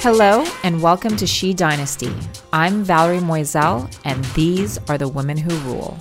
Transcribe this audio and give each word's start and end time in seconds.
Hello 0.00 0.44
and 0.62 0.80
welcome 0.80 1.16
to 1.16 1.26
She 1.26 1.52
Dynasty. 1.52 2.14
I'm 2.52 2.84
Valerie 2.84 3.18
Moizel, 3.18 3.92
and 4.04 4.24
these 4.26 4.78
are 4.88 4.96
the 4.96 5.08
women 5.08 5.36
who 5.36 5.50
rule. 5.68 5.98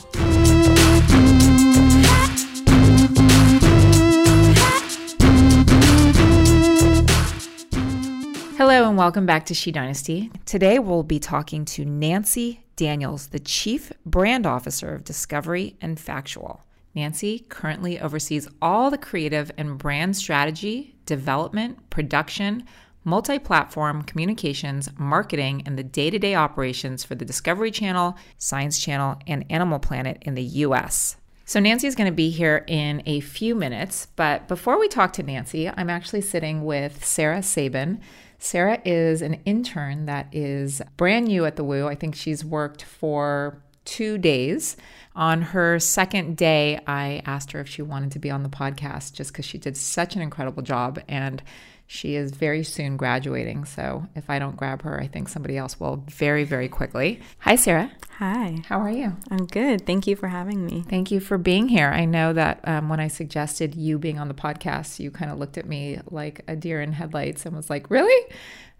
Hello 8.55 8.87
and 8.87 8.99
welcome 8.99 9.25
back 9.25 9.47
to 9.47 9.55
She 9.55 9.71
Dynasty. 9.71 10.29
Today 10.45 10.77
we'll 10.77 11.01
be 11.01 11.17
talking 11.17 11.65
to 11.65 11.83
Nancy 11.83 12.63
Daniels, 12.75 13.29
the 13.29 13.39
Chief 13.39 13.91
Brand 14.05 14.45
Officer 14.45 14.93
of 14.93 15.05
Discovery 15.05 15.75
and 15.81 15.99
Factual. 15.99 16.61
Nancy 16.93 17.47
currently 17.49 17.99
oversees 17.99 18.47
all 18.61 18.91
the 18.91 18.99
creative 18.99 19.51
and 19.57 19.79
brand 19.79 20.15
strategy, 20.15 20.95
development, 21.07 21.89
production, 21.89 22.63
multi 23.07 23.39
platform 23.39 24.03
communications, 24.03 24.89
marketing, 24.97 25.63
and 25.65 25.79
the 25.79 25.83
day 25.83 26.09
to 26.09 26.19
day 26.19 26.35
operations 26.35 27.05
for 27.05 27.15
the 27.15 27.23
Discovery 27.23 27.71
Channel, 27.71 28.17
Science 28.37 28.77
Channel, 28.77 29.17
and 29.25 29.45
Animal 29.49 29.79
Planet 29.79 30.17
in 30.23 30.35
the 30.35 30.43
US. 30.43 31.15
So, 31.45 31.61
Nancy 31.61 31.87
is 31.87 31.95
going 31.95 32.11
to 32.11 32.15
be 32.15 32.29
here 32.29 32.65
in 32.67 33.01
a 33.05 33.21
few 33.21 33.55
minutes, 33.55 34.07
but 34.17 34.49
before 34.49 34.77
we 34.77 34.89
talk 34.89 35.13
to 35.13 35.23
Nancy, 35.23 35.69
I'm 35.69 35.89
actually 35.89 36.19
sitting 36.19 36.65
with 36.65 37.05
Sarah 37.05 37.41
Sabin. 37.41 38.01
Sarah 38.39 38.81
is 38.83 39.21
an 39.21 39.35
intern 39.45 40.05
that 40.07 40.27
is 40.33 40.81
brand 40.97 41.27
new 41.27 41.45
at 41.45 41.55
the 41.55 41.63
Woo. 41.63 41.87
I 41.87 41.95
think 41.95 42.13
she's 42.13 42.43
worked 42.43 42.83
for 42.83 43.63
two 43.85 44.17
days. 44.17 44.75
On 45.15 45.41
her 45.41 45.79
second 45.79 46.35
day, 46.35 46.81
I 46.85 47.21
asked 47.25 47.53
her 47.53 47.61
if 47.61 47.69
she 47.69 47.81
wanted 47.81 48.11
to 48.11 48.19
be 48.19 48.29
on 48.29 48.43
the 48.43 48.49
podcast 48.49 49.13
just 49.13 49.31
because 49.31 49.45
she 49.45 49.57
did 49.57 49.77
such 49.77 50.17
an 50.17 50.21
incredible 50.21 50.61
job. 50.61 50.99
And 51.07 51.41
she 51.87 52.15
is 52.15 52.31
very 52.31 52.63
soon 52.63 52.97
graduating. 52.97 53.63
So 53.65 54.07
if 54.13 54.29
I 54.29 54.39
don't 54.39 54.57
grab 54.57 54.81
her, 54.83 54.99
I 54.99 55.07
think 55.07 55.29
somebody 55.29 55.57
else 55.57 55.79
will 55.79 56.03
very, 56.09 56.43
very 56.43 56.67
quickly. 56.67 57.21
Hi, 57.39 57.55
Sarah. 57.55 57.91
Hi. 58.17 58.63
How 58.67 58.79
are 58.81 58.91
you? 58.91 59.15
I'm 59.31 59.45
good. 59.45 59.85
Thank 59.85 60.05
you 60.05 60.15
for 60.15 60.27
having 60.27 60.65
me. 60.65 60.83
Thank 60.89 61.11
you 61.11 61.19
for 61.19 61.37
being 61.37 61.69
here. 61.69 61.87
I 61.87 62.05
know 62.05 62.33
that 62.33 62.59
um, 62.65 62.89
when 62.89 62.99
I 62.99 63.07
suggested 63.07 63.73
you 63.75 63.97
being 63.97 64.19
on 64.19 64.27
the 64.27 64.33
podcast, 64.33 64.99
you 64.99 65.11
kind 65.11 65.31
of 65.31 65.37
looked 65.39 65.57
at 65.57 65.65
me 65.65 65.99
like 66.11 66.41
a 66.47 66.55
deer 66.55 66.81
in 66.81 66.91
headlights 66.91 67.45
and 67.45 67.55
was 67.55 67.69
like, 67.69 67.89
Really? 67.89 68.33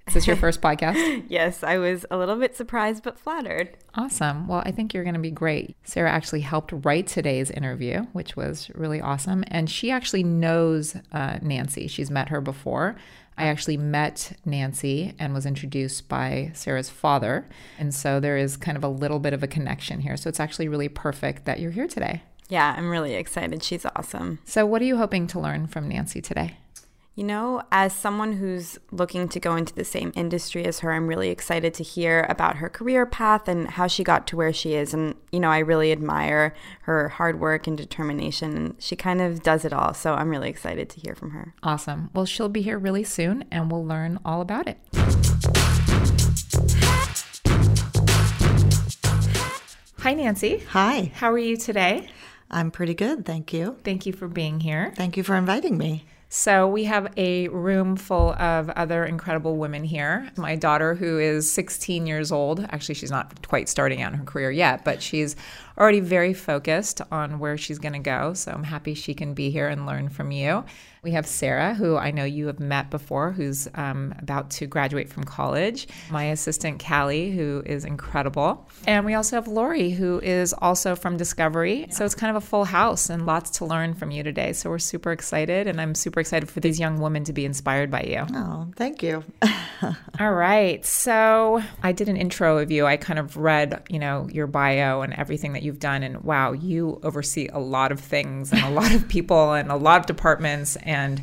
Is 0.07 0.13
this 0.13 0.27
your 0.27 0.37
first 0.37 0.61
podcast? 0.61 1.25
yes, 1.29 1.63
I 1.63 1.77
was 1.77 2.05
a 2.09 2.17
little 2.17 2.37
bit 2.37 2.55
surprised 2.55 3.03
but 3.03 3.19
flattered. 3.19 3.75
Awesome. 3.95 4.47
Well, 4.47 4.63
I 4.65 4.71
think 4.71 4.93
you're 4.93 5.03
going 5.03 5.15
to 5.15 5.19
be 5.19 5.31
great. 5.31 5.75
Sarah 5.83 6.09
actually 6.09 6.41
helped 6.41 6.71
write 6.85 7.07
today's 7.07 7.51
interview, 7.51 8.03
which 8.13 8.37
was 8.37 8.71
really 8.73 9.01
awesome. 9.01 9.43
And 9.49 9.69
she 9.69 9.91
actually 9.91 10.23
knows 10.23 10.95
uh, 11.11 11.39
Nancy. 11.41 11.87
She's 11.87 12.09
met 12.09 12.29
her 12.29 12.39
before. 12.39 12.95
I 13.37 13.47
actually 13.47 13.77
met 13.77 14.37
Nancy 14.45 15.13
and 15.19 15.33
was 15.33 15.45
introduced 15.45 16.07
by 16.07 16.51
Sarah's 16.53 16.89
father. 16.89 17.47
And 17.77 17.93
so 17.93 18.21
there 18.21 18.37
is 18.37 18.55
kind 18.55 18.77
of 18.77 18.85
a 18.85 18.89
little 18.89 19.19
bit 19.19 19.33
of 19.33 19.43
a 19.43 19.47
connection 19.47 19.99
here. 19.99 20.15
So 20.15 20.29
it's 20.29 20.39
actually 20.39 20.69
really 20.69 20.89
perfect 20.89 21.45
that 21.45 21.59
you're 21.59 21.71
here 21.71 21.87
today. 21.87 22.23
Yeah, 22.49 22.73
I'm 22.77 22.89
really 22.89 23.15
excited. 23.15 23.61
She's 23.61 23.85
awesome. 23.95 24.39
So, 24.45 24.65
what 24.65 24.81
are 24.81 24.85
you 24.85 24.95
hoping 24.95 25.27
to 25.27 25.39
learn 25.39 25.67
from 25.67 25.89
Nancy 25.89 26.21
today? 26.21 26.55
You 27.17 27.23
know, 27.23 27.63
as 27.71 27.93
someone 27.93 28.33
who's 28.33 28.77
looking 28.91 29.27
to 29.29 29.39
go 29.39 29.55
into 29.55 29.73
the 29.73 29.83
same 29.83 30.11
industry 30.15 30.65
as 30.65 30.81
her, 30.81 30.93
I'm 30.93 31.07
really 31.07 31.29
excited 31.29 31.73
to 31.73 31.83
hear 31.83 32.27
about 32.29 32.57
her 32.57 32.69
career 32.69 33.07
path 33.07 33.47
and 33.47 33.67
how 33.71 33.87
she 33.87 34.03
got 34.03 34.27
to 34.27 34.35
where 34.35 34.53
she 34.53 34.75
is. 34.75 34.93
And, 34.93 35.15
you 35.31 35.39
know, 35.39 35.49
I 35.49 35.57
really 35.57 35.91
admire 35.91 36.53
her 36.81 37.09
hard 37.09 37.39
work 37.39 37.65
and 37.65 37.75
determination. 37.75 38.55
And 38.55 38.75
she 38.77 38.95
kind 38.95 39.19
of 39.19 39.41
does 39.41 39.65
it 39.65 39.73
all. 39.73 39.95
So 39.95 40.13
I'm 40.13 40.29
really 40.29 40.47
excited 40.47 40.89
to 40.89 40.99
hear 40.99 41.15
from 41.15 41.31
her. 41.31 41.55
Awesome. 41.63 42.11
Well, 42.13 42.25
she'll 42.25 42.49
be 42.49 42.61
here 42.61 42.77
really 42.77 43.03
soon 43.03 43.45
and 43.49 43.71
we'll 43.71 43.83
learn 43.83 44.19
all 44.23 44.39
about 44.39 44.67
it. 44.67 44.77
Hi, 50.01 50.13
Nancy. 50.13 50.59
Hi. 50.69 51.11
How 51.15 51.31
are 51.31 51.39
you 51.39 51.57
today? 51.57 52.11
I'm 52.51 52.69
pretty 52.69 52.93
good, 52.93 53.25
thank 53.25 53.53
you. 53.53 53.77
Thank 53.83 54.05
you 54.05 54.13
for 54.13 54.27
being 54.27 54.59
here. 54.59 54.93
Thank 54.95 55.17
you 55.17 55.23
for 55.23 55.35
inviting 55.35 55.79
me. 55.79 56.05
So, 56.29 56.67
we 56.67 56.83
have 56.83 57.13
a 57.15 57.47
room 57.47 57.95
full 57.95 58.33
of 58.33 58.69
other 58.71 59.05
incredible 59.05 59.55
women 59.55 59.85
here. 59.85 60.29
My 60.35 60.57
daughter, 60.57 60.93
who 60.93 61.19
is 61.19 61.49
16 61.51 62.05
years 62.05 62.33
old, 62.33 62.65
actually, 62.69 62.95
she's 62.95 63.11
not 63.11 63.47
quite 63.47 63.69
starting 63.69 64.01
out 64.01 64.11
in 64.11 64.19
her 64.19 64.25
career 64.25 64.51
yet, 64.51 64.83
but 64.83 65.01
she's 65.01 65.37
already 65.77 65.99
very 65.99 66.33
focused 66.33 67.01
on 67.11 67.39
where 67.39 67.57
she's 67.57 67.79
going 67.79 67.93
to 67.93 67.99
go. 67.99 68.33
So, 68.33 68.51
I'm 68.51 68.63
happy 68.63 68.93
she 68.93 69.13
can 69.13 69.33
be 69.33 69.49
here 69.49 69.67
and 69.67 69.85
learn 69.85 70.09
from 70.09 70.31
you. 70.31 70.63
We 71.03 71.11
have 71.11 71.25
Sarah, 71.25 71.73
who 71.73 71.95
I 71.95 72.11
know 72.11 72.25
you 72.25 72.47
have 72.47 72.59
met 72.59 72.89
before, 72.89 73.31
who's 73.31 73.67
um, 73.75 74.13
about 74.19 74.49
to 74.51 74.67
graduate 74.67 75.07
from 75.07 75.23
college. 75.23 75.87
My 76.09 76.25
assistant, 76.25 76.83
Callie, 76.85 77.31
who 77.31 77.63
is 77.65 77.85
incredible. 77.85 78.67
And 78.85 79.05
we 79.05 79.13
also 79.13 79.37
have 79.37 79.47
Lori, 79.47 79.91
who 79.91 80.19
is 80.19 80.53
also 80.53 80.97
from 80.97 81.15
Discovery. 81.15 81.87
So 81.91 82.03
it's 82.03 82.13
kind 82.13 82.35
of 82.35 82.43
a 82.43 82.45
full 82.45 82.65
house 82.65 83.09
and 83.09 83.25
lots 83.25 83.51
to 83.51 83.65
learn 83.65 83.93
from 83.93 84.11
you 84.11 84.21
today. 84.21 84.51
So 84.51 84.69
we're 84.69 84.79
super 84.79 85.13
excited. 85.13 85.67
And 85.67 85.79
I'm 85.79 85.95
super 85.95 86.19
excited 86.19 86.49
for 86.49 86.59
these 86.59 86.77
young 86.77 86.99
women 86.99 87.23
to 87.23 87.31
be 87.31 87.45
inspired 87.45 87.89
by 87.89 88.01
you. 88.01 88.25
Oh, 88.35 88.67
thank 88.75 89.01
you. 89.01 89.23
All 90.19 90.33
right. 90.33 90.85
So 90.85 91.63
I 91.83 91.91
did 91.91 92.09
an 92.09 92.17
intro 92.17 92.57
of 92.57 92.69
you. 92.69 92.85
I 92.85 92.97
kind 92.97 93.19
of 93.19 93.37
read, 93.37 93.81
you 93.87 93.99
know, 93.99 94.27
your 94.31 94.47
bio 94.47 95.03
and 95.03 95.13
everything 95.13 95.53
that 95.53 95.63
you've 95.67 95.79
done. 95.79 96.01
And 96.01 96.23
wow, 96.23 96.53
you 96.53 96.99
oversee 97.03 97.47
a 97.53 97.59
lot 97.59 97.91
of 97.91 97.99
things 97.99 98.51
and 98.51 98.61
a 98.61 98.69
lot 98.69 98.93
of 98.93 99.07
people 99.07 99.53
and 99.53 99.71
a 99.71 99.75
lot 99.75 99.99
of 99.99 100.07
departments. 100.07 100.75
And 100.77 101.21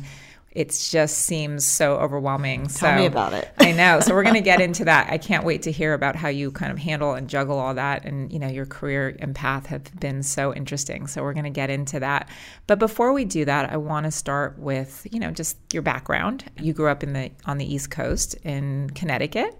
it 0.55 0.69
just 0.89 1.17
seems 1.17 1.65
so 1.65 1.97
overwhelming. 1.97 2.67
Tell 2.67 2.95
so, 2.95 2.95
me 2.95 3.05
about 3.05 3.33
it. 3.33 3.51
I 3.59 3.73
know. 3.73 3.99
So 3.99 4.13
we're 4.15 4.23
going 4.23 4.35
to 4.35 4.41
get 4.41 4.61
into 4.61 4.85
that. 4.85 5.11
I 5.11 5.17
can't 5.17 5.43
wait 5.43 5.63
to 5.63 5.71
hear 5.71 5.93
about 5.93 6.15
how 6.15 6.29
you 6.29 6.49
kind 6.49 6.71
of 6.71 6.79
handle 6.79 7.13
and 7.13 7.27
juggle 7.27 7.59
all 7.59 7.73
that. 7.73 8.05
And 8.05 8.31
you 8.31 8.39
know, 8.39 8.47
your 8.47 8.65
career 8.65 9.17
and 9.19 9.35
path 9.35 9.65
have 9.65 9.93
been 9.99 10.23
so 10.23 10.53
interesting. 10.53 11.07
So 11.07 11.23
we're 11.23 11.33
going 11.33 11.43
to 11.43 11.49
get 11.49 11.69
into 11.69 11.99
that. 11.99 12.29
But 12.67 12.79
before 12.79 13.11
we 13.11 13.25
do 13.25 13.43
that, 13.43 13.69
I 13.69 13.75
want 13.75 14.05
to 14.05 14.11
start 14.11 14.57
with 14.57 15.05
you 15.11 15.19
know 15.19 15.31
just 15.31 15.57
your 15.73 15.83
background. 15.83 16.49
You 16.61 16.71
grew 16.71 16.87
up 16.87 17.03
in 17.03 17.11
the 17.11 17.31
on 17.45 17.57
the 17.57 17.71
East 17.71 17.91
Coast 17.91 18.35
in 18.35 18.89
Connecticut. 18.91 19.59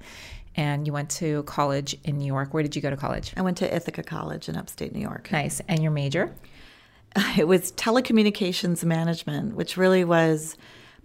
And 0.58 0.88
you 0.88 0.94
went 0.94 1.10
to 1.12 1.44
college 1.44 1.98
in 2.04 2.18
New 2.18 2.26
York. 2.26 2.54
Where 2.54 2.64
did 2.64 2.76
you 2.76 2.82
go 2.82 2.90
to 2.90 2.98
college? 2.98 3.34
I 3.36 3.42
went 3.42 3.58
to 3.58 3.76
Ithaca 3.76 4.04
College 4.04 4.48
in 4.48 4.56
upstate 4.56 4.94
New 4.94 5.02
York. 5.02 5.30
Nice. 5.32 5.62
And 5.68 5.84
your 5.84 5.92
major? 5.92 6.34
it 7.38 7.48
was 7.48 7.72
telecommunications 7.74 8.84
management, 8.84 9.56
which 9.56 9.78
really 9.78 10.04
was 10.04 10.58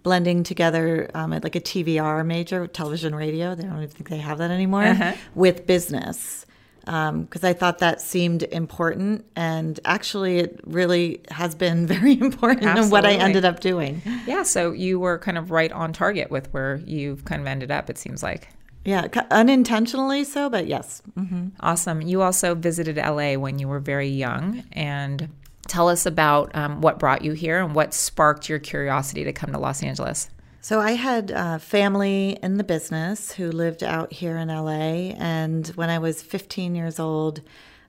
blending 0.03 0.43
together 0.43 1.09
um, 1.13 1.31
like 1.31 1.55
a 1.55 1.61
TVR 1.61 2.25
major, 2.25 2.67
television 2.67 3.15
radio. 3.15 3.55
They 3.55 3.63
don't 3.63 3.77
even 3.77 3.89
think 3.89 4.09
they 4.09 4.17
have 4.17 4.39
that 4.39 4.51
anymore, 4.51 4.83
uh-huh. 4.83 5.13
with 5.35 5.65
business. 5.67 6.45
Because 6.79 7.09
um, 7.09 7.27
I 7.43 7.53
thought 7.53 7.77
that 7.77 8.01
seemed 8.01 8.41
important, 8.41 9.23
and 9.35 9.79
actually, 9.85 10.39
it 10.39 10.59
really 10.63 11.21
has 11.29 11.53
been 11.53 11.85
very 11.95 12.19
important 12.19 12.65
Absolutely. 12.65 12.85
in 12.85 12.89
what 12.89 13.05
I 13.05 13.13
ended 13.13 13.45
up 13.45 13.59
doing. 13.59 14.01
Yeah, 14.25 14.41
so 14.41 14.71
you 14.71 14.99
were 14.99 15.19
kind 15.19 15.37
of 15.37 15.51
right 15.51 15.71
on 15.71 15.93
target 15.93 16.31
with 16.31 16.51
where 16.53 16.77
you've 16.77 17.23
kind 17.23 17.39
of 17.39 17.45
ended 17.45 17.69
up. 17.69 17.91
It 17.91 17.99
seems 17.99 18.23
like. 18.23 18.49
Yeah, 18.83 19.07
unintentionally 19.29 20.23
so, 20.23 20.49
but 20.49 20.67
yes. 20.67 21.01
Mm-hmm. 21.17 21.49
Awesome. 21.59 22.01
You 22.01 22.21
also 22.21 22.55
visited 22.55 22.97
LA 22.97 23.35
when 23.35 23.59
you 23.59 23.67
were 23.67 23.79
very 23.79 24.07
young, 24.07 24.63
and 24.71 25.29
Tell 25.67 25.87
us 25.87 26.05
about 26.05 26.53
um, 26.55 26.81
what 26.81 26.99
brought 26.99 27.21
you 27.21 27.33
here 27.33 27.63
and 27.63 27.73
what 27.73 27.93
sparked 27.93 28.49
your 28.49 28.59
curiosity 28.59 29.23
to 29.23 29.31
come 29.31 29.53
to 29.53 29.57
Los 29.57 29.83
Angeles. 29.83 30.29
So, 30.59 30.79
I 30.79 30.91
had 30.91 31.61
family 31.61 32.37
in 32.43 32.57
the 32.57 32.63
business 32.63 33.31
who 33.31 33.51
lived 33.51 33.83
out 33.83 34.11
here 34.11 34.37
in 34.37 34.49
LA. 34.49 35.15
And 35.17 35.67
when 35.69 35.89
I 35.89 35.97
was 35.99 36.21
15 36.21 36.75
years 36.75 36.99
old, 36.99 37.41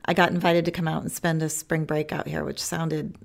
I 0.04 0.14
got 0.14 0.30
invited 0.30 0.64
to 0.66 0.70
come 0.70 0.86
out 0.86 1.02
and 1.02 1.10
spend 1.10 1.42
a 1.42 1.48
spring 1.48 1.84
break 1.84 2.12
out 2.12 2.28
here, 2.28 2.44
which 2.44 2.62
sounded 2.62 3.16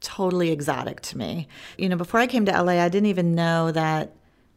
totally 0.00 0.52
exotic 0.52 1.00
to 1.02 1.18
me. 1.18 1.48
You 1.76 1.88
know, 1.88 1.96
before 1.96 2.20
I 2.20 2.26
came 2.26 2.46
to 2.46 2.52
LA, 2.52 2.74
I 2.74 2.88
didn't 2.88 3.06
even 3.06 3.34
know 3.34 3.72
that 3.72 4.14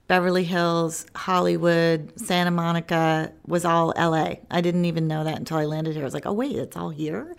Beverly 0.08 0.46
Hills, 0.46 1.06
Hollywood, 1.16 2.14
Santa 2.18 2.52
Monica 2.52 3.34
was 3.46 3.66
all 3.66 3.94
LA. 3.98 4.36
I 4.50 4.62
didn't 4.62 4.86
even 4.86 5.08
know 5.08 5.26
that 5.26 5.38
until 5.38 5.58
I 5.58 5.66
landed 5.66 5.94
here. 5.94 6.04
I 6.04 6.06
was 6.06 6.14
like, 6.14 6.26
oh, 6.26 6.32
wait, 6.32 6.56
it's 6.56 6.78
all 6.78 6.90
here? 6.90 7.36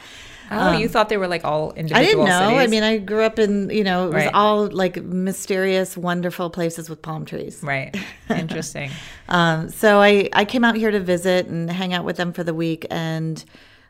Oh, 0.51 0.59
um, 0.59 0.81
you 0.81 0.87
thought 0.87 1.09
they 1.09 1.17
were 1.17 1.29
like 1.29 1.45
all 1.45 1.73
individual 1.73 1.99
I 1.99 2.05
didn't 2.05 2.25
know. 2.27 2.49
Cities? 2.49 2.61
I 2.61 2.67
mean, 2.67 2.83
I 2.83 2.99
grew 2.99 3.23
up 3.23 3.39
in, 3.39 3.71
you 3.71 3.85
know, 3.85 4.05
it 4.05 4.15
was 4.15 4.25
right. 4.25 4.35
all 4.35 4.67
like 4.67 5.03
mysterious, 5.03 5.97
wonderful 5.97 6.51
places 6.51 6.91
with 6.91 7.01
palm 7.01 7.25
trees. 7.25 7.61
Right. 7.63 7.97
Interesting. 8.29 8.91
um, 9.31 9.71
so 9.71 10.01
I, 10.01 10.29
I 10.35 10.45
came 10.45 10.65
out 10.65 10.77
here 10.77 10.91
to 10.91 11.01
visit 11.01 11.47
and 11.47 11.71
hang 11.71 11.95
out 11.95 12.05
with 12.05 12.17
them 12.19 12.35
for 12.35 12.45
the 12.45 12.55
week. 12.55 12.87
And 12.91 13.43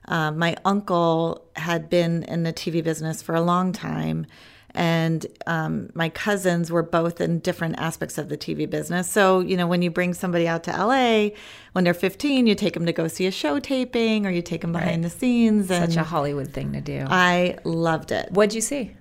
uh, 0.06 0.30
my 0.30 0.56
uncle 0.64 1.44
had 1.56 1.90
been 1.90 2.22
in 2.24 2.44
the 2.44 2.52
TV 2.52 2.82
business 2.84 3.22
for 3.22 3.34
a 3.34 3.40
long 3.40 3.72
time 3.72 4.26
and 4.78 5.26
um, 5.48 5.90
my 5.92 6.08
cousins 6.08 6.70
were 6.70 6.84
both 6.84 7.20
in 7.20 7.40
different 7.40 7.80
aspects 7.80 8.16
of 8.16 8.28
the 8.28 8.38
TV 8.38 8.70
business. 8.70 9.10
So, 9.10 9.40
you 9.40 9.56
know, 9.56 9.66
when 9.66 9.82
you 9.82 9.90
bring 9.90 10.14
somebody 10.14 10.46
out 10.46 10.62
to 10.64 10.70
LA 10.70 11.30
when 11.72 11.82
they're 11.82 11.92
15, 11.92 12.46
you 12.46 12.54
take 12.54 12.74
them 12.74 12.86
to 12.86 12.92
go 12.92 13.08
see 13.08 13.26
a 13.26 13.32
show 13.32 13.58
taping 13.58 14.24
or 14.24 14.30
you 14.30 14.40
take 14.40 14.60
them 14.60 14.70
behind 14.70 15.02
right. 15.02 15.02
the 15.02 15.10
scenes. 15.10 15.66
Such 15.66 15.96
a 15.96 16.04
Hollywood 16.04 16.52
thing 16.52 16.72
to 16.74 16.80
do. 16.80 17.04
I 17.08 17.58
loved 17.64 18.12
it. 18.12 18.30
What'd 18.30 18.54
you 18.54 18.60
see? 18.60 18.94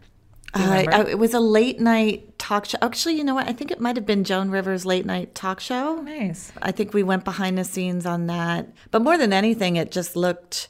You 0.56 0.64
uh, 0.64 1.06
it 1.08 1.20
was 1.20 1.36
a 1.36 1.40
late 1.40 1.80
night 1.80 2.40
talk 2.40 2.66
show. 2.66 2.80
Actually, 2.82 3.16
you 3.16 3.24
know 3.24 3.36
what? 3.36 3.48
I 3.48 3.54
think 3.54 3.70
it 3.70 3.80
might 3.80 3.98
have 3.98 4.06
been 4.08 4.24
Joan 4.24 4.50
Rivers' 4.50 4.84
late 4.84 5.06
night 5.06 5.36
talk 5.36 5.60
show. 5.60 6.02
Nice. 6.02 6.52
I 6.60 6.72
think 6.72 6.96
we 6.96 7.04
went 7.04 7.24
behind 7.24 7.60
the 7.60 7.64
scenes 7.64 8.08
on 8.08 8.26
that. 8.28 8.68
But 8.90 9.04
more 9.04 9.20
than 9.20 9.32
anything, 9.32 9.76
it 9.76 9.92
just 9.92 10.16
looked 10.16 10.70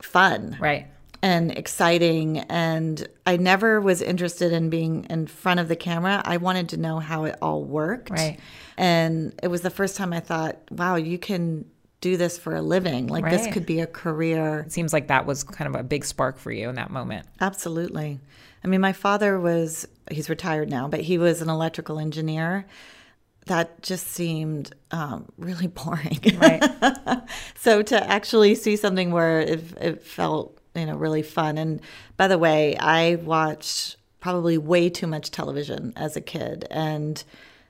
fun 0.00 0.56
Right. 0.60 0.86
And 1.24 1.52
exciting. 1.52 2.40
And 2.50 3.08
I 3.24 3.38
never 3.38 3.80
was 3.80 4.02
interested 4.02 4.52
in 4.52 4.68
being 4.68 5.06
in 5.08 5.26
front 5.26 5.58
of 5.58 5.68
the 5.68 5.76
camera. 5.76 6.20
I 6.22 6.36
wanted 6.36 6.68
to 6.68 6.76
know 6.76 6.98
how 6.98 7.24
it 7.24 7.36
all 7.40 7.64
worked. 7.64 8.10
Right. 8.10 8.38
And 8.76 9.34
it 9.42 9.48
was 9.48 9.62
the 9.62 9.70
first 9.70 9.96
time 9.96 10.12
I 10.12 10.20
thought, 10.20 10.58
wow, 10.70 10.96
you 10.96 11.18
can 11.18 11.64
do 12.02 12.18
this 12.18 12.36
for 12.36 12.54
a 12.54 12.60
living. 12.60 13.06
Like 13.06 13.24
this 13.30 13.46
could 13.46 13.64
be 13.64 13.80
a 13.80 13.86
career. 13.86 14.64
It 14.66 14.72
seems 14.72 14.92
like 14.92 15.08
that 15.08 15.24
was 15.24 15.44
kind 15.44 15.74
of 15.74 15.80
a 15.80 15.82
big 15.82 16.04
spark 16.04 16.36
for 16.36 16.52
you 16.52 16.68
in 16.68 16.74
that 16.74 16.90
moment. 16.90 17.26
Absolutely. 17.40 18.20
I 18.62 18.68
mean, 18.68 18.82
my 18.82 18.92
father 18.92 19.40
was, 19.40 19.88
he's 20.10 20.28
retired 20.28 20.68
now, 20.68 20.88
but 20.88 21.00
he 21.00 21.16
was 21.16 21.40
an 21.40 21.48
electrical 21.48 21.98
engineer. 21.98 22.66
That 23.46 23.82
just 23.82 24.08
seemed 24.08 24.74
um, 24.90 25.26
really 25.38 25.66
boring. 25.68 26.20
Right. 26.36 26.62
so 27.54 27.80
to 27.80 28.10
actually 28.10 28.56
see 28.56 28.76
something 28.76 29.10
where 29.10 29.40
it, 29.40 29.62
it 29.80 30.02
felt, 30.02 30.60
you 30.74 30.86
know, 30.86 30.96
really 30.96 31.22
fun. 31.22 31.58
And 31.58 31.80
by 32.16 32.28
the 32.28 32.38
way, 32.38 32.76
I 32.76 33.16
watched 33.16 33.96
probably 34.20 34.58
way 34.58 34.88
too 34.90 35.06
much 35.06 35.30
television 35.30 35.92
as 35.96 36.16
a 36.16 36.20
kid. 36.20 36.66
And, 36.70 37.22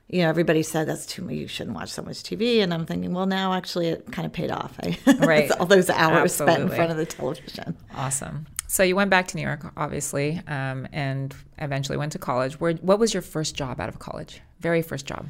you 0.08 0.22
know, 0.22 0.28
everybody 0.28 0.62
said 0.62 0.86
that's 0.88 1.04
too 1.06 1.22
much, 1.22 1.34
you 1.34 1.48
shouldn't 1.48 1.74
watch 1.74 1.90
so 1.90 2.02
much 2.02 2.22
TV. 2.22 2.62
And 2.62 2.72
I'm 2.72 2.86
thinking, 2.86 3.12
well, 3.12 3.26
now 3.26 3.52
actually 3.54 3.88
it 3.88 4.10
kind 4.12 4.24
of 4.26 4.32
paid 4.32 4.50
off. 4.50 4.78
I, 4.82 4.96
Right. 5.18 5.50
all 5.52 5.66
those 5.66 5.90
hours 5.90 6.34
spent 6.34 6.62
in 6.62 6.68
front 6.68 6.90
of 6.90 6.96
the 6.96 7.06
television. 7.06 7.76
Awesome. 7.94 8.46
So 8.68 8.82
you 8.82 8.96
went 8.96 9.10
back 9.10 9.28
to 9.28 9.36
New 9.36 9.42
York, 9.42 9.72
obviously, 9.76 10.40
um, 10.48 10.86
and 10.92 11.34
eventually 11.58 11.96
went 11.98 12.12
to 12.12 12.18
college. 12.18 12.58
Where, 12.60 12.72
what 12.74 12.98
was 12.98 13.12
your 13.14 13.22
first 13.22 13.54
job 13.54 13.80
out 13.80 13.88
of 13.88 13.98
college? 13.98 14.40
Very 14.60 14.82
first 14.82 15.06
job. 15.06 15.26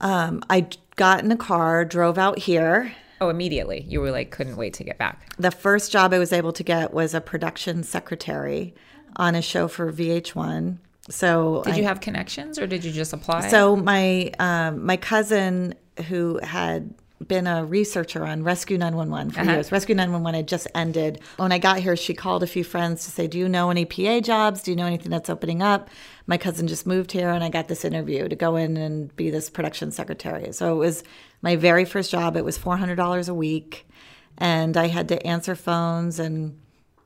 Um, 0.00 0.42
I 0.48 0.68
got 0.96 1.22
in 1.24 1.30
a 1.32 1.36
car, 1.36 1.84
drove 1.84 2.18
out 2.18 2.38
here. 2.38 2.92
Oh, 3.20 3.28
immediately. 3.28 3.84
You 3.88 4.00
were 4.00 4.10
like, 4.10 4.30
couldn't 4.30 4.56
wait 4.56 4.74
to 4.74 4.84
get 4.84 4.98
back. 4.98 5.34
The 5.38 5.50
first 5.50 5.90
job 5.92 6.12
I 6.12 6.18
was 6.18 6.32
able 6.32 6.52
to 6.52 6.62
get 6.62 6.92
was 6.92 7.14
a 7.14 7.20
production 7.20 7.82
secretary 7.82 8.74
on 9.16 9.34
a 9.34 9.42
show 9.42 9.68
for 9.68 9.92
VH1. 9.92 10.78
So 11.10 11.62
Did 11.64 11.74
I- 11.74 11.76
you 11.78 11.84
have 11.84 12.00
connections 12.00 12.58
or 12.58 12.66
did 12.66 12.84
you 12.84 12.92
just 12.92 13.12
apply? 13.12 13.48
So 13.48 13.74
my 13.76 14.30
um, 14.38 14.84
my 14.84 14.96
cousin 14.96 15.74
who 16.08 16.38
had 16.42 16.94
been 17.26 17.48
a 17.48 17.64
researcher 17.64 18.24
on 18.24 18.44
Rescue 18.44 18.78
911 18.78 19.32
for 19.32 19.40
Uh-huh. 19.40 19.50
years. 19.50 19.72
Rescue 19.72 19.94
911 19.96 20.34
had 20.36 20.46
just 20.46 20.68
ended. 20.74 21.20
When 21.36 21.50
I 21.50 21.58
got 21.58 21.78
here, 21.80 21.96
she 21.96 22.14
called 22.14 22.44
a 22.44 22.46
few 22.46 22.62
friends 22.62 23.04
to 23.06 23.10
say, 23.10 23.26
"Do 23.26 23.38
you 23.38 23.48
know 23.48 23.70
any 23.70 23.84
PA 23.84 24.20
jobs? 24.20 24.62
Do 24.62 24.70
you 24.70 24.76
know 24.76 24.86
anything 24.86 25.10
that's 25.10 25.28
opening 25.28 25.60
up?" 25.60 25.90
My 26.28 26.36
cousin 26.38 26.68
just 26.68 26.86
moved 26.86 27.10
here, 27.10 27.30
and 27.30 27.42
I 27.42 27.48
got 27.48 27.66
this 27.66 27.84
interview 27.84 28.28
to 28.28 28.36
go 28.36 28.54
in 28.54 28.76
and 28.76 29.14
be 29.16 29.30
this 29.30 29.50
production 29.50 29.90
secretary. 29.90 30.52
So 30.52 30.72
it 30.72 30.76
was 30.76 31.02
my 31.42 31.56
very 31.56 31.84
first 31.84 32.10
job. 32.10 32.36
It 32.36 32.44
was 32.44 32.58
four 32.58 32.76
hundred 32.76 32.96
dollars 32.96 33.28
a 33.28 33.34
week, 33.34 33.88
and 34.36 34.76
I 34.76 34.88
had 34.88 35.08
to 35.08 35.26
answer 35.26 35.54
phones 35.54 36.18
and 36.18 36.58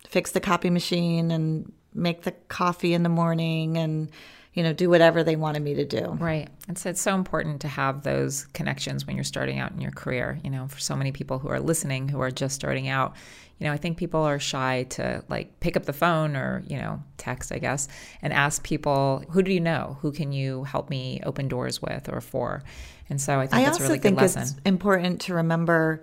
fix 0.08 0.32
the 0.32 0.40
copy 0.40 0.70
machine 0.70 1.31
and 1.31 1.73
make 1.94 2.23
the 2.23 2.32
coffee 2.49 2.94
in 2.94 3.02
the 3.02 3.08
morning 3.08 3.76
and 3.76 4.11
you 4.55 4.62
know 4.62 4.73
do 4.73 4.88
whatever 4.90 5.23
they 5.23 5.37
wanted 5.37 5.62
me 5.62 5.75
to 5.75 5.84
do 5.84 6.17
Right. 6.20 6.49
And 6.69 6.79
so 6.79 6.90
it's 6.90 7.00
so 7.00 7.14
important 7.14 7.61
to 7.62 7.69
have 7.69 8.02
those 8.02 8.46
connections 8.52 9.06
when 9.06 9.17
you're 9.17 9.25
starting 9.25 9.58
out 9.58 9.73
in 9.73 9.81
your 9.81 9.90
career. 9.90 10.38
You 10.44 10.50
know, 10.50 10.69
for 10.69 10.79
so 10.79 10.94
many 10.94 11.12
people 11.12 11.38
who 11.38 11.49
are 11.49 11.61
listening 11.61 12.08
who 12.08 12.20
are 12.20 12.31
just 12.31 12.55
starting 12.55 12.88
out, 12.88 13.17
you 13.58 13.67
know, 13.67 13.73
I 13.73 13.76
think 13.76 13.96
people 13.96 14.23
are 14.23 14.38
shy 14.38 14.84
to 14.90 15.25
like 15.29 15.61
pick 15.61 15.76
up 15.76 15.84
the 15.84 15.93
phone 15.93 16.37
or, 16.37 16.62
you 16.67 16.76
know, 16.76 17.02
text, 17.17 17.52
I 17.52 17.58
guess, 17.58 17.88
and 18.20 18.32
ask 18.32 18.62
people, 18.62 19.25
who 19.31 19.43
do 19.43 19.52
you 19.52 19.61
know? 19.61 19.99
Who 20.02 20.12
can 20.12 20.32
you 20.32 20.64
help 20.64 20.90
me 20.90 21.20
open 21.25 21.49
doors 21.49 21.81
with 21.81 22.08
or 22.08 22.20
for? 22.20 22.62
And 23.12 23.20
so 23.20 23.38
I 23.41 23.47
think 23.47 23.61
i 23.61 23.64
that's 23.64 23.79
a 23.79 23.82
really 23.82 23.99
good 23.99 24.03
think 24.03 24.20
lesson. 24.23 24.43
it's 24.43 24.55
important 24.64 25.20
to 25.26 25.35
remember 25.35 26.00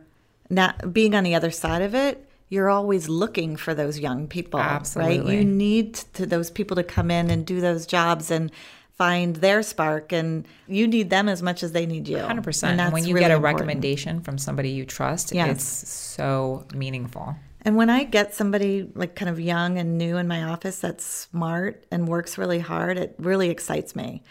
not 0.52 0.94
being 0.94 1.16
on 1.16 1.24
the 1.24 1.34
other 1.34 1.50
side 1.50 1.82
of 1.82 1.96
it 1.96 2.24
you're 2.50 2.70
always 2.70 3.10
looking 3.10 3.56
for 3.56 3.74
those 3.74 3.98
young 3.98 4.28
people 4.28 4.60
right 4.60 5.24
you 5.26 5.44
need 5.44 5.96
to 6.18 6.26
those 6.28 6.50
people 6.52 6.76
to 6.76 6.84
come 6.84 7.10
in 7.10 7.32
and 7.32 7.46
do 7.48 7.60
those 7.62 7.88
jobs 7.88 8.30
and 8.30 8.52
find 8.94 9.38
their 9.38 9.64
spark 9.64 10.12
and 10.12 10.46
you 10.68 10.88
need 10.88 11.10
them 11.10 11.28
as 11.30 11.42
much 11.42 11.64
as 11.64 11.72
they 11.72 11.86
need 11.88 12.08
you 12.08 12.18
100%. 12.18 12.64
and 12.64 12.94
when 12.94 13.04
you 13.08 13.16
really 13.16 13.24
get 13.26 13.32
a 13.32 13.36
important. 13.36 13.60
recommendation 13.60 14.22
from 14.22 14.38
somebody 14.38 14.70
you 14.70 14.86
trust, 14.86 15.32
Yes. 15.34 15.50
it's 15.56 15.90
so 15.90 16.66
meaningful. 16.76 17.36
And 17.64 17.76
when 17.76 17.90
I 17.90 18.04
get 18.04 18.34
somebody 18.36 18.90
like 18.96 19.16
kind 19.16 19.30
of 19.30 19.40
young 19.40 19.78
and 19.78 19.98
new 19.98 20.18
in 20.18 20.28
my 20.28 20.44
office 20.44 20.80
that's 20.80 21.06
smart 21.06 21.86
and 21.92 22.08
works 22.08 22.38
really 22.38 22.60
hard, 22.60 22.98
it 22.98 23.16
really 23.20 23.50
excites 23.50 23.96
me 23.96 24.22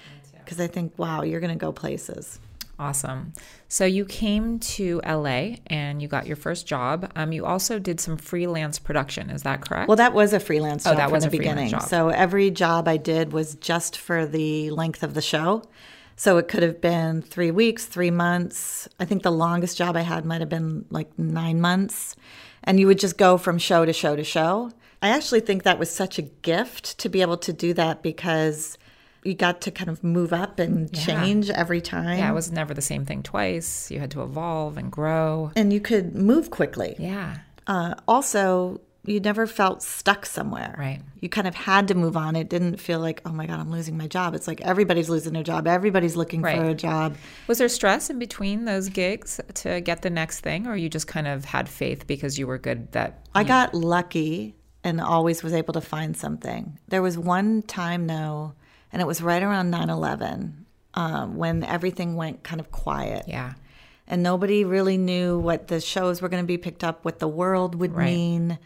because 0.45 0.61
I 0.61 0.67
think, 0.67 0.99
wow, 0.99 1.23
you're 1.23 1.41
going 1.41 1.53
to 1.59 1.65
go 1.67 1.73
places. 1.73 2.41
Awesome. 2.79 3.33
So 3.67 3.85
you 3.85 4.05
came 4.05 4.61
to 4.61 5.01
LA 5.05 5.57
and 5.67 6.01
you 6.01 6.07
got 6.07 6.27
your 6.27 6.37
first 6.37 6.67
job. 6.67 7.11
Um, 7.17 7.33
you 7.33 7.45
also 7.45 7.79
did 7.79 7.99
some 8.01 8.17
freelance 8.17 8.79
production. 8.79 9.31
Is 9.31 9.43
that 9.43 9.63
correct? 9.63 9.89
Well, 9.89 9.97
that 9.97 10.15
was 10.15 10.33
a 10.33 10.39
freelance 10.41 10.85
job 10.85 10.95
Oh, 10.95 10.97
that 10.97 11.11
was 11.11 11.25
the 11.25 11.29
a 11.29 11.31
beginning. 11.33 11.71
job. 11.71 11.83
So 11.83 12.11
every 12.11 12.51
job 12.51 12.87
I 12.87 12.97
did 12.97 13.33
was 13.33 13.57
just 13.57 13.97
for 13.97 14.27
the 14.27 14.71
length 14.71 15.03
of 15.03 15.15
the 15.15 15.23
show. 15.23 15.65
So 16.15 16.37
it 16.39 16.47
could 16.49 16.63
have 16.63 16.81
been 16.81 17.21
three 17.23 17.51
weeks, 17.51 17.87
three 17.87 18.11
months. 18.11 18.89
I 18.99 19.05
think 19.05 19.23
the 19.23 19.31
longest 19.33 19.77
job 19.77 19.97
I 19.97 20.01
had 20.03 20.25
might 20.25 20.41
have 20.41 20.49
been 20.49 20.85
like 20.91 21.17
nine 21.19 21.61
months. 21.61 22.15
And 22.63 22.79
you 22.79 22.87
would 22.87 22.99
just 22.99 23.19
go 23.19 23.39
from 23.39 23.59
show 23.59 23.85
to 23.85 23.93
show 23.93 24.15
to 24.15 24.25
show. 24.25 24.71
I 25.01 25.11
actually 25.11 25.41
think 25.41 25.63
that 25.63 25.79
was 25.79 25.91
such 25.91 26.19
a 26.19 26.23
gift 26.23 26.99
to 26.99 27.09
be 27.09 27.23
able 27.23 27.37
to 27.39 27.53
do 27.53 27.73
that 27.75 28.03
because 28.03 28.77
you 29.25 29.35
got 29.35 29.61
to 29.63 29.71
kind 29.71 29.91
of 29.91 30.03
move 30.05 30.33
up 30.33 30.59
and 30.59 30.89
Yeah. 30.93 31.01
change 31.05 31.51
every 31.51 31.81
time. 31.81 32.19
yeah, 32.19 32.31
it 32.31 32.35
was 32.35 32.51
never 32.53 32.73
the 32.75 32.83
same 32.83 33.05
thing 33.05 33.23
twice. 33.23 33.91
You 33.91 33.99
had 34.01 34.11
to 34.13 34.23
evolve 34.23 34.77
and 34.79 34.91
grow. 34.91 35.51
and 35.57 35.73
you 35.73 35.81
could 35.81 36.15
move 36.15 36.51
quickly. 36.51 36.95
Yeah, 36.99 37.39
Uh, 37.67 37.95
also, 38.07 38.81
you 39.05 39.21
never 39.21 39.47
felt 39.47 39.83
stuck 39.83 40.25
somewhere. 40.27 40.75
Right. 40.79 41.01
You 41.21 41.29
kind 41.29 41.47
of 41.47 41.55
had 41.55 41.89
to 41.89 41.95
move 41.95 42.17
on. 42.17 42.35
It 42.37 42.49
didn't 42.51 42.79
feel 42.79 42.99
like, 43.01 43.21
oh 43.27 43.31
my 43.33 43.47
God, 43.47 43.59
I'm 43.61 43.71
losing 43.71 43.97
my 43.97 44.07
job. 44.07 44.35
It's 44.35 44.47
like 44.47 44.61
everybody's 44.63 45.09
losing 45.09 45.33
their 45.33 45.43
job. 45.43 45.67
Everybody's 45.67 46.15
looking 46.17 46.43
Right. 46.43 46.57
for 46.57 46.65
a 46.69 46.75
job. 46.75 47.17
Was 47.47 47.59
there 47.59 47.69
stress 47.69 48.11
in 48.11 48.19
between 48.19 48.65
those 48.67 48.89
gigs 48.89 49.41
to 49.55 49.81
get 49.81 50.03
the 50.03 50.11
next 50.11 50.41
thing, 50.41 50.67
or 50.67 50.77
you 50.77 50.89
just 50.89 51.07
kind 51.07 51.27
of 51.27 51.45
had 51.47 51.69
faith 51.69 52.07
because 52.07 52.39
you 52.39 52.47
were 52.47 52.59
good 52.59 52.93
that 52.93 53.21
I 53.35 53.45
got 53.45 53.75
lucky 53.75 54.55
and 54.85 55.01
always 55.01 55.43
was 55.43 55.53
able 55.53 55.75
to 55.75 55.81
find 55.81 56.17
something. 56.17 56.79
There 56.89 57.03
was 57.03 57.17
one 57.19 57.63
time, 57.63 58.07
though, 58.07 58.55
and 58.93 59.03
it 59.03 59.07
was 59.07 59.21
right 59.23 59.43
around 59.43 59.71
9 59.71 59.91
11 59.91 60.67
um, 60.95 61.37
when 61.37 61.63
everything 61.65 62.17
went 62.17 62.43
kind 62.43 62.61
of 62.61 62.71
quiet. 62.71 63.25
yeah, 63.29 63.55
and 64.07 64.23
nobody 64.23 64.65
really 64.65 64.97
knew 64.99 65.39
what 65.39 65.69
the 65.69 65.81
shows 65.81 66.23
were 66.23 66.29
going 66.29 66.43
to 66.43 66.47
be 66.47 66.57
picked 66.59 66.83
up, 66.83 67.05
what 67.05 67.19
the 67.19 67.29
world 67.29 67.75
would 67.75 67.95
Right. 67.95 68.07
mean. 68.15 68.59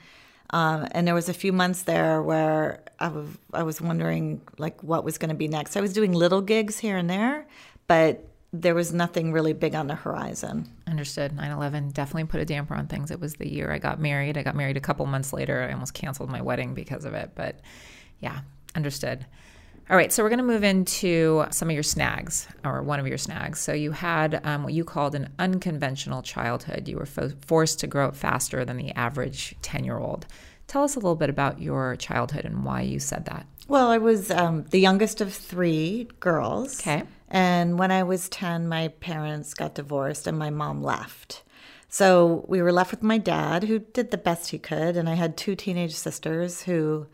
Um, 0.50 0.86
and 0.92 1.06
there 1.06 1.14
was 1.14 1.28
a 1.30 1.34
few 1.34 1.52
months 1.52 1.82
there 1.84 2.20
where 2.22 2.80
I 3.00 3.08
was 3.08 3.26
I 3.54 3.62
was 3.62 3.80
wondering 3.80 4.42
like 4.58 4.82
what 4.82 5.02
was 5.02 5.16
going 5.18 5.30
to 5.30 5.34
be 5.34 5.48
next. 5.48 5.76
I 5.76 5.80
was 5.80 5.92
doing 5.94 6.12
little 6.12 6.42
gigs 6.42 6.78
here 6.78 6.96
and 6.98 7.08
there, 7.08 7.46
but 7.88 8.28
there 8.52 8.74
was 8.74 8.92
nothing 8.92 9.32
really 9.32 9.54
big 9.54 9.74
on 9.74 9.86
the 9.86 9.94
horizon. 9.94 10.68
understood. 10.86 11.32
9/11 11.34 11.94
definitely 11.94 12.24
put 12.24 12.38
a 12.40 12.44
damper 12.44 12.74
on 12.74 12.86
things. 12.86 13.10
It 13.10 13.18
was 13.18 13.36
the 13.36 13.50
year 13.50 13.72
I 13.72 13.78
got 13.78 13.98
married. 13.98 14.36
I 14.36 14.42
got 14.42 14.54
married 14.54 14.76
a 14.76 14.80
couple 14.80 15.06
months 15.06 15.32
later. 15.32 15.62
I 15.66 15.72
almost 15.72 15.94
canceled 15.94 16.28
my 16.30 16.42
wedding 16.42 16.74
because 16.74 17.06
of 17.06 17.14
it, 17.14 17.30
but 17.34 17.60
yeah, 18.20 18.40
understood. 18.76 19.24
All 19.90 19.96
right, 19.96 20.12
so 20.12 20.22
we're 20.22 20.28
going 20.28 20.38
to 20.38 20.44
move 20.44 20.64
into 20.64 21.44
some 21.50 21.68
of 21.68 21.74
your 21.74 21.82
snags, 21.82 22.46
or 22.64 22.82
one 22.82 23.00
of 23.00 23.06
your 23.06 23.18
snags. 23.18 23.60
So 23.60 23.72
you 23.72 23.90
had 23.90 24.40
um, 24.46 24.62
what 24.62 24.72
you 24.72 24.84
called 24.84 25.14
an 25.14 25.28
unconventional 25.38 26.22
childhood. 26.22 26.88
You 26.88 26.96
were 26.96 27.06
fo- 27.06 27.32
forced 27.46 27.80
to 27.80 27.86
grow 27.86 28.08
up 28.08 28.16
faster 28.16 28.64
than 28.64 28.76
the 28.76 28.92
average 28.92 29.54
10 29.62 29.84
year 29.84 29.98
old. 29.98 30.26
Tell 30.68 30.84
us 30.84 30.94
a 30.94 30.98
little 30.98 31.16
bit 31.16 31.28
about 31.28 31.60
your 31.60 31.96
childhood 31.96 32.44
and 32.44 32.64
why 32.64 32.82
you 32.82 32.98
said 33.00 33.26
that. 33.26 33.46
Well, 33.68 33.88
I 33.88 33.98
was 33.98 34.30
um, 34.30 34.64
the 34.70 34.80
youngest 34.80 35.20
of 35.20 35.34
three 35.34 36.08
girls. 36.20 36.80
Okay. 36.80 37.02
And 37.28 37.78
when 37.78 37.90
I 37.90 38.04
was 38.04 38.28
10, 38.28 38.68
my 38.68 38.88
parents 38.88 39.52
got 39.52 39.74
divorced 39.74 40.26
and 40.26 40.38
my 40.38 40.50
mom 40.50 40.82
left. 40.82 41.42
So 41.88 42.44
we 42.48 42.62
were 42.62 42.72
left 42.72 42.92
with 42.92 43.02
my 43.02 43.18
dad, 43.18 43.64
who 43.64 43.80
did 43.80 44.10
the 44.10 44.18
best 44.18 44.50
he 44.50 44.58
could. 44.58 44.96
And 44.96 45.08
I 45.08 45.14
had 45.14 45.36
two 45.36 45.54
teenage 45.54 45.94
sisters 45.94 46.62
who 46.62 47.06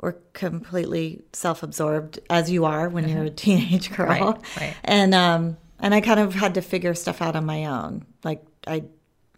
were 0.00 0.18
completely 0.32 1.22
self 1.32 1.62
absorbed, 1.62 2.20
as 2.28 2.50
you 2.50 2.64
are 2.64 2.88
when 2.88 3.08
you're 3.08 3.24
a 3.24 3.30
teenage 3.30 3.94
girl. 3.94 4.08
Right, 4.08 4.36
right. 4.60 4.74
And, 4.84 5.14
um, 5.14 5.56
and 5.78 5.94
I 5.94 6.00
kind 6.00 6.20
of 6.20 6.34
had 6.34 6.54
to 6.54 6.62
figure 6.62 6.94
stuff 6.94 7.20
out 7.22 7.36
on 7.36 7.44
my 7.44 7.66
own. 7.66 8.06
Like 8.22 8.44
I 8.66 8.84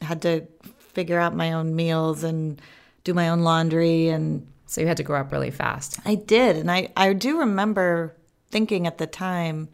had 0.00 0.22
to 0.22 0.46
figure 0.78 1.18
out 1.18 1.34
my 1.34 1.52
own 1.52 1.76
meals 1.76 2.22
and 2.24 2.60
do 3.04 3.14
my 3.14 3.28
own 3.28 3.40
laundry 3.40 4.08
and 4.08 4.46
So 4.66 4.80
you 4.80 4.86
had 4.86 4.96
to 4.96 5.02
grow 5.02 5.20
up 5.20 5.30
really 5.30 5.50
fast. 5.50 5.98
I 6.04 6.16
did. 6.16 6.56
And 6.56 6.70
I, 6.70 6.88
I 6.96 7.12
do 7.12 7.38
remember 7.40 8.16
thinking 8.50 8.86
at 8.86 8.98
the 8.98 9.06
time, 9.06 9.68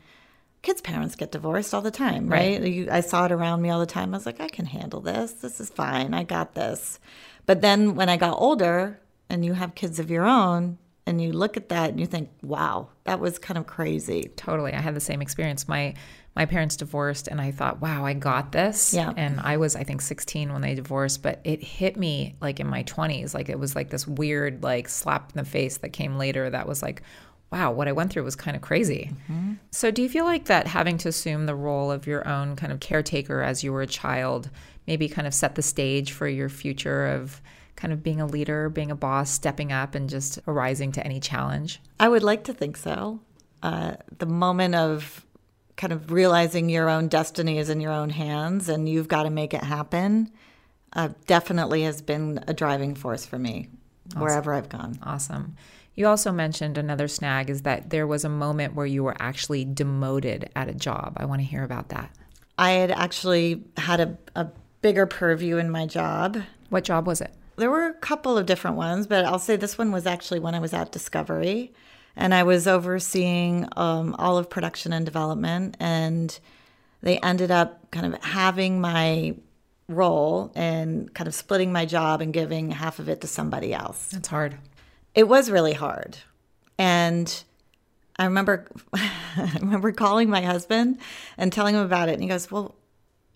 kids' 0.62 0.81
parents 0.81 1.15
get 1.15 1.33
divorced 1.33 1.75
all 1.75 1.81
the 1.81 1.91
time, 1.91 2.29
right? 2.29 2.61
Right. 2.61 2.73
You, 2.73 2.89
I 2.91 3.01
saw 3.01 3.25
it 3.25 3.33
around 3.33 3.62
me 3.62 3.71
all 3.71 3.81
the 3.81 3.87
time. 3.87 4.15
I 4.15 4.17
was 4.17 4.27
like, 4.27 4.41
I 4.41 4.49
can 4.49 4.67
handle 4.67 5.01
this. 5.01 5.33
This 5.33 5.61
is 5.61 5.71
fine. 5.71 6.15
I 6.15 6.25
got 6.25 6.55
this. 6.55 6.99
But 7.47 7.61
then 7.61 7.95
when 7.95 8.09
I 8.09 8.17
got 8.17 8.39
older 8.39 9.01
and 9.33 9.45
you 9.45 9.55
have 9.55 9.75
kids 9.75 9.99
of 9.99 10.11
your 10.11 10.25
own, 10.25 10.79
and 11.07 11.21
you 11.21 11.33
look 11.33 11.57
at 11.57 11.71
that 11.71 11.91
and 11.91 11.99
you 11.99 12.07
think, 12.07 12.31
wow, 12.43 12.89
that 13.05 13.19
was 13.19 13.39
kind 13.39 13.59
of 13.59 13.67
crazy. 13.67 14.31
Totally. 14.37 14.73
I 14.73 14.81
had 14.81 14.95
the 14.95 15.01
same 15.01 15.21
experience. 15.21 15.67
My 15.67 15.95
my 16.35 16.47
parents 16.47 16.77
divorced 16.77 17.29
and 17.29 17.41
I 17.41 17.51
thought, 17.51 17.81
wow, 17.81 18.07
I 18.07 18.15
got 18.15 18.53
this. 18.53 18.95
Yeah. 18.95 19.12
And 19.17 19.39
I 19.41 19.59
was, 19.59 19.77
I 19.77 19.85
think, 19.85 20.01
16 20.01 20.53
when 20.53 20.62
they 20.62 20.75
divorced, 20.75 21.23
but 21.23 21.41
it 21.45 21.62
hit 21.62 21.97
me 21.97 22.37
like 22.41 22.59
in 22.59 22.67
my 22.67 22.85
20s. 22.85 23.35
Like 23.35 23.51
it 23.51 23.59
was 23.59 23.77
like 23.77 23.91
this 23.91 24.07
weird, 24.07 24.62
like 24.62 24.89
slap 24.89 25.33
in 25.33 25.39
the 25.39 25.49
face 25.49 25.79
that 25.79 25.91
came 25.91 26.17
later 26.17 26.49
that 26.49 26.67
was 26.67 26.83
like, 26.83 27.03
wow, 27.51 27.71
what 27.71 27.87
I 27.87 27.93
went 27.93 28.11
through 28.11 28.25
was 28.25 28.35
kind 28.35 28.57
of 28.57 28.62
crazy. 28.62 29.11
Mm-hmm. 29.31 29.55
So 29.73 29.91
do 29.91 30.01
you 30.01 30.09
feel 30.09 30.25
like 30.25 30.47
that 30.47 30.67
having 30.67 30.97
to 30.99 31.11
assume 31.11 31.45
the 31.45 31.55
role 31.55 31.91
of 31.91 32.07
your 32.07 32.27
own 32.27 32.57
kind 32.57 32.73
of 32.73 32.81
caretaker 32.81 33.43
as 33.43 33.62
you 33.62 33.73
were 33.73 33.83
a 33.83 33.87
child 33.87 34.49
maybe 34.87 35.09
kind 35.09 35.27
of 35.27 35.35
set 35.35 35.55
the 35.55 35.62
stage 35.62 36.12
for 36.12 36.27
your 36.27 36.49
future 36.49 37.09
of 37.09 37.43
kind 37.83 37.93
of 37.93 38.01
being 38.01 38.21
a 38.21 38.27
leader, 38.27 38.69
being 38.69 38.93
a 38.93 38.95
boss, 38.95 39.29
stepping 39.29 39.73
up 39.73 39.97
and 39.97 40.09
just 40.09 40.39
arising 40.47 40.93
to 40.93 41.05
any 41.05 41.19
challenge? 41.19 41.81
I 41.99 42.09
would 42.09 42.23
like 42.23 42.45
to 42.45 42.55
think 42.55 42.77
so. 42.77 43.19
Uh, 43.61 43.95
the 44.19 44.27
moment 44.27 44.77
of 44.77 45.27
kind 45.77 45.93
of 45.93 46.12
realizing 46.12 46.69
your 46.69 46.89
own 46.89 47.09
destiny 47.09 47.59
is 47.59 47.69
in 47.69 47.81
your 47.81 47.91
own 47.91 48.11
hands 48.11 48.69
and 48.69 48.89
you've 48.89 49.09
got 49.09 49.25
to 49.25 49.31
make 49.31 49.53
it 49.53 49.65
happen 49.65 50.31
uh, 50.93 51.09
definitely 51.27 51.83
has 51.83 52.01
been 52.01 52.45
a 52.47 52.55
driving 52.55 52.95
force 52.95 53.27
for 53.27 53.37
me 53.37 53.69
awesome. 54.11 54.21
wherever 54.23 54.55
I've 54.55 54.69
gone. 54.69 55.01
Awesome. 55.03 55.57
You 55.97 56.07
also 56.07 56.31
mentioned 56.31 56.79
another 56.79 57.09
snag 57.09 57.51
is 57.51 57.62
that 57.62 57.91
there 57.91 58.07
was 58.07 58.25
a 58.25 58.29
moment 58.29 58.77
where 58.77 58.87
you 58.87 59.03
were 59.03 59.17
actually 59.19 59.65
demoted 59.65 60.51
at 60.55 60.69
a 60.69 60.75
job. 60.75 61.15
I 61.17 61.25
want 61.25 61.41
to 61.41 61.47
hear 61.47 61.65
about 61.65 61.89
that. 61.89 62.15
I 62.57 62.71
had 62.73 62.93
actually 62.93 63.65
had 63.77 63.99
a, 63.99 64.17
a 64.37 64.47
bigger 64.83 65.07
purview 65.07 65.57
in 65.57 65.69
my 65.69 65.87
job. 65.87 66.39
What 66.69 66.85
job 66.85 67.09
was 67.09 67.21
it? 67.21 67.35
There 67.56 67.71
were 67.71 67.87
a 67.87 67.94
couple 67.94 68.38
of 68.38 68.47
different 68.47 68.76
ones, 68.76 69.06
but 69.06 69.25
I'll 69.25 69.38
say 69.38 69.56
this 69.56 69.78
one 69.78 69.92
was 69.92 70.06
actually 70.06 70.40
when 70.40 70.54
I 70.54 70.59
was 70.59 70.73
at 70.73 70.92
Discovery 70.92 71.73
and 72.16 72.35
I 72.35 72.42
was 72.42 72.66
overseeing 72.66 73.68
um, 73.76 74.14
all 74.18 74.38
of 74.38 74.50
production 74.50 74.92
and 74.92 75.04
development. 75.04 75.76
And 75.80 76.38
they 77.02 77.18
ended 77.18 77.50
up 77.50 77.90
kind 77.90 78.14
of 78.14 78.23
having 78.23 78.80
my 78.80 79.35
role 79.88 80.52
and 80.54 81.12
kind 81.14 81.28
of 81.28 81.35
splitting 81.35 81.73
my 81.73 81.85
job 81.85 82.21
and 82.21 82.32
giving 82.32 82.71
half 82.71 82.99
of 82.99 83.09
it 83.09 83.21
to 83.21 83.26
somebody 83.26 83.75
else. 83.75 84.09
That's 84.09 84.28
hard. 84.28 84.56
It 85.14 85.28
was 85.28 85.50
really 85.50 85.75
hard. 85.75 86.18
And 86.78 87.42
I 88.16 88.25
remember 88.25 88.68
I 88.92 89.56
remember 89.61 89.92
calling 89.92 90.30
my 90.30 90.42
husband 90.42 90.99
and 91.37 91.52
telling 91.52 91.75
him 91.75 91.82
about 91.82 92.09
it 92.09 92.12
and 92.12 92.23
he 92.23 92.28
goes, 92.28 92.50
"Well, 92.50 92.75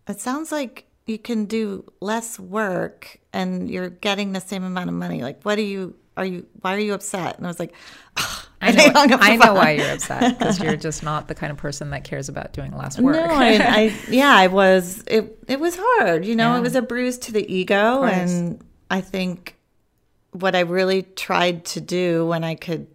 it 0.09 0.21
sounds 0.21 0.53
like 0.53 0.86
you 1.07 1.19
can 1.19 1.47
do 1.47 1.85
less 2.01 2.39
work 2.39 3.19
and 3.33 3.71
you're 3.71 3.91
getting 3.91 4.33
the 4.33 4.41
same 4.41 4.65
amount 4.65 4.89
of 4.89 4.95
money. 4.95 5.23
Like 5.23 5.43
what 5.43 5.59
are 5.59 5.63
you 5.63 5.95
are 6.17 6.25
you 6.25 6.47
why 6.61 6.75
are 6.75 6.81
you 6.81 6.95
upset?" 6.95 7.37
And 7.37 7.47
I 7.47 7.49
was 7.49 7.61
like, 7.61 7.73
I 8.61 8.73
know, 8.73 9.17
I 9.21 9.37
know 9.37 9.55
why 9.55 9.73
you're 9.73 9.93
upset 9.93 10.39
because 10.39 10.61
you're 10.61 10.77
just 10.77 11.03
not 11.03 11.29
the 11.29 11.35
kind 11.35 11.53
of 11.53 11.59
person 11.59 11.91
that 11.91 12.05
cares 12.05 12.29
about 12.29 12.53
doing 12.53 12.77
less 12.77 12.99
work. 12.99 13.15
No, 13.15 13.23
I, 13.23 13.59
I 13.61 13.99
yeah, 14.09 14.35
I 14.35 14.47
was. 14.49 15.05
It 15.07 15.39
it 15.47 15.61
was 15.61 15.77
hard. 15.79 16.25
You 16.25 16.35
know, 16.35 16.53
yeah. 16.53 16.59
it 16.59 16.63
was 16.63 16.75
a 16.75 16.83
bruise 16.83 17.19
to 17.19 17.33
the 17.33 17.51
ego, 17.53 18.03
and 18.03 18.65
I 18.91 19.01
think 19.01 19.57
what 20.33 20.55
I 20.55 20.61
really 20.61 21.03
tried 21.03 21.65
to 21.67 21.81
do 21.81 22.27
when 22.27 22.45
I 22.45 22.55
could, 22.55 22.87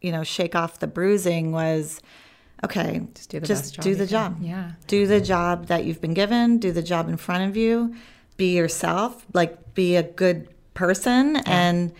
you 0.00 0.12
know, 0.12 0.24
shake 0.24 0.54
off 0.54 0.78
the 0.78 0.86
bruising 0.86 1.52
was, 1.52 2.00
okay, 2.64 3.02
just 3.14 3.30
do 3.30 3.40
the 3.40 3.46
just 3.46 3.80
do 3.80 3.94
the 3.94 4.06
job. 4.06 4.38
Yeah, 4.40 4.72
do 4.86 5.06
the 5.06 5.20
job 5.20 5.66
that 5.66 5.84
you've 5.84 6.00
been 6.00 6.14
given. 6.14 6.58
Do 6.58 6.72
the 6.72 6.82
job 6.82 7.08
in 7.08 7.16
front 7.16 7.48
of 7.48 7.56
you. 7.56 7.94
Be 8.36 8.56
yourself. 8.56 9.26
Like 9.32 9.74
be 9.74 9.96
a 9.96 10.02
good 10.02 10.48
person 10.74 11.34
yeah. 11.34 11.42
and 11.46 11.92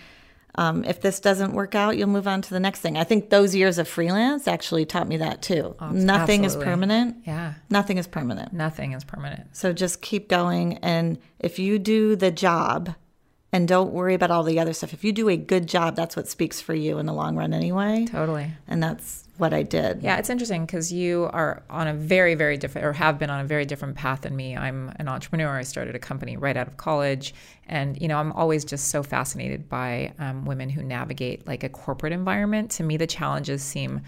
um, 0.58 0.82
if 0.84 1.00
this 1.00 1.20
doesn't 1.20 1.52
work 1.52 1.76
out, 1.76 1.96
you'll 1.96 2.08
move 2.08 2.26
on 2.26 2.42
to 2.42 2.50
the 2.50 2.58
next 2.58 2.80
thing. 2.80 2.98
I 2.98 3.04
think 3.04 3.30
those 3.30 3.54
years 3.54 3.78
of 3.78 3.86
freelance 3.86 4.48
actually 4.48 4.84
taught 4.86 5.06
me 5.06 5.16
that 5.18 5.40
too. 5.40 5.76
Oh, 5.78 5.90
Nothing 5.90 6.44
absolutely. 6.44 6.46
is 6.46 6.56
permanent. 6.56 7.16
Yeah. 7.24 7.54
Nothing 7.70 7.96
is 7.96 8.08
permanent. 8.08 8.52
Nothing 8.52 8.90
is 8.90 9.04
permanent. 9.04 9.56
So 9.56 9.72
just 9.72 10.02
keep 10.02 10.28
going. 10.28 10.78
And 10.78 11.18
if 11.38 11.60
you 11.60 11.78
do 11.78 12.16
the 12.16 12.32
job 12.32 12.96
and 13.52 13.66
don't 13.66 13.92
worry 13.92 14.14
about 14.14 14.30
all 14.30 14.42
the 14.42 14.58
other 14.58 14.72
stuff, 14.72 14.92
if 14.92 15.04
you 15.04 15.12
do 15.12 15.28
a 15.28 15.36
good 15.36 15.66
job, 15.66 15.96
that's 15.96 16.16
what 16.16 16.28
speaks 16.28 16.60
for 16.60 16.74
you 16.74 16.98
in 16.98 17.06
the 17.06 17.14
long 17.14 17.36
run 17.36 17.54
anyway. 17.54 18.06
Totally. 18.06 18.50
And 18.66 18.82
that's 18.82 19.24
what 19.38 19.54
I 19.54 19.62
did. 19.62 20.02
Yeah, 20.02 20.18
it's 20.18 20.28
interesting 20.28 20.66
because 20.66 20.92
you 20.92 21.30
are 21.32 21.62
on 21.70 21.86
a 21.86 21.94
very, 21.94 22.34
very 22.34 22.58
different, 22.58 22.86
or 22.86 22.92
have 22.92 23.18
been 23.18 23.30
on 23.30 23.40
a 23.40 23.44
very 23.44 23.64
different 23.64 23.96
path 23.96 24.22
than 24.22 24.36
me. 24.36 24.56
I'm 24.56 24.92
an 24.96 25.08
entrepreneur. 25.08 25.56
I 25.56 25.62
started 25.62 25.94
a 25.94 25.98
company 25.98 26.36
right 26.36 26.56
out 26.56 26.66
of 26.66 26.76
college, 26.76 27.34
and 27.68 28.00
you 28.02 28.08
know, 28.08 28.18
I'm 28.18 28.32
always 28.32 28.64
just 28.64 28.88
so 28.88 29.02
fascinated 29.02 29.68
by 29.68 30.12
um, 30.18 30.44
women 30.44 30.68
who 30.68 30.82
navigate 30.82 31.46
like 31.46 31.62
a 31.62 31.68
corporate 31.68 32.12
environment. 32.12 32.72
To 32.72 32.82
me, 32.82 32.96
the 32.96 33.06
challenges 33.06 33.62
seem 33.62 34.02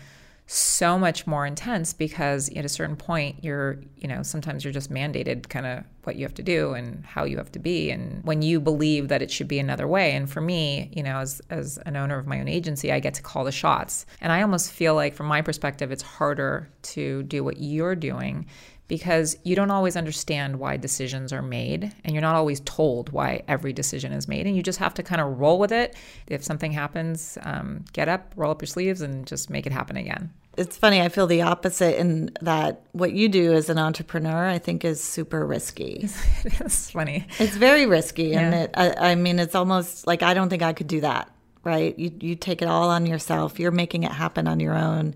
so 0.52 0.98
much 0.98 1.28
more 1.28 1.46
intense 1.46 1.92
because 1.92 2.48
at 2.56 2.64
a 2.64 2.68
certain 2.68 2.96
point 2.96 3.36
you're 3.40 3.78
you 3.96 4.08
know 4.08 4.20
sometimes 4.20 4.64
you're 4.64 4.72
just 4.72 4.90
mandated 4.90 5.48
kind 5.48 5.64
of 5.64 5.84
what 6.02 6.16
you 6.16 6.24
have 6.24 6.34
to 6.34 6.42
do 6.42 6.72
and 6.72 7.04
how 7.04 7.22
you 7.22 7.36
have 7.36 7.52
to 7.52 7.60
be. 7.60 7.88
And 7.88 8.24
when 8.24 8.42
you 8.42 8.58
believe 8.58 9.06
that 9.08 9.22
it 9.22 9.30
should 9.30 9.46
be 9.46 9.60
another 9.60 9.86
way 9.86 10.10
and 10.10 10.28
for 10.28 10.40
me 10.40 10.90
you 10.92 11.04
know 11.04 11.18
as 11.18 11.40
as 11.50 11.78
an 11.86 11.96
owner 11.96 12.18
of 12.18 12.26
my 12.26 12.40
own 12.40 12.48
agency 12.48 12.90
I 12.90 12.98
get 12.98 13.14
to 13.14 13.22
call 13.22 13.44
the 13.44 13.52
shots. 13.52 14.06
And 14.20 14.32
I 14.32 14.42
almost 14.42 14.72
feel 14.72 14.96
like 14.96 15.14
from 15.14 15.26
my 15.26 15.40
perspective 15.40 15.92
it's 15.92 16.02
harder 16.02 16.68
to 16.82 17.22
do 17.22 17.44
what 17.44 17.58
you're 17.58 17.94
doing 17.94 18.46
because 18.90 19.36
you 19.44 19.54
don't 19.54 19.70
always 19.70 19.94
understand 19.96 20.58
why 20.58 20.76
decisions 20.76 21.32
are 21.32 21.42
made 21.42 21.94
and 22.04 22.12
you're 22.12 22.20
not 22.20 22.34
always 22.34 22.58
told 22.60 23.08
why 23.10 23.40
every 23.46 23.72
decision 23.72 24.12
is 24.12 24.26
made 24.26 24.48
and 24.48 24.56
you 24.56 24.62
just 24.64 24.80
have 24.80 24.92
to 24.92 25.02
kind 25.02 25.20
of 25.20 25.38
roll 25.38 25.60
with 25.60 25.70
it 25.70 25.94
if 26.26 26.42
something 26.42 26.72
happens 26.72 27.38
um, 27.42 27.84
get 27.92 28.08
up 28.08 28.32
roll 28.34 28.50
up 28.50 28.60
your 28.60 28.66
sleeves 28.66 29.00
and 29.00 29.28
just 29.28 29.48
make 29.48 29.64
it 29.64 29.72
happen 29.72 29.96
again 29.96 30.28
it's 30.56 30.76
funny. 30.76 31.00
I 31.00 31.08
feel 31.08 31.26
the 31.26 31.42
opposite 31.42 31.98
in 31.98 32.32
that 32.40 32.82
what 32.92 33.12
you 33.12 33.28
do 33.28 33.52
as 33.52 33.70
an 33.70 33.78
entrepreneur, 33.78 34.46
I 34.46 34.58
think, 34.58 34.84
is 34.84 35.02
super 35.02 35.46
risky. 35.46 36.00
it's 36.44 36.90
funny. 36.90 37.26
It's 37.38 37.56
very 37.56 37.86
risky, 37.86 38.24
yeah. 38.24 38.40
and 38.40 38.54
it, 38.54 38.70
I, 38.74 39.12
I 39.12 39.14
mean, 39.14 39.38
it's 39.38 39.54
almost 39.54 40.08
like 40.08 40.22
I 40.22 40.34
don't 40.34 40.50
think 40.50 40.62
I 40.62 40.72
could 40.72 40.88
do 40.88 41.00
that. 41.02 41.30
Right? 41.62 41.96
You 41.98 42.10
you 42.20 42.34
take 42.34 42.62
it 42.62 42.68
all 42.68 42.90
on 42.90 43.06
yourself. 43.06 43.60
You're 43.60 43.70
making 43.70 44.02
it 44.02 44.10
happen 44.10 44.48
on 44.48 44.58
your 44.58 44.76
own, 44.76 45.14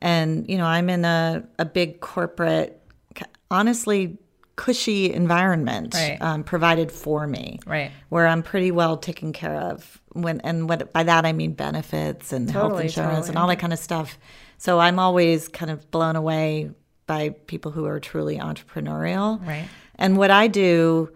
and 0.00 0.48
you 0.48 0.58
know, 0.58 0.66
I'm 0.66 0.90
in 0.90 1.04
a 1.04 1.42
a 1.58 1.64
big 1.64 2.00
corporate, 2.00 2.77
honestly 3.50 4.18
cushy 4.58 5.12
environment 5.12 5.94
right. 5.94 6.20
um, 6.20 6.42
provided 6.42 6.90
for 6.90 7.26
me, 7.26 7.60
right? 7.64 7.92
Where 8.08 8.26
I'm 8.26 8.42
pretty 8.42 8.72
well 8.72 8.96
taken 8.96 9.32
care 9.32 9.54
of. 9.54 10.00
When 10.12 10.40
and 10.40 10.68
what 10.68 10.92
by 10.92 11.04
that 11.04 11.24
I 11.24 11.32
mean 11.32 11.52
benefits 11.52 12.32
and 12.32 12.48
totally, 12.48 12.70
health 12.70 12.80
insurance 12.82 13.10
totally. 13.12 13.28
and 13.28 13.38
all 13.38 13.48
that 13.48 13.60
kind 13.60 13.72
of 13.72 13.78
stuff. 13.78 14.18
So 14.58 14.80
I'm 14.80 14.98
always 14.98 15.48
kind 15.48 15.70
of 15.70 15.88
blown 15.92 16.16
away 16.16 16.70
by 17.06 17.30
people 17.46 17.70
who 17.70 17.86
are 17.86 18.00
truly 18.00 18.38
entrepreneurial. 18.38 19.44
Right. 19.46 19.68
And 19.94 20.16
what 20.16 20.30
I 20.30 20.48
do, 20.48 21.10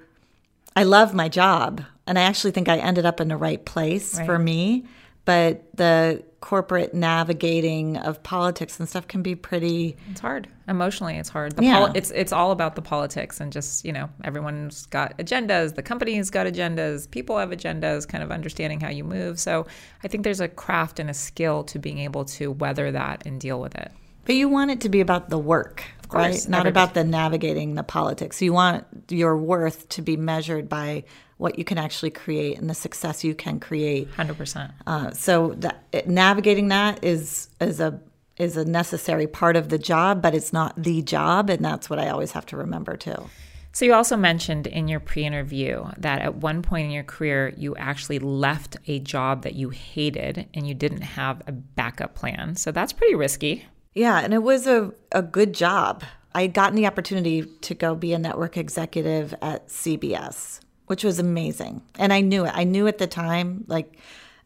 I 0.77 0.85
love 0.85 1.13
my 1.13 1.29
job. 1.29 1.83
And 2.07 2.19
I 2.19 2.23
actually 2.23 2.53
think 2.53 2.69
I 2.69 2.79
ended 2.79 3.05
up 3.05 3.21
in 3.21 3.29
the 3.29 3.37
right 3.37 3.65
place 3.65 4.17
right. 4.17 4.27
for 4.27 4.39
me. 4.39 4.87
But 5.25 5.77
the 5.77 6.25
corporate 6.41 6.93
navigating 6.95 7.97
of 7.97 8.23
politics 8.25 8.81
and 8.81 8.89
stuff 8.89 9.07
can 9.07 9.23
be 9.23 9.37
pretty 9.37 9.97
it's 10.11 10.21
hard 10.21 10.49
emotionally 10.73 11.17
it's 11.17 11.29
hard. 11.29 11.55
The 11.55 11.63
yeah. 11.63 11.79
poli- 11.79 11.93
it's 11.95 12.11
it's 12.11 12.33
all 12.33 12.51
about 12.51 12.75
the 12.75 12.83
politics 12.83 13.41
and 13.41 13.53
just 13.53 13.85
you 13.85 13.93
know 13.93 14.11
everyone's 14.25 14.87
got 14.87 15.17
agendas 15.19 15.77
the 15.77 15.83
company's 15.83 16.31
got 16.31 16.47
agendas 16.49 17.09
people 17.09 17.39
have 17.39 17.51
agendas 17.51 18.09
kind 18.09 18.25
of 18.25 18.33
understanding 18.33 18.81
how 18.81 18.91
you 18.91 19.05
move. 19.05 19.39
So 19.39 19.67
i 20.03 20.09
think 20.09 20.25
there's 20.25 20.41
a 20.41 20.49
craft 20.49 20.99
and 20.99 21.09
a 21.09 21.15
skill 21.15 21.63
to 21.65 21.79
being 21.79 21.99
able 21.99 22.25
to 22.25 22.51
weather 22.51 22.91
that 22.91 23.25
and 23.25 23.41
deal 23.41 23.61
with 23.61 23.77
it. 23.77 23.93
But 24.25 24.35
you 24.35 24.49
want 24.49 24.71
it 24.71 24.81
to 24.83 24.89
be 24.89 25.01
about 25.01 25.31
the 25.31 25.39
work 25.39 25.85
course, 26.13 26.45
right? 26.45 26.49
Not 26.49 26.67
about 26.67 26.95
the 26.95 27.05
navigating 27.05 27.75
the 27.75 27.83
politics. 27.83 28.41
You 28.41 28.53
want 28.53 28.87
your 29.09 29.37
worth 29.37 29.89
to 29.91 30.03
be 30.03 30.17
measured 30.17 30.69
by 30.69 31.05
what 31.39 31.59
you 31.59 31.65
can 31.65 31.79
actually 31.79 32.11
create 32.11 32.59
and 32.59 32.71
the 32.71 32.75
success 32.75 33.25
you 33.25 33.35
can 33.35 33.59
create. 33.59 34.09
Hundred 34.11 34.35
uh, 34.35 34.37
percent. 34.37 34.73
So 35.17 35.55
that, 35.59 36.07
navigating 36.07 36.69
that 36.69 37.03
is 37.03 37.49
is 37.61 37.81
a 37.81 38.01
is 38.37 38.57
a 38.57 38.65
necessary 38.65 39.27
part 39.27 39.57
of 39.57 39.69
the 39.69 39.79
job, 39.79 40.23
but 40.23 40.35
it's 40.35 40.53
not 40.53 40.83
the 40.83 41.03
job, 41.03 41.51
and 41.51 41.65
that's 41.65 41.91
what 41.91 41.99
I 41.99 42.09
always 42.09 42.33
have 42.33 42.47
to 42.47 42.57
remember 42.57 42.97
too. 42.97 43.29
So 43.73 43.85
you 43.85 43.95
also 43.95 44.17
mentioned 44.17 44.67
in 44.67 44.87
your 44.89 45.01
pre-interview 45.01 45.85
that 45.97 46.21
at 46.21 46.37
one 46.37 46.61
point 46.61 46.87
in 46.87 46.91
your 46.91 47.05
career 47.05 47.55
you 47.57 47.75
actually 47.77 48.19
left 48.19 48.77
a 48.87 48.99
job 48.99 49.43
that 49.45 49.55
you 49.55 49.71
hated 49.71 50.47
and 50.53 50.67
you 50.69 50.75
didn't 50.75 51.01
have 51.01 51.41
a 51.47 51.53
backup 51.53 52.15
plan. 52.15 52.55
So 52.57 52.71
that's 52.71 52.93
pretty 52.93 53.15
risky. 53.15 53.65
Yeah, 53.95 54.21
and 54.21 54.35
it 54.35 54.43
was 54.43 54.67
a, 54.67 54.93
a 55.11 55.23
good 55.23 55.55
job. 55.55 56.05
I 56.35 56.43
had 56.43 56.53
gotten 56.53 56.77
the 56.77 56.87
opportunity 56.87 57.43
to 57.43 57.75
go 57.75 57.95
be 57.95 58.13
a 58.13 58.19
network 58.19 58.59
executive 58.59 59.35
at 59.41 59.69
CBS 59.69 60.61
which 60.93 61.05
was 61.05 61.19
amazing. 61.19 61.81
And 61.99 62.13
I 62.13 62.21
knew 62.21 62.45
it. 62.45 62.53
I 62.55 62.65
knew 62.65 62.87
at 62.87 62.99
the 62.99 63.07
time. 63.07 63.65
Like, 63.67 63.97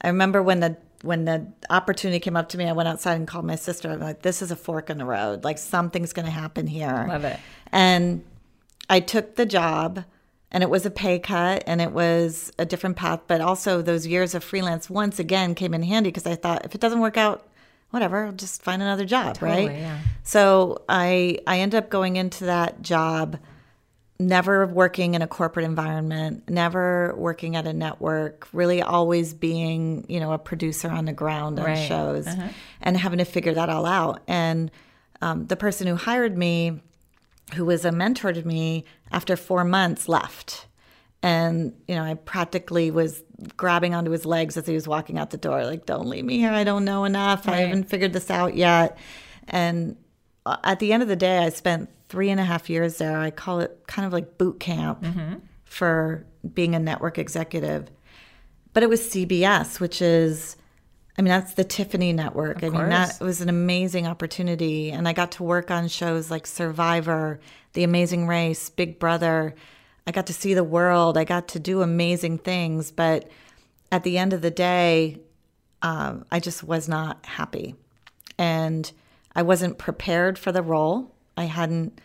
I 0.01 0.07
remember 0.07 0.41
when 0.43 0.61
the 0.61 0.77
when 1.03 1.25
the 1.25 1.47
opportunity 1.71 2.21
came 2.21 2.37
up 2.37 2.49
to 2.51 2.59
me, 2.59 2.67
I 2.69 2.73
went 2.73 2.89
outside 2.89 3.15
and 3.15 3.27
called 3.27 3.45
my 3.45 3.57
sister. 3.57 3.91
I'm 3.91 4.01
like, 4.01 4.23
"This 4.23 4.43
is 4.43 4.51
a 4.51 4.57
fork 4.57 4.91
in 4.91 4.99
the 4.99 5.05
road. 5.05 5.45
Like, 5.45 5.59
something's 5.59 6.13
going 6.13 6.27
to 6.27 6.33
happen 6.33 6.67
here." 6.67 7.07
Love 7.09 7.25
it. 7.25 7.39
And 7.73 8.25
I 8.89 9.01
took 9.01 9.37
the 9.37 9.47
job, 9.47 10.05
and 10.51 10.63
it 10.63 10.71
was 10.71 10.87
a 10.87 10.91
pay 10.91 11.19
cut 11.19 11.63
and 11.67 11.81
it 11.81 11.93
was 11.93 12.53
a 12.59 12.65
different 12.65 12.97
path 12.97 13.21
but 13.27 13.41
also 13.41 13.83
those 13.83 14.07
years 14.07 14.35
of 14.35 14.43
freelance 14.43 14.89
once 14.89 15.19
again 15.19 15.55
came 15.55 15.75
in 15.75 15.83
handy 15.83 16.09
because 16.09 16.27
i 16.27 16.35
thought 16.35 16.65
if 16.65 16.75
it 16.75 16.81
doesn't 16.81 17.01
work 17.01 17.17
out 17.17 17.47
whatever 17.91 18.27
i'll 18.27 18.33
just 18.33 18.63
find 18.63 18.83
another 18.83 19.05
job 19.05 19.35
Totally, 19.35 19.67
right 19.67 19.79
yeah. 19.79 19.99
so 20.23 20.83
i 20.89 21.39
i 21.47 21.59
ended 21.59 21.79
up 21.79 21.91
going 21.91 22.17
into 22.17 22.45
that 22.45 22.83
job 22.83 23.39
never 24.19 24.67
working 24.67 25.15
in 25.15 25.21
a 25.23 25.27
corporate 25.27 25.65
environment 25.67 26.49
never 26.49 27.15
working 27.17 27.55
at 27.55 27.67
a 27.67 27.73
network 27.73 28.49
really 28.53 28.81
always 28.81 29.35
being 29.35 30.07
you 30.09 30.19
know 30.21 30.33
a 30.33 30.39
producer 30.39 30.89
on 30.89 31.05
the 31.05 31.13
ground 31.13 31.59
on 31.59 31.67
Right. 31.67 31.87
shows 31.89 32.27
Uh-huh. 32.27 32.49
and 32.81 32.97
having 32.97 33.19
to 33.19 33.25
figure 33.27 33.53
that 33.55 33.69
all 33.69 33.85
out. 33.85 34.23
And 34.27 34.71
um, 35.21 35.47
the 35.47 35.57
person 35.57 35.87
who 35.87 35.97
hired 35.97 36.37
me 36.37 36.81
who 37.55 37.65
was 37.65 37.85
a 37.85 37.93
mentor 37.93 38.33
to 38.33 38.43
me 38.47 38.85
after 39.13 39.37
four 39.37 39.65
months 39.65 40.09
left. 40.09 40.67
And 41.23 41.75
you 41.89 41.95
know 41.95 42.03
i 42.05 42.15
practically 42.15 42.91
was 42.91 43.23
grabbing 43.57 43.95
onto 43.95 44.11
his 44.13 44.25
legs 44.25 44.57
as 44.57 44.67
he 44.67 44.75
was 44.75 44.89
walking 44.89 45.19
out 45.19 45.31
the 45.31 45.37
door 45.37 45.65
like 45.65 45.85
don't 45.85 46.07
leave 46.09 46.25
me 46.25 46.39
here. 46.39 46.53
I 46.53 46.65
don't 46.65 46.85
know 46.87 47.05
enough. 47.05 47.49
I 47.49 47.57
haven't 47.59 47.85
figured 47.85 48.13
this 48.15 48.31
out 48.31 48.55
yet. 48.57 48.97
And 49.49 49.97
uh, 50.47 50.57
at 50.65 50.79
the 50.79 50.93
end 50.95 51.03
of 51.03 51.09
the 51.09 51.17
day 51.17 51.39
i 51.39 51.51
spent 51.51 51.91
three 52.09 52.31
and 52.31 52.41
a 52.41 52.45
half 52.45 52.71
years 52.71 52.99
there 52.99 53.19
i 53.19 53.31
call 53.31 53.61
it 53.61 53.79
kind 53.87 54.07
of 54.07 54.13
like 54.13 54.39
boot 54.39 54.61
camp 54.61 55.05
for 55.65 56.25
being 56.55 56.75
a 56.75 56.79
network 56.79 57.19
executive 57.19 57.89
but 58.73 58.83
it 58.83 58.89
was 58.89 59.01
cbs 59.01 59.81
which 59.81 60.01
is 60.01 60.57
I 61.19 61.23
mean, 61.23 61.31
that's 61.31 61.55
the 61.55 61.65
Tiffany 61.65 62.13
Network. 62.13 62.59
I 62.59 62.69
mean, 62.69 62.73
course. 62.73 63.19
that 63.19 63.25
was 63.25 63.41
an 63.41 63.49
amazing 63.49 64.07
opportunity. 64.07 64.91
And 64.91 65.09
I 65.09 65.15
got 65.15 65.33
to 65.33 65.45
work 65.45 65.71
on 65.71 65.89
shows 65.89 66.31
like 66.31 66.47
Survivor, 66.47 67.41
The 67.73 67.85
Amazing 67.85 68.27
Race, 68.27 68.69
Big 68.69 68.99
Brother. 68.99 69.55
I 70.07 70.13
got 70.13 70.27
to 70.27 70.35
see 70.35 70.53
the 70.53 70.65
world. 70.65 71.17
I 71.17 71.25
got 71.25 71.49
to 71.49 71.59
do 71.59 71.81
amazing 71.81 72.39
things. 72.39 72.93
But 72.93 73.31
at 73.91 74.03
the 74.03 74.19
end 74.19 74.35
of 74.35 74.43
the 74.43 74.51
day, 74.51 75.21
um, 75.81 76.27
I 76.31 76.39
just 76.39 76.63
was 76.63 76.87
not 76.87 77.25
happy. 77.25 77.77
And 78.37 78.91
I 79.35 79.43
wasn't 79.43 79.79
prepared 79.79 80.39
for 80.39 80.53
the 80.53 80.63
role. 80.63 81.15
I 81.37 81.45
hadn't, 81.45 82.01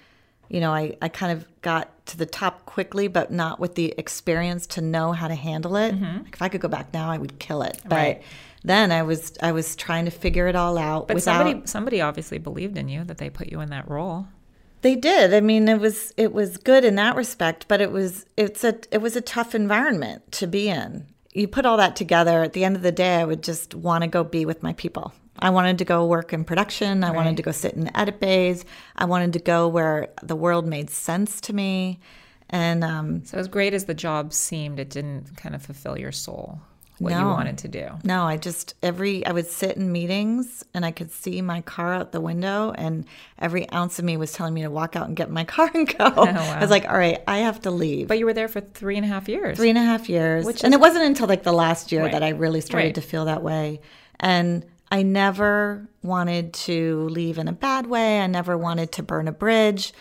you 0.50 0.60
know, 0.60 0.72
I, 0.74 0.96
I 1.02 1.08
kind 1.10 1.32
of 1.32 1.46
got 1.62 2.06
to 2.08 2.18
the 2.18 2.26
top 2.26 2.66
quickly, 2.66 3.08
but 3.08 3.32
not 3.32 3.60
with 3.60 3.76
the 3.76 3.94
experience 3.98 4.68
to 4.68 4.82
know 4.82 5.12
how 5.14 5.28
to 5.28 5.36
handle 5.36 5.76
it. 5.78 5.94
Like 5.96 6.34
if 6.34 6.42
I 6.42 6.50
could 6.50 6.62
go 6.62 6.68
back 6.68 6.94
now, 6.94 7.10
I 7.10 7.18
would 7.18 7.40
kill 7.40 7.62
it. 7.62 7.80
But 7.84 7.90
Mm-hmm. 7.90 7.96
Right. 7.96 8.24
then 8.64 8.92
I 8.92 9.04
was 9.04 9.34
I 9.42 9.52
was 9.54 9.76
trying 9.76 10.06
to 10.06 10.12
figure 10.12 10.48
it 10.48 10.56
all 10.56 10.78
out 10.78 11.08
But 11.08 11.16
without 11.16 11.38
somebody 11.46 11.62
somebody 11.68 12.02
obviously 12.02 12.38
believed 12.38 12.78
in 12.78 12.90
you 12.90 13.04
that 13.06 13.18
they 13.18 13.30
put 13.30 13.48
you 13.52 13.62
in 13.62 13.70
that 13.70 13.90
role. 13.90 14.28
they 14.82 14.96
did. 14.96 15.34
I 15.34 15.40
mean, 15.42 15.68
it 15.70 15.80
was 15.80 16.14
it 16.18 16.34
was 16.34 16.58
good 16.58 16.84
in 16.84 16.96
that 16.96 17.16
respect, 17.16 17.68
but 17.68 17.80
it 17.82 17.92
was 17.92 18.26
it's 18.36 18.64
a 18.64 18.76
it 18.92 19.02
was 19.02 19.16
a 19.16 19.22
tough 19.22 19.56
environment 19.56 20.32
to 20.34 20.48
be 20.48 20.68
in. 20.70 21.06
You 21.34 21.48
put 21.48 21.66
all 21.66 21.78
that 21.78 21.96
together. 21.96 22.44
At 22.44 22.52
the 22.54 22.66
end 22.66 22.76
of 22.76 22.82
the 22.82 22.92
day, 22.92 23.16
I 23.16 23.24
would 23.24 23.42
just 23.42 23.74
want 23.74 24.02
to 24.04 24.08
go 24.08 24.24
be 24.24 24.44
with 24.46 24.62
my 24.62 24.74
people. 24.74 25.14
I 25.40 25.50
wanted 25.50 25.78
to 25.80 25.86
go 25.86 26.06
work 26.06 26.34
in 26.34 26.44
production. 26.44 27.04
I 27.04 27.08
Right. 27.10 27.16
wanted 27.16 27.38
to 27.38 27.44
go 27.44 27.52
sit 27.52 27.74
in 27.74 27.96
edit 27.96 28.20
bays. 28.20 28.66
I 28.96 29.06
wanted 29.06 29.34
to 29.34 29.40
go 29.40 29.68
where 29.68 30.10
the 30.22 30.36
world 30.36 30.66
made 30.68 30.90
sense 30.90 31.40
to 31.42 31.54
me. 31.54 32.00
And 32.50 32.84
um, 32.84 33.24
So 33.26 33.38
as 33.38 33.48
great 33.48 33.74
as 33.74 33.86
the 33.86 33.94
job 33.94 34.34
seemed, 34.34 34.80
it 34.80 34.90
didn't 34.90 35.38
kind 35.38 35.56
of 35.56 35.62
fulfill 35.62 35.98
your 35.98 36.12
soul 36.12 36.60
what 37.00 37.14
you 37.14 37.26
wanted 37.26 37.58
to 37.58 37.68
do. 37.68 37.88
No, 38.04 38.26
I 38.26 38.38
just 38.38 38.76
every 38.84 39.26
I 39.26 39.32
would 39.32 39.48
sit 39.48 39.76
in 39.76 39.92
meetings 39.92 40.64
and 40.76 40.86
I 40.86 40.92
could 40.92 41.12
see 41.12 41.42
my 41.42 41.62
car 41.62 41.96
out 41.96 42.12
the 42.12 42.22
window 42.22 42.74
and 42.78 43.06
every 43.40 43.68
ounce 43.72 43.98
of 43.98 44.06
me 44.06 44.18
was 44.18 44.32
telling 44.34 44.54
me 44.54 44.62
to 44.62 44.70
walk 44.70 44.96
out 44.96 45.08
and 45.08 45.16
get 45.18 45.30
in 45.30 45.34
my 45.34 45.44
car 45.56 45.72
and 45.74 45.88
go. 45.98 46.06
I 46.06 46.60
was 46.62 46.70
like, 46.70 46.86
all 46.88 46.96
right, 46.98 47.20
I 47.28 47.40
have 47.40 47.60
to 47.62 47.72
leave. 47.72 48.08
But 48.08 48.20
you 48.20 48.26
were 48.28 48.34
there 48.34 48.48
for 48.48 48.62
three 48.62 48.98
and 48.98 49.06
a 49.06 49.08
half 49.08 49.28
years. 49.28 49.58
Three 49.58 49.70
and 49.70 49.80
a 49.80 49.84
half 49.84 50.10
years. 50.10 50.46
Which 50.46 50.64
and 50.64 50.74
is- 50.74 50.78
it 50.78 50.82
wasn't 50.82 51.06
until 51.06 51.26
like 51.26 51.42
the 51.42 51.54
last 51.54 51.92
year 51.92 52.04
Right. 52.04 52.12
that 52.12 52.22
I 52.22 52.30
really 52.30 52.62
started 52.62 52.88
Right. 52.88 52.96
to 52.96 53.02
feel 53.02 53.26
that 53.26 53.42
way. 53.42 53.82
And 54.20 54.64
I 54.92 55.04
never 55.04 55.88
wanted 56.04 56.54
to 56.54 57.08
leave 57.10 57.38
in 57.38 57.48
a 57.48 57.54
bad 57.54 57.88
way. 57.88 58.20
I 58.20 58.28
never 58.28 58.58
wanted 58.58 58.92
to 58.94 59.04
burn 59.04 59.28
a 59.28 59.32
bridge. 59.32 59.94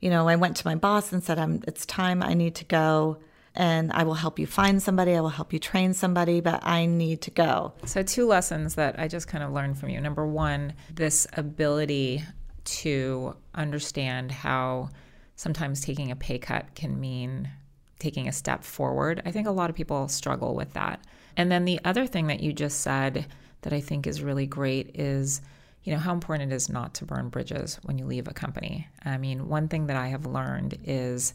You 0.00 0.10
know, 0.10 0.26
I 0.26 0.36
went 0.36 0.56
to 0.56 0.66
my 0.66 0.74
boss 0.74 1.12
and 1.12 1.22
said, 1.22 1.38
I'm 1.38 1.62
it's 1.68 1.84
time 1.84 2.22
I 2.22 2.34
need 2.34 2.54
to 2.56 2.64
go 2.64 3.18
and 3.54 3.92
I 3.92 4.04
will 4.04 4.14
help 4.14 4.38
you 4.38 4.46
find 4.46 4.80
somebody, 4.80 5.14
I 5.14 5.20
will 5.20 5.28
help 5.30 5.52
you 5.52 5.58
train 5.58 5.92
somebody, 5.92 6.40
but 6.40 6.64
I 6.64 6.86
need 6.86 7.22
to 7.22 7.30
go. 7.30 7.74
So, 7.84 8.02
two 8.02 8.26
lessons 8.26 8.76
that 8.76 8.98
I 8.98 9.08
just 9.08 9.26
kind 9.26 9.42
of 9.42 9.52
learned 9.52 9.78
from 9.78 9.88
you. 9.88 10.00
Number 10.00 10.26
one, 10.26 10.74
this 10.94 11.26
ability 11.32 12.22
to 12.64 13.34
understand 13.54 14.30
how 14.30 14.90
sometimes 15.34 15.80
taking 15.80 16.10
a 16.10 16.16
pay 16.16 16.38
cut 16.38 16.74
can 16.74 17.00
mean 17.00 17.50
taking 17.98 18.28
a 18.28 18.32
step 18.32 18.62
forward. 18.62 19.22
I 19.26 19.32
think 19.32 19.48
a 19.48 19.52
lot 19.52 19.70
of 19.70 19.76
people 19.76 20.06
struggle 20.06 20.54
with 20.54 20.74
that. 20.74 21.04
And 21.36 21.50
then 21.50 21.64
the 21.64 21.80
other 21.84 22.06
thing 22.06 22.28
that 22.28 22.40
you 22.40 22.52
just 22.52 22.80
said 22.80 23.26
that 23.62 23.72
I 23.72 23.80
think 23.80 24.06
is 24.06 24.22
really 24.22 24.46
great 24.46 24.94
is 24.94 25.40
you 25.84 25.92
know 25.92 25.98
how 25.98 26.12
important 26.12 26.52
it 26.52 26.54
is 26.54 26.68
not 26.68 26.94
to 26.94 27.04
burn 27.04 27.28
bridges 27.28 27.78
when 27.84 27.98
you 27.98 28.04
leave 28.04 28.28
a 28.28 28.34
company. 28.34 28.88
I 29.04 29.16
mean, 29.16 29.48
one 29.48 29.68
thing 29.68 29.86
that 29.86 29.96
I 29.96 30.08
have 30.08 30.26
learned 30.26 30.78
is 30.84 31.32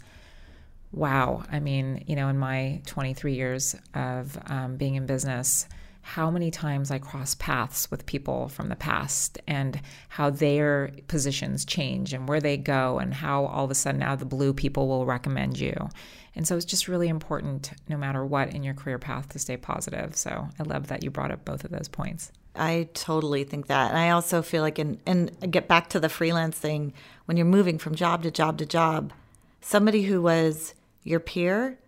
Wow. 0.94 1.44
I 1.52 1.60
mean, 1.60 2.04
you 2.06 2.16
know, 2.16 2.30
in 2.30 2.38
my 2.38 2.82
23 2.86 3.34
years 3.34 3.76
of 3.96 4.38
um, 4.46 4.78
being 4.78 4.94
in 4.94 5.08
business, 5.08 5.68
how 6.06 6.30
many 6.30 6.52
times 6.52 6.92
I 6.92 7.00
cross 7.00 7.34
paths 7.34 7.90
with 7.90 8.06
people 8.06 8.50
from 8.50 8.68
the 8.68 8.76
past 8.76 9.40
and 9.48 9.80
how 10.10 10.30
their 10.30 10.92
positions 11.08 11.64
change 11.64 12.14
and 12.14 12.28
where 12.28 12.42
they 12.42 12.58
go 12.58 13.00
and 13.00 13.14
how 13.14 13.46
all 13.46 13.64
of 13.64 13.72
a 13.72 13.76
sudden 13.76 14.02
now 14.02 14.16
the 14.16 14.26
blue 14.26 14.54
people 14.54 14.90
will 14.90 15.06
recommend 15.06 15.58
you. 15.58 15.90
And 16.36 16.46
so 16.46 16.58
it's 16.58 16.66
just 16.66 16.90
really 16.90 17.08
important, 17.08 17.72
no 17.88 17.96
matter 17.96 18.26
what 18.26 18.54
in 18.54 18.64
your 18.64 18.74
career 18.74 19.00
path, 19.00 19.30
to 19.30 19.40
stay 19.40 19.56
positive. 19.56 20.18
So 20.18 20.50
I 20.60 20.64
love 20.64 20.88
that 20.88 21.04
you 21.04 21.10
brought 21.10 21.32
up 21.32 21.46
both 21.46 21.64
of 21.64 21.72
those 21.72 21.88
points. 21.88 22.34
I 22.54 22.90
totally 22.94 23.46
think 23.46 23.68
that. 23.68 23.92
And 23.92 23.98
I 23.98 24.10
also 24.10 24.42
feel 24.42 24.62
like, 24.62 24.78
in, 24.78 25.00
and 25.06 25.52
get 25.52 25.70
back 25.70 25.90
to 25.92 26.02
the 26.02 26.10
freelance 26.10 26.58
thing, 26.58 26.92
when 27.26 27.38
you're 27.38 27.46
moving 27.46 27.78
from 27.78 27.96
job 27.96 28.24
to 28.24 28.32
job 28.32 28.58
to 28.58 28.66
job, 28.66 29.14
somebody 29.62 30.04
who 30.04 30.22
was 30.22 30.74
your 31.04 31.22
peer 31.22 31.80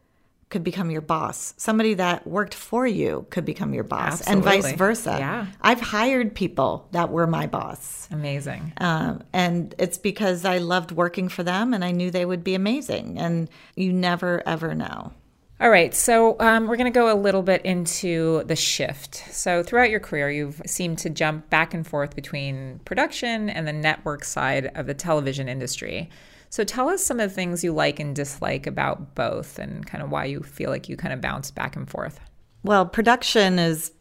could 0.56 0.64
become 0.64 0.90
your 0.90 1.02
boss. 1.02 1.54
Somebody 1.58 1.96
that 1.96 2.26
worked 2.26 2.54
for 2.54 2.88
you 2.88 3.28
could 3.30 3.44
become 3.44 3.74
your 3.74 3.84
boss, 3.84 4.22
and 4.22 4.42
vice 4.42 4.72
versa. 4.72 5.18
Yeah. 5.20 5.48
I've 5.60 5.82
hired 5.82 6.34
people 6.34 6.88
that 6.92 7.10
were 7.10 7.28
my 7.28 7.46
boss. 7.46 8.08
Amazing. 8.10 8.72
Um, 8.78 9.22
and 9.34 9.76
it's 9.78 9.98
because 9.98 10.46
I 10.46 10.60
loved 10.60 10.94
working 10.94 11.28
for 11.28 11.44
them 11.44 11.74
and 11.74 11.84
I 11.84 11.92
knew 11.92 12.10
they 12.10 12.24
would 12.24 12.42
be 12.42 12.56
amazing. 12.56 13.20
And 13.20 13.50
you 13.76 13.92
never, 13.92 14.42
ever 14.48 14.74
know. 14.74 15.12
All 15.60 15.70
right, 15.70 15.94
so 15.94 16.38
um, 16.40 16.68
we're 16.68 16.78
going 16.78 16.92
to 16.92 16.98
go 16.98 17.14
a 17.14 17.20
little 17.20 17.44
bit 17.44 17.66
into 17.66 18.44
the 18.46 18.56
shift. 18.56 19.26
So, 19.32 19.62
throughout 19.62 19.90
your 19.90 20.00
career, 20.00 20.30
you've 20.30 20.62
seemed 20.66 21.00
to 21.00 21.10
jump 21.10 21.50
back 21.50 21.74
and 21.74 21.86
forth 21.86 22.16
between 22.16 22.80
production 22.86 23.50
and 23.50 23.68
the 23.68 23.74
network 23.74 24.24
side 24.24 24.72
of 24.76 24.86
the 24.86 24.94
television 24.94 25.50
industry. 25.50 26.10
So, 26.56 26.64
tell 26.64 26.88
us 26.88 27.04
some 27.04 27.20
of 27.20 27.30
the 27.30 27.36
things 27.36 27.66
you 27.66 27.74
like 27.74 28.00
and 28.00 28.16
dislike 28.16 28.66
about 28.66 29.14
both 29.14 29.60
and 29.60 29.86
kind 29.86 30.02
of 30.02 30.10
why 30.10 30.24
you 30.24 30.40
feel 30.40 30.70
like 30.70 30.88
you 30.88 30.96
kind 30.96 31.14
of 31.14 31.20
bounce 31.20 31.52
back 31.52 31.76
and 31.76 31.86
forth. 31.86 32.18
Well, 32.64 32.86
production 32.86 33.60
is 33.60 33.92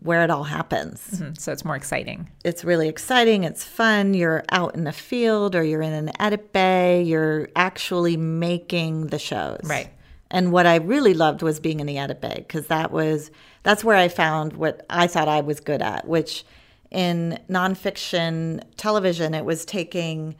where 0.00 0.22
it 0.22 0.28
all 0.28 0.44
happens. 0.44 1.00
Mhm, 1.14 1.40
So, 1.40 1.52
it's 1.52 1.64
more 1.64 1.74
exciting. 1.74 2.28
it's 2.44 2.66
really 2.66 2.90
exciting. 2.90 3.44
It's 3.44 3.64
fun. 3.64 4.12
You're 4.12 4.44
out 4.52 4.74
in 4.74 4.84
the 4.84 4.92
field 4.92 5.56
or 5.56 5.64
you're 5.64 5.80
in 5.80 5.94
an 5.94 6.10
edit 6.20 6.52
bay. 6.52 7.02
You're 7.02 7.48
actually 7.56 8.18
making 8.18 9.06
the 9.06 9.18
shows. 9.18 9.62
Right. 9.64 9.88
And 10.30 10.52
what 10.52 10.66
I 10.66 10.76
really 10.76 11.14
loved 11.14 11.40
was 11.40 11.60
being 11.60 11.80
in 11.80 11.86
the 11.86 11.96
edit 11.96 12.20
bay 12.20 12.44
because 12.46 12.66
that 12.66 12.92
was 12.92 13.30
that's 13.62 13.82
where 13.82 13.96
I 13.96 14.08
found 14.08 14.52
what 14.52 14.84
I 14.90 15.06
thought 15.06 15.28
I 15.28 15.40
was 15.40 15.60
good 15.60 15.80
at, 15.80 16.06
which 16.06 16.44
in 16.90 17.38
nonfiction 17.48 18.62
television 18.76 19.32
it 19.32 19.46
was 19.46 19.64
taking 19.64 20.36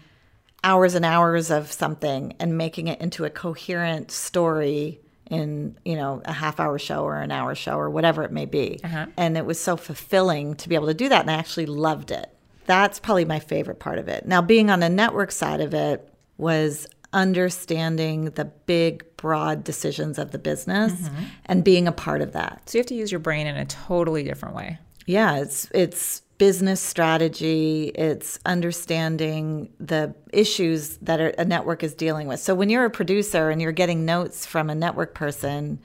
hours 0.66 0.96
and 0.96 1.04
hours 1.04 1.48
of 1.50 1.70
something 1.70 2.34
and 2.40 2.58
making 2.58 2.88
it 2.88 3.00
into 3.00 3.24
a 3.24 3.30
coherent 3.30 4.10
story 4.10 5.00
in 5.30 5.76
you 5.84 5.94
know 5.94 6.20
a 6.24 6.32
half 6.32 6.58
hour 6.58 6.76
show 6.78 7.04
or 7.04 7.16
an 7.16 7.30
hour 7.30 7.54
show 7.54 7.78
or 7.78 7.88
whatever 7.88 8.24
it 8.24 8.32
may 8.32 8.46
be. 8.46 8.80
Uh-huh. 8.82 9.06
And 9.16 9.38
it 9.38 9.46
was 9.46 9.60
so 9.60 9.76
fulfilling 9.76 10.56
to 10.56 10.68
be 10.68 10.74
able 10.74 10.88
to 10.88 10.94
do 10.94 11.08
that 11.08 11.20
and 11.20 11.30
i 11.30 11.34
actually 11.34 11.66
loved 11.66 12.10
it. 12.10 12.28
That's 12.66 12.98
probably 12.98 13.24
my 13.24 13.38
favorite 13.38 13.78
part 13.78 13.98
of 13.98 14.08
it. 14.08 14.26
Now 14.26 14.42
being 14.42 14.68
on 14.68 14.80
the 14.80 14.88
network 14.88 15.30
side 15.30 15.60
of 15.60 15.72
it 15.72 16.12
was 16.36 16.88
understanding 17.12 18.26
the 18.30 18.44
big 18.44 19.04
broad 19.16 19.62
decisions 19.62 20.18
of 20.18 20.32
the 20.32 20.38
business 20.38 20.92
mm-hmm. 20.92 21.24
and 21.46 21.62
being 21.62 21.86
a 21.86 21.92
part 21.92 22.20
of 22.20 22.32
that. 22.32 22.62
So, 22.66 22.76
you 22.76 22.80
have 22.80 22.88
to 22.88 22.94
use 22.94 23.12
your 23.12 23.20
brain 23.20 23.46
in 23.46 23.56
a 23.56 23.64
totally 23.64 24.24
different 24.24 24.56
way. 24.56 24.78
yeah, 25.06 25.36
it's 25.36 25.68
it's 25.72 26.22
business 26.38 26.80
strategy, 26.80 27.90
it's 27.94 28.38
understanding 28.44 29.70
the 29.80 30.14
issues 30.32 30.98
that 30.98 31.20
a 31.38 31.44
network 31.44 31.82
is 31.82 31.94
dealing 31.94 32.28
with. 32.28 32.40
So 32.40 32.54
when 32.54 32.68
you're 32.68 32.84
a 32.84 32.90
producer 32.90 33.50
and 33.50 33.60
you're 33.60 33.72
getting 33.72 34.04
notes 34.04 34.44
from 34.44 34.68
a 34.68 34.74
network 34.74 35.14
person, 35.14 35.78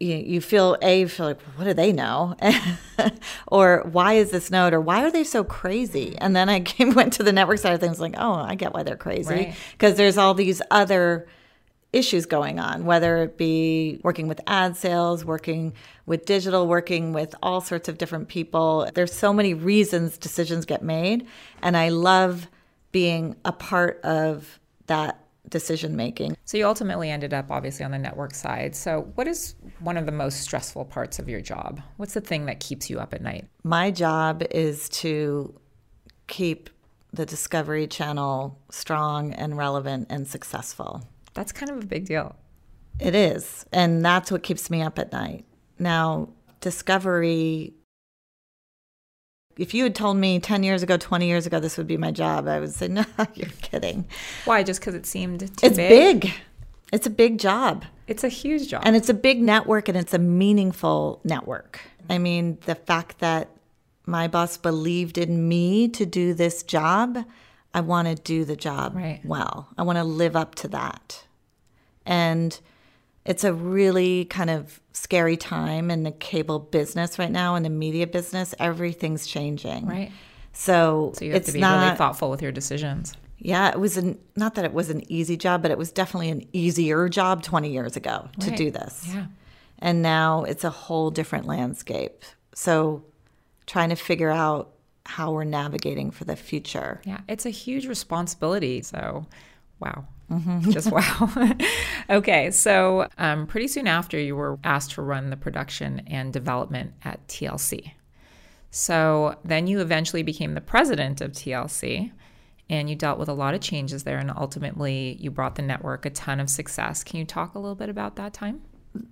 you, 0.00 0.16
you 0.16 0.40
feel 0.40 0.76
a 0.82 1.00
you 1.00 1.08
feel 1.08 1.26
like 1.26 1.40
what 1.56 1.64
do 1.64 1.72
they 1.74 1.92
know, 1.92 2.34
or 3.48 3.86
why 3.90 4.14
is 4.14 4.30
this 4.30 4.50
note, 4.50 4.74
or 4.74 4.80
why 4.80 5.04
are 5.04 5.10
they 5.10 5.24
so 5.24 5.44
crazy? 5.44 6.16
And 6.18 6.34
then 6.34 6.48
I 6.48 6.60
came 6.74 6.94
went 6.94 7.12
to 7.14 7.22
the 7.22 7.32
network 7.32 7.58
side 7.58 7.74
of 7.74 7.80
things, 7.80 8.00
like 8.00 8.14
oh, 8.18 8.34
I 8.34 8.54
get 8.56 8.72
why 8.74 8.82
they're 8.82 8.96
crazy 8.96 9.30
Right. 9.34 9.54
because 9.72 9.96
there's 9.96 10.18
all 10.18 10.34
these 10.34 10.60
other 10.70 11.26
issues 11.94 12.26
going 12.26 12.58
on, 12.58 12.84
whether 12.84 13.22
it 13.22 13.38
be 13.38 14.00
working 14.02 14.28
with 14.28 14.40
ad 14.46 14.76
sales, 14.76 15.24
working 15.24 15.72
with 16.06 16.26
digital, 16.26 16.66
working 16.66 17.12
with 17.12 17.34
all 17.42 17.60
sorts 17.60 17.88
of 17.88 17.98
different 17.98 18.28
people. 18.28 18.88
There's 18.94 19.12
so 19.12 19.32
many 19.32 19.54
reasons 19.54 20.18
decisions 20.18 20.64
get 20.64 20.82
made. 20.82 21.26
And 21.62 21.76
I 21.76 21.90
love 21.90 22.48
being 22.92 23.36
a 23.44 23.52
part 23.52 24.00
of 24.02 24.58
that 24.86 25.20
decision 25.48 25.94
making. 25.94 26.36
So 26.44 26.56
you 26.56 26.66
ultimately 26.66 27.10
ended 27.10 27.34
up 27.34 27.50
obviously 27.50 27.84
on 27.84 27.90
the 27.90 27.98
network 27.98 28.34
side. 28.34 28.74
So 28.74 29.12
what 29.14 29.28
is 29.28 29.54
one 29.80 29.96
of 29.96 30.06
the 30.06 30.12
most 30.12 30.40
stressful 30.40 30.86
parts 30.86 31.18
of 31.18 31.28
your 31.28 31.40
job? 31.40 31.80
What's 31.96 32.14
the 32.14 32.20
thing 32.20 32.46
that 32.46 32.60
keeps 32.60 32.88
you 32.90 32.98
up 32.98 33.14
at 33.14 33.22
night? 33.22 33.46
My 33.62 33.90
job 33.90 34.42
is 34.50 34.88
to 34.90 35.54
keep 36.26 36.70
the 37.12 37.26
Discovery 37.26 37.86
Channel 37.86 38.58
strong 38.70 39.32
and 39.32 39.56
relevant 39.56 40.08
and 40.10 40.26
successful. 40.26 41.04
That's 41.34 41.52
kind 41.52 41.70
of 41.70 41.82
a 41.82 41.86
big 41.86 42.06
deal. 42.06 42.36
It 43.00 43.14
is. 43.14 43.66
And 43.72 44.04
that's 44.04 44.30
what 44.30 44.42
keeps 44.42 44.70
me 44.70 44.82
up 44.82 44.98
at 44.98 45.12
night. 45.12 45.44
Now, 45.78 46.28
Discovery, 46.60 47.74
if 49.56 49.74
you 49.74 49.82
had 49.84 49.94
told 49.94 50.16
me 50.16 50.38
10 50.40 50.62
years 50.62 50.82
ago, 50.82 50.96
20 50.96 51.26
years 51.26 51.46
ago, 51.46 51.60
this 51.60 51.76
would 51.76 51.86
be 51.86 51.96
my 51.96 52.10
job, 52.10 52.46
I 52.48 52.58
would 52.60 52.72
say, 52.72 52.88
no, 52.98 53.04
you're 53.34 53.48
kidding. 53.62 54.06
Why? 54.44 54.62
Just 54.62 54.80
because 54.80 54.94
it 54.94 55.06
seemed 55.06 55.40
too 55.40 55.46
it's 55.66 55.76
big? 55.76 56.20
big. 56.22 56.32
It's 56.92 57.06
a 57.06 57.10
big 57.10 57.38
job. 57.38 57.84
It's 58.06 58.22
a 58.24 58.28
huge 58.28 58.68
job. 58.68 58.82
And 58.84 58.94
it's 58.94 59.08
a 59.08 59.14
big 59.14 59.42
network 59.42 59.88
and 59.88 59.96
it's 59.98 60.14
a 60.14 60.18
meaningful 60.18 61.20
network. 61.24 61.80
I 62.08 62.18
mean, 62.18 62.58
the 62.66 62.74
fact 62.74 63.18
that 63.20 63.48
my 64.06 64.28
boss 64.28 64.56
believed 64.56 65.18
in 65.18 65.48
me 65.48 65.88
to 65.88 66.04
do 66.06 66.34
this 66.34 66.62
job, 66.62 67.24
I 67.72 67.80
want 67.80 68.06
to 68.08 68.14
do 68.14 68.44
the 68.44 68.56
job 68.56 68.94
Right. 68.94 69.20
well. 69.24 69.68
I 69.78 69.82
want 69.82 69.98
to 69.98 70.04
live 70.04 70.36
up 70.36 70.54
to 70.56 70.68
that. 70.68 71.23
And 72.06 72.58
it's 73.24 73.44
a 73.44 73.52
really 73.52 74.26
kind 74.26 74.50
of 74.50 74.80
scary 74.92 75.36
time 75.36 75.90
in 75.90 76.02
the 76.02 76.12
cable 76.12 76.58
business 76.58 77.18
right 77.18 77.30
now, 77.30 77.54
in 77.54 77.62
the 77.62 77.70
media 77.70 78.06
business. 78.06 78.54
Everything's 78.58 79.26
changing. 79.26 79.86
right. 79.86 80.12
So, 80.52 81.12
So 81.16 81.24
you 81.24 81.32
have 81.32 81.38
it's 81.40 81.48
to 81.48 81.54
be 81.54 81.60
not, 81.60 81.82
really 81.84 81.96
thoughtful 81.96 82.30
with 82.30 82.40
your 82.40 82.52
decisions. 82.52 83.14
yeah, 83.38 83.70
it 83.70 83.80
was 83.80 83.96
an, 83.96 84.18
not 84.36 84.54
that 84.54 84.64
it 84.64 84.72
was 84.72 84.88
an 84.88 85.02
easy 85.10 85.36
job, 85.36 85.62
but 85.62 85.70
it 85.72 85.78
was 85.78 85.90
definitely 85.90 86.30
an 86.30 86.46
easier 86.52 87.08
job 87.08 87.42
20 87.42 87.72
years 87.72 87.96
ago 87.96 88.28
to 88.40 88.50
do 88.52 88.70
this. 88.70 89.04
Yeah. 89.12 89.26
And 89.80 90.00
now 90.00 90.44
it's 90.44 90.62
a 90.62 90.70
whole 90.70 91.10
different 91.10 91.46
landscape. 91.46 92.22
So 92.54 93.02
trying 93.66 93.88
to 93.88 93.96
figure 93.96 94.30
out 94.30 94.70
how 95.06 95.32
we're 95.32 95.42
navigating 95.44 96.10
for 96.12 96.24
the 96.24 96.36
future. 96.36 97.00
Yeah. 97.04 97.20
It's 97.28 97.44
a 97.46 97.50
huge 97.50 97.86
responsibility. 97.88 98.80
So, 98.82 99.26
wow. 99.80 100.04
Mm-hmm. 100.30 100.70
Just 100.76 100.90
wow. 100.92 101.30
okay. 102.08 102.50
So, 102.50 103.08
um, 103.18 103.46
pretty 103.46 103.68
soon 103.68 103.86
after, 103.86 104.18
you 104.18 104.36
were 104.36 104.58
asked 104.64 104.92
to 104.92 105.02
run 105.02 105.30
the 105.30 105.36
production 105.36 106.02
and 106.06 106.32
development 106.32 106.94
at 107.04 107.26
TLC. 107.28 107.92
So, 108.70 109.36
then 109.44 109.66
you 109.66 109.80
eventually 109.80 110.22
became 110.22 110.54
the 110.54 110.60
president 110.60 111.20
of 111.20 111.32
TLC 111.32 112.12
and 112.70 112.88
you 112.88 112.96
dealt 112.96 113.18
with 113.18 113.28
a 113.28 113.34
lot 113.34 113.54
of 113.54 113.60
changes 113.60 114.04
there. 114.04 114.18
And 114.18 114.30
ultimately, 114.30 115.16
you 115.20 115.30
brought 115.30 115.56
the 115.56 115.62
network 115.62 116.06
a 116.06 116.10
ton 116.10 116.40
of 116.40 116.48
success. 116.48 117.04
Can 117.04 117.18
you 117.18 117.24
talk 117.24 117.54
a 117.54 117.58
little 117.58 117.74
bit 117.74 117.88
about 117.88 118.16
that 118.16 118.32
time? 118.32 118.62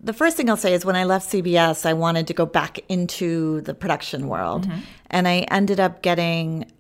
The 0.01 0.13
first 0.13 0.37
thing 0.37 0.49
I'll 0.49 0.57
say 0.57 0.75
is 0.75 0.85
when 0.85 0.97
I 0.97 1.05
left 1.05 1.31
CBS, 1.31 1.85
I 1.85 1.93
wanted 1.93 2.29
to 2.29 2.35
go 2.35 2.47
back 2.47 2.79
into 2.89 3.61
the 3.63 3.75
production 3.75 4.29
world. 4.29 4.67
And 5.11 5.27
I 5.27 5.41
ended 5.51 5.81
up 5.81 6.03
getting 6.03 6.71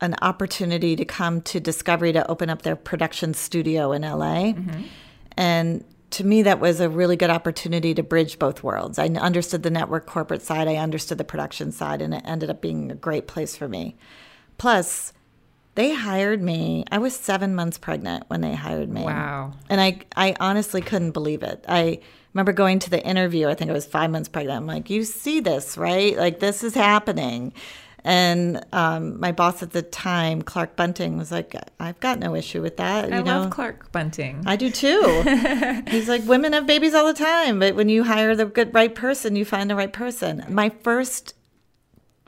an 0.00 0.14
opportunity 0.22 0.94
to 0.94 1.04
come 1.04 1.42
to 1.42 1.58
Discovery 1.58 2.12
to 2.12 2.28
open 2.30 2.48
up 2.48 2.62
their 2.62 2.76
production 2.76 3.34
studio 3.34 3.92
in 3.92 4.02
LA. 4.02 4.52
And 5.38 5.84
to 6.10 6.24
me, 6.24 6.42
that 6.42 6.58
was 6.58 6.80
a 6.80 6.88
really 6.88 7.16
good 7.16 7.30
opportunity 7.30 7.94
to 7.94 8.02
bridge 8.02 8.40
both 8.40 8.64
worlds. 8.64 8.98
I 8.98 9.06
understood 9.06 9.62
the 9.62 9.70
network 9.70 10.04
corporate 10.04 10.42
side, 10.42 10.66
I 10.66 10.74
understood 10.74 11.16
the 11.16 11.24
production 11.24 11.70
side, 11.70 12.02
and 12.02 12.12
it 12.12 12.22
ended 12.24 12.50
up 12.50 12.60
being 12.60 12.90
a 12.90 12.96
great 12.96 13.28
place 13.28 13.56
for 13.56 13.68
me. 13.68 13.96
Plus, 14.58 15.12
they 15.76 15.94
hired 15.94 16.42
me. 16.42 16.84
I 16.90 16.98
was 16.98 17.14
seven 17.14 17.54
months 17.54 17.78
pregnant 17.78 18.24
when 18.26 18.40
they 18.40 18.52
hired 18.52 18.88
me. 18.88 19.04
Wow. 19.04 19.52
And 19.70 19.80
I, 19.80 20.00
I 20.16 20.34
honestly 20.40 20.80
couldn't 20.80 21.12
believe 21.12 21.44
it. 21.44 21.64
I 21.68 22.00
remember 22.34 22.52
going 22.52 22.80
to 22.80 22.90
the 22.90 23.04
interview. 23.06 23.46
I 23.46 23.54
think 23.54 23.70
I 23.70 23.74
was 23.74 23.86
five 23.86 24.10
months 24.10 24.28
pregnant. 24.28 24.56
I'm 24.56 24.66
like, 24.66 24.90
you 24.90 25.04
see 25.04 25.38
this, 25.38 25.78
right? 25.78 26.16
Like, 26.16 26.40
this 26.40 26.64
is 26.64 26.74
happening. 26.74 27.52
And 28.08 28.64
um, 28.72 29.20
my 29.20 29.32
boss 29.32 29.62
at 29.62 29.72
the 29.72 29.82
time, 29.82 30.40
Clark 30.40 30.76
Bunting, 30.76 31.18
was 31.18 31.30
like, 31.30 31.54
I've 31.78 32.00
got 32.00 32.18
no 32.18 32.34
issue 32.34 32.62
with 32.62 32.78
that. 32.78 33.12
I 33.12 33.18
you 33.18 33.22
know, 33.22 33.40
love 33.40 33.50
Clark 33.50 33.92
Bunting. 33.92 34.44
I 34.46 34.56
do 34.56 34.70
too. 34.70 35.82
He's 35.88 36.08
like, 36.08 36.24
women 36.24 36.54
have 36.54 36.66
babies 36.66 36.94
all 36.94 37.06
the 37.06 37.12
time, 37.12 37.58
but 37.58 37.74
when 37.74 37.90
you 37.90 38.04
hire 38.04 38.34
the 38.34 38.46
good 38.46 38.72
right 38.72 38.94
person, 38.94 39.36
you 39.36 39.44
find 39.44 39.68
the 39.68 39.76
right 39.76 39.92
person. 39.92 40.42
My 40.48 40.70
first 40.70 41.34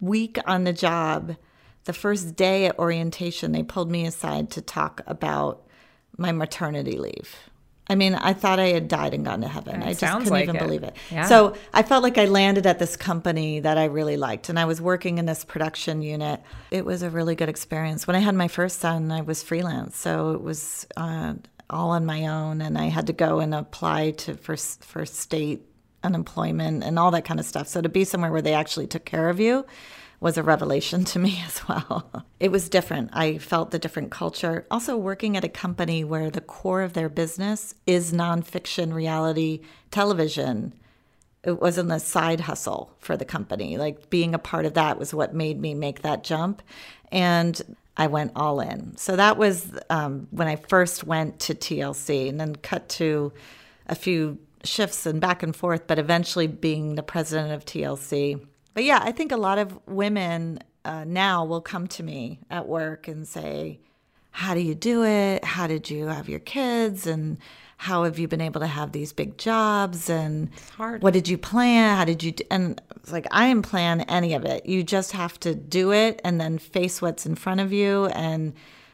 week 0.03 0.37
on 0.45 0.65
the 0.65 0.75
job, 0.75 1.37
the 1.85 1.95
first 1.95 2.37
day 2.37 2.67
at 2.67 2.79
orientation, 2.79 3.53
they 3.53 3.63
pulled 3.63 3.91
me 3.91 4.05
aside 4.05 4.51
to 4.51 4.61
talk 4.61 5.01
about 5.07 5.67
my 6.19 6.31
maternity 6.31 6.99
leave. 6.99 7.37
I 7.91 7.97
mean, 7.97 8.15
I 8.15 8.35
thought 8.35 8.61
I 8.61 8.69
had 8.69 8.87
died 8.87 9.15
and 9.15 9.25
gone 9.25 9.41
to 9.41 9.49
heaven. 9.49 9.83
I 9.83 9.95
just 9.95 10.01
couldn't 10.01 10.31
like 10.31 10.45
even 10.45 10.55
it. 10.55 10.59
believe 10.61 10.85
it. 10.85 10.95
Yeah. 11.11 11.27
So 11.27 11.57
I 11.75 11.83
felt 11.83 12.05
like 12.05 12.19
I 12.19 12.27
landed 12.27 12.65
at 12.65 12.79
this 12.79 12.97
company 12.97 13.59
that 13.59 13.79
I 13.79 13.87
really 13.87 14.17
liked, 14.17 14.49
and 14.49 14.61
I 14.61 14.65
was 14.65 14.81
working 14.81 15.19
in 15.19 15.27
this 15.27 15.45
production 15.45 16.01
unit. 16.01 16.41
It 16.71 16.85
was 16.85 17.03
a 17.03 17.11
really 17.11 17.35
good 17.35 17.49
experience. 17.49 18.07
When 18.07 18.15
I 18.15 18.21
had 18.21 18.37
my 18.37 18.47
first 18.47 18.79
son, 18.79 19.11
I 19.11 19.23
was 19.23 19.43
freelance, 19.43 19.97
so 19.97 20.31
it 20.31 20.41
was 20.41 20.87
uh, 20.97 21.35
all 21.69 21.91
on 21.91 22.07
my 22.07 22.29
own, 22.29 22.61
and 22.61 22.79
I 22.79 22.85
had 22.85 23.09
to 23.09 23.13
go 23.13 23.41
and 23.41 23.53
apply 23.53 24.13
to 24.13 24.37
for 24.37 24.57
for 24.57 25.05
state 25.05 25.67
unemployment 26.05 26.85
and 26.85 26.97
all 26.97 27.11
that 27.11 27.25
kind 27.25 27.41
of 27.41 27.45
stuff. 27.45 27.67
So 27.67 27.81
to 27.81 27.89
be 27.89 28.05
somewhere 28.05 28.31
where 28.31 28.41
they 28.41 28.55
actually 28.55 28.87
took 28.87 29.05
care 29.05 29.29
of 29.29 29.41
you 29.41 29.67
was 30.21 30.37
a 30.37 30.43
revelation 30.43 31.05
to 31.05 31.19
me 31.19 31.43
as 31.47 31.67
well. 31.67 32.25
It 32.39 32.53
was 32.53 32.69
different. 32.69 33.11
I 33.13 33.39
felt 33.39 33.71
the 33.71 33.79
different 33.79 34.11
culture. 34.11 34.67
Also, 34.71 34.97
working 34.97 35.37
at 35.37 35.45
a 35.45 35.49
company 35.49 36.05
where 36.05 36.31
the 36.31 36.41
core 36.41 36.83
of 36.83 36.93
their 36.93 37.09
business 37.09 37.75
is 37.87 38.13
nonfiction 38.13 38.93
reality 38.93 39.61
television. 39.91 40.75
It 41.43 41.61
wasn't 41.61 41.91
a 41.91 42.01
side 42.01 42.41
hustle 42.41 42.95
for 42.99 43.17
the 43.17 43.25
company. 43.25 43.79
Like 43.79 44.11
being 44.11 44.35
a 44.35 44.39
part 44.39 44.67
of 44.67 44.75
that 44.75 44.99
was 44.99 45.15
what 45.15 45.35
made 45.35 45.59
me 45.59 45.75
make 45.75 46.03
that 46.03 46.23
jump. 46.23 46.63
And 47.11 47.61
I 47.97 48.07
went 48.07 48.33
all 48.37 48.61
in. 48.61 48.97
So 48.97 49.17
that 49.17 49.37
was 49.37 49.73
um, 49.89 50.29
when 50.31 50.49
I 50.49 50.57
first 50.57 51.05
went 51.05 51.41
to 51.41 51.55
TLC 51.55 52.29
and 52.29 52.39
then 52.39 52.57
cut 52.57 52.89
to 52.91 53.33
a 53.89 53.95
few 53.95 54.39
shifts 54.65 55.07
and 55.07 55.21
back 55.21 55.43
and 55.43 55.57
forth, 55.57 55.87
but 55.87 55.99
eventually 55.99 56.47
being 56.47 56.95
the 56.95 57.03
president 57.03 57.53
of 57.53 57.65
TLC. 57.65 58.47
But 58.75 58.85
yeah, 58.85 59.01
I 59.03 59.13
think 59.13 59.33
a 59.33 59.37
lot 59.37 59.59
of 59.59 59.79
women 59.87 60.61
uh, 60.85 61.05
now 61.05 61.45
will 61.45 61.61
come 61.61 61.87
to 61.89 62.03
me 62.03 62.41
at 62.51 62.67
work 62.67 63.09
and 63.09 63.27
say, 63.27 63.81
How 64.31 64.55
do 64.55 64.61
you 64.61 64.75
do 64.75 65.05
it? 65.05 65.45
How 65.45 65.67
did 65.67 65.91
you 65.91 66.07
have 66.07 66.29
your 66.29 66.41
kids? 66.41 67.07
And 67.07 67.39
how 67.77 68.05
have 68.05 68.19
you 68.19 68.29
been 68.29 68.41
able 68.41 68.61
to 68.61 68.67
have 68.67 68.93
these 68.93 69.13
big 69.13 69.39
jobs? 69.39 70.11
And 70.11 70.51
hard. 70.77 71.03
what 71.03 71.15
did 71.15 71.29
you 71.29 71.39
plan? 71.39 71.97
How 71.97 72.05
did 72.05 72.23
you 72.23 72.33
do? 72.33 72.45
And 72.51 72.81
it's 72.97 73.13
like, 73.13 73.27
I 73.31 73.49
didn't 73.49 73.67
plan 73.67 74.03
any 74.03 74.35
of 74.35 74.45
it. 74.45 74.67
You 74.67 74.83
just 74.83 75.13
have 75.13 75.41
to 75.41 75.55
do 75.55 75.93
it 75.93 76.21
and 76.25 76.41
then 76.41 76.59
face 76.59 77.01
what's 77.01 77.27
in 77.27 77.35
front 77.35 77.61
of 77.61 77.73
you 77.73 78.07
and 78.07 78.53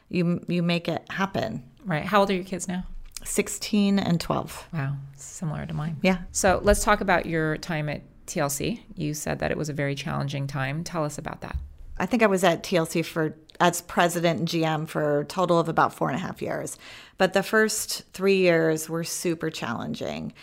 you, 0.09 0.45
you 0.49 0.63
make 0.63 0.89
it 0.89 1.05
happen. 1.11 1.65
Right. 1.85 2.05
How 2.05 2.21
old 2.21 2.31
are 2.31 2.35
your 2.35 2.45
kids 2.45 2.69
now? 2.69 2.85
16 3.25 3.99
and 3.99 4.21
12. 4.21 4.69
Wow. 4.73 4.97
Similar 5.17 5.67
to 5.67 5.75
mine. 5.75 5.97
Yeah. 6.03 6.19
So 6.33 6.61
let's 6.63 6.85
talk 6.85 7.01
about 7.01 7.27
your 7.27 7.57
time 7.57 7.89
at 7.89 8.03
TLC. 8.27 8.81
You 8.95 9.15
said 9.15 9.39
that 9.39 9.51
it 9.51 9.57
was 9.57 9.69
a 9.69 9.73
very 9.73 9.95
challenging 9.95 10.47
time. 10.47 10.85
Tell 10.85 11.05
us 11.05 11.19
about 11.19 11.41
that. 11.43 11.57
I 11.99 12.07
think 12.07 12.23
I 12.23 12.27
was 12.27 12.45
at 12.45 12.63
TLC 12.63 13.05
for 13.05 13.37
as 13.59 13.81
president 13.83 14.39
and 14.39 14.49
GM 14.49 14.87
for 14.87 15.21
a 15.21 15.25
total 15.25 15.59
of 15.59 15.69
about 15.69 15.95
four 15.95 16.09
and 16.09 16.17
a 16.17 16.21
half 16.21 16.43
years. 16.43 16.77
But 17.17 17.33
the 17.33 17.43
first 17.43 18.03
three 18.13 18.37
years 18.37 18.89
were 18.89 19.05
super 19.05 19.49
challenging. 19.49 20.35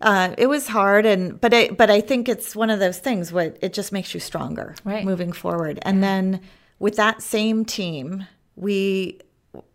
Uh, 0.00 0.34
it 0.38 0.46
was 0.46 0.68
hard, 0.68 1.04
and 1.04 1.38
but 1.40 1.52
I 1.52 1.70
but 1.70 1.90
I 1.90 2.00
think 2.00 2.28
it's 2.28 2.54
one 2.56 2.70
of 2.70 2.78
those 2.78 2.98
things. 3.00 3.32
What 3.32 3.58
it 3.60 3.72
just 3.74 3.92
makes 3.92 4.14
you 4.14 4.20
stronger, 4.20 4.74
Right. 4.84 5.04
moving 5.04 5.32
forward. 5.32 5.78
And 5.82 6.02
then 6.02 6.40
with 6.78 6.96
that 6.96 7.20
same 7.22 7.64
team, 7.66 8.26
we 8.56 9.20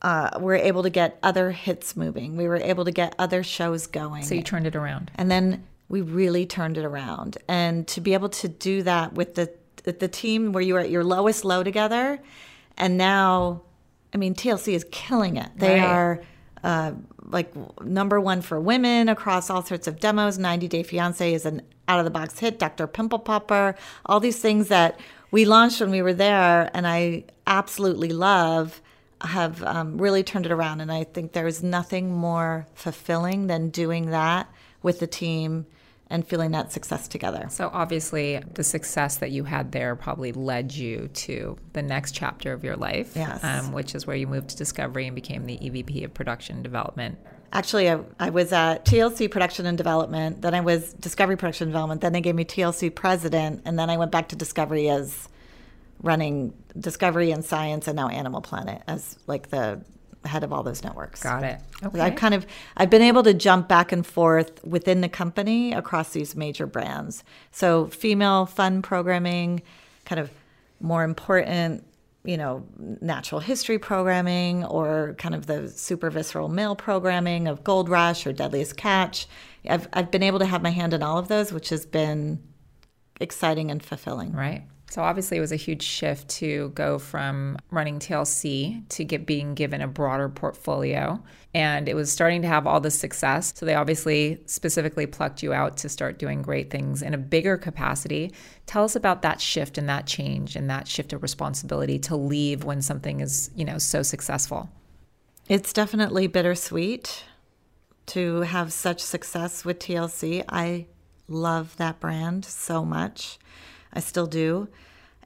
uh, 0.02 0.32
were 0.40 0.56
able 0.56 0.82
to 0.84 0.90
get 0.90 1.20
other 1.22 1.52
hits 1.52 1.96
moving. 1.96 2.38
We 2.38 2.48
were 2.48 2.56
able 2.58 2.86
to 2.86 2.92
get 2.92 3.14
other 3.20 3.44
shows 3.44 3.86
going. 3.88 4.24
So 4.24 4.34
you 4.34 4.42
turned 4.42 4.66
it 4.66 4.76
around. 4.76 5.12
And 5.16 5.30
then 5.30 5.64
we 5.90 6.02
really 6.02 6.46
turned 6.46 6.78
it 6.78 6.86
around. 6.86 7.38
And 7.48 7.88
to 7.90 8.02
be 8.02 8.14
able 8.14 8.30
to 8.30 8.48
do 8.48 8.84
that 8.84 9.14
with 9.14 9.36
the 9.36 9.52
the 9.84 10.08
team 10.08 10.52
where 10.52 10.64
you 10.64 10.74
were 10.74 10.80
at 10.80 10.90
your 10.90 11.04
lowest 11.04 11.46
low 11.46 11.62
together, 11.64 12.20
and 12.76 12.98
now, 12.98 13.62
I 14.14 14.18
mean, 14.18 14.34
TLC 14.34 14.74
is 14.74 14.84
killing 14.92 15.38
it. 15.38 15.50
They 15.56 15.80
Right. 15.80 15.84
are 15.88 16.22
uh, 16.64 16.92
like 17.30 17.54
number 17.82 18.20
one 18.20 18.42
for 18.42 18.60
women 18.60 19.10
across 19.10 19.50
all 19.52 19.64
sorts 19.64 19.88
of 19.88 20.00
demos. 20.00 20.40
90 20.40 20.68
Day 20.68 20.82
Fiance 20.82 21.32
is 21.34 21.46
an 21.46 21.62
out 21.88 22.00
of 22.00 22.06
the 22.06 22.10
box 22.12 22.40
hit. 22.40 22.58
Dr. 22.58 22.88
Pimple 22.88 23.20
Popper, 23.20 23.76
all 24.08 24.20
these 24.20 24.40
things 24.40 24.70
that 24.70 25.00
we 25.30 25.46
launched 25.46 25.80
when 25.82 25.92
we 25.92 26.02
were 26.02 26.14
there, 26.16 26.72
and 26.74 26.88
I 26.88 27.26
absolutely 27.46 28.10
love. 28.10 28.82
have 29.22 29.62
um, 29.64 29.98
really 30.00 30.24
turned 30.24 30.46
it 30.48 30.52
around. 30.52 30.82
And 30.82 30.92
I 30.92 31.04
think 31.04 31.34
there's 31.34 31.62
nothing 31.64 32.12
more 32.12 32.66
fulfilling 32.74 33.48
than 33.48 33.70
doing 33.70 34.10
that 34.12 34.48
with 34.86 35.00
the 35.00 35.08
team 35.08 35.66
and 36.12 36.26
feeling 36.28 36.52
that 36.52 36.72
success 36.72 37.08
together. 37.08 37.48
So, 37.50 37.72
obviously, 37.74 38.40
the 38.54 38.64
success 38.64 39.18
that 39.18 39.32
you 39.32 39.44
had 39.44 39.72
there 39.72 39.96
probably 39.96 40.32
led 40.32 40.72
you 40.72 41.10
to 41.26 41.58
the 41.74 41.82
next 41.82 42.12
chapter 42.12 42.54
of 42.54 42.64
your 42.64 42.76
life, 42.76 43.14
yes. 43.16 43.44
um, 43.44 43.72
which 43.72 43.96
is 43.96 44.06
where 44.06 44.16
you 44.16 44.28
moved 44.28 44.50
to 44.50 44.58
Discovery 44.58 45.08
and 45.08 45.16
became 45.16 45.48
the 45.48 45.58
EVP 45.58 46.06
of 46.06 46.14
Production 46.14 46.62
Development. 46.62 47.18
Actually, 47.52 47.90
I, 47.90 48.00
I 48.20 48.30
was 48.30 48.54
at 48.54 48.86
TLC 48.86 49.32
Production 49.32 49.66
and 49.66 49.76
Development, 49.76 50.44
then 50.44 50.54
I 50.54 50.62
was 50.62 50.94
Discovery 50.94 51.38
Production 51.38 51.68
Development, 51.70 52.02
then 52.02 52.14
they 52.14 52.22
gave 52.22 52.36
me 52.36 52.46
TLC 52.46 52.94
President, 52.94 53.64
and 53.66 53.80
then 53.80 53.90
I 53.90 53.98
went 53.98 54.12
back 54.12 54.30
to 54.30 54.36
Discovery 54.36 54.90
as 54.90 55.28
running 56.04 56.54
Discovery 56.80 57.32
and 57.32 57.44
Science 57.44 57.88
and 57.88 57.96
now 57.96 58.10
Animal 58.10 58.42
Planet 58.42 58.84
as 58.88 59.18
like 59.26 59.50
the 59.50 59.82
head 60.28 60.44
of 60.44 60.52
all 60.52 60.64
those 60.64 60.84
networks. 60.84 61.22
Got 61.22 61.44
it. 61.44 61.60
Okay. 61.84 62.00
I've 62.00 62.16
kind 62.16 62.34
of 62.34 62.46
I've 62.78 62.90
been 62.90 63.02
able 63.02 63.24
to 63.24 63.34
jump 63.34 63.68
back 63.68 63.92
and 63.92 64.06
forth 64.06 64.64
within 64.64 65.02
the 65.02 65.10
company 65.10 65.74
across 65.74 66.12
these 66.12 66.36
major 66.36 66.66
brands. 66.66 67.24
So 67.52 67.88
female 67.88 68.46
fun 68.46 68.82
programming, 68.82 69.62
kind 70.06 70.20
of 70.20 70.32
more 70.80 71.04
important, 71.04 71.86
you 72.24 72.38
know, 72.38 72.66
natural 73.02 73.42
history 73.42 73.80
programming 73.80 74.64
or 74.66 75.16
kind 75.18 75.36
of 75.36 75.46
the 75.46 75.70
super 75.70 76.10
visceral 76.10 76.50
male 76.50 76.76
programming 76.76 77.48
of 77.48 77.64
Gold 77.64 77.90
Rush 77.90 78.26
or 78.26 78.34
Deadliest 78.34 78.78
Catch. 78.78 79.28
I've 79.68 79.88
I've 79.94 80.12
been 80.12 80.24
able 80.24 80.40
to 80.40 80.46
have 80.46 80.62
my 80.62 80.72
hand 80.72 80.94
in 80.94 81.04
all 81.04 81.18
of 81.18 81.28
those, 81.28 81.52
which 81.52 81.70
has 81.70 81.86
been 81.86 82.42
exciting 83.20 83.72
and 83.72 83.84
fulfilling. 83.84 84.34
Right. 84.34 84.64
So 84.96 85.04
obviously, 85.04 85.36
it 85.36 85.42
was 85.42 85.52
a 85.52 85.58
huge 85.58 85.84
shift 85.84 86.30
to 86.40 86.70
go 86.70 87.00
from 87.00 87.58
running 87.70 88.00
TLC 88.00 88.88
to 88.88 89.04
get 89.04 89.26
being 89.26 89.54
given 89.54 89.82
a 89.82 89.90
broader 89.90 90.30
portfolio, 90.30 91.22
and 91.54 91.90
it 91.90 91.96
was 91.96 92.10
starting 92.10 92.42
to 92.44 92.48
have 92.48 92.66
all 92.66 92.80
this 92.80 92.98
success. 92.98 93.52
So 93.54 93.66
they 93.66 93.76
obviously 93.76 94.42
specifically 94.46 95.06
plucked 95.06 95.44
you 95.44 95.52
out 95.52 95.76
to 95.80 95.90
start 95.90 96.18
doing 96.18 96.42
great 96.42 96.70
things 96.70 97.02
in 97.02 97.14
a 97.14 97.18
bigger 97.18 97.58
capacity. 97.58 98.32
Tell 98.68 98.86
us 98.86 98.96
about 98.96 99.22
that 99.24 99.42
shift 99.42 99.78
and 99.78 99.90
that 99.90 100.08
change 100.08 100.56
and 100.56 100.70
that 100.70 100.88
shift 100.88 101.12
of 101.12 101.22
responsibility 101.22 102.00
to 102.00 102.16
leave 102.16 102.64
when 102.64 102.82
something 102.82 103.20
is 103.20 103.52
you 103.54 103.66
know 103.66 103.78
so 103.78 104.02
successful. 104.02 104.70
It's 105.50 105.74
definitely 105.74 106.28
bittersweet 106.28 107.26
to 108.06 108.44
have 108.44 108.72
such 108.72 109.02
success 109.02 109.66
with 109.66 109.80
TLC. 109.80 110.46
I 110.48 110.86
love 111.28 111.76
that 111.76 112.00
brand 112.00 112.46
so 112.46 112.86
much. 112.86 113.40
I 113.92 114.00
still 114.00 114.28
do. 114.28 114.70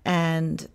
And 0.10 0.67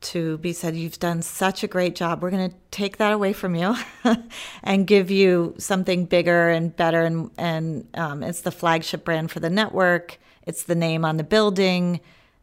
to 0.00 0.38
be 0.38 0.52
said, 0.52 0.74
you've 0.74 0.98
done 0.98 1.22
such 1.22 1.62
a 1.62 1.68
great 1.68 1.94
job. 1.94 2.20
We're 2.20 2.32
going 2.32 2.50
to 2.50 2.56
take 2.72 2.96
that 2.96 3.12
away 3.12 3.32
from 3.32 3.54
you 3.54 3.76
and 4.64 4.88
give 4.88 5.08
you 5.08 5.54
something 5.56 6.04
bigger 6.04 6.48
and 6.48 6.74
better. 6.74 7.02
And, 7.02 7.30
and 7.38 7.86
um, 7.94 8.24
it's 8.24 8.40
the 8.40 8.50
flagship 8.50 9.04
brand 9.04 9.30
for 9.30 9.38
the 9.38 9.50
network, 9.50 10.18
it's 10.44 10.64
the 10.64 10.74
name 10.74 11.04
on 11.04 11.16
the 11.16 11.22
building. 11.22 12.00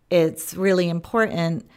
It's 0.10 0.54
really 0.54 0.88
important, 0.88 1.70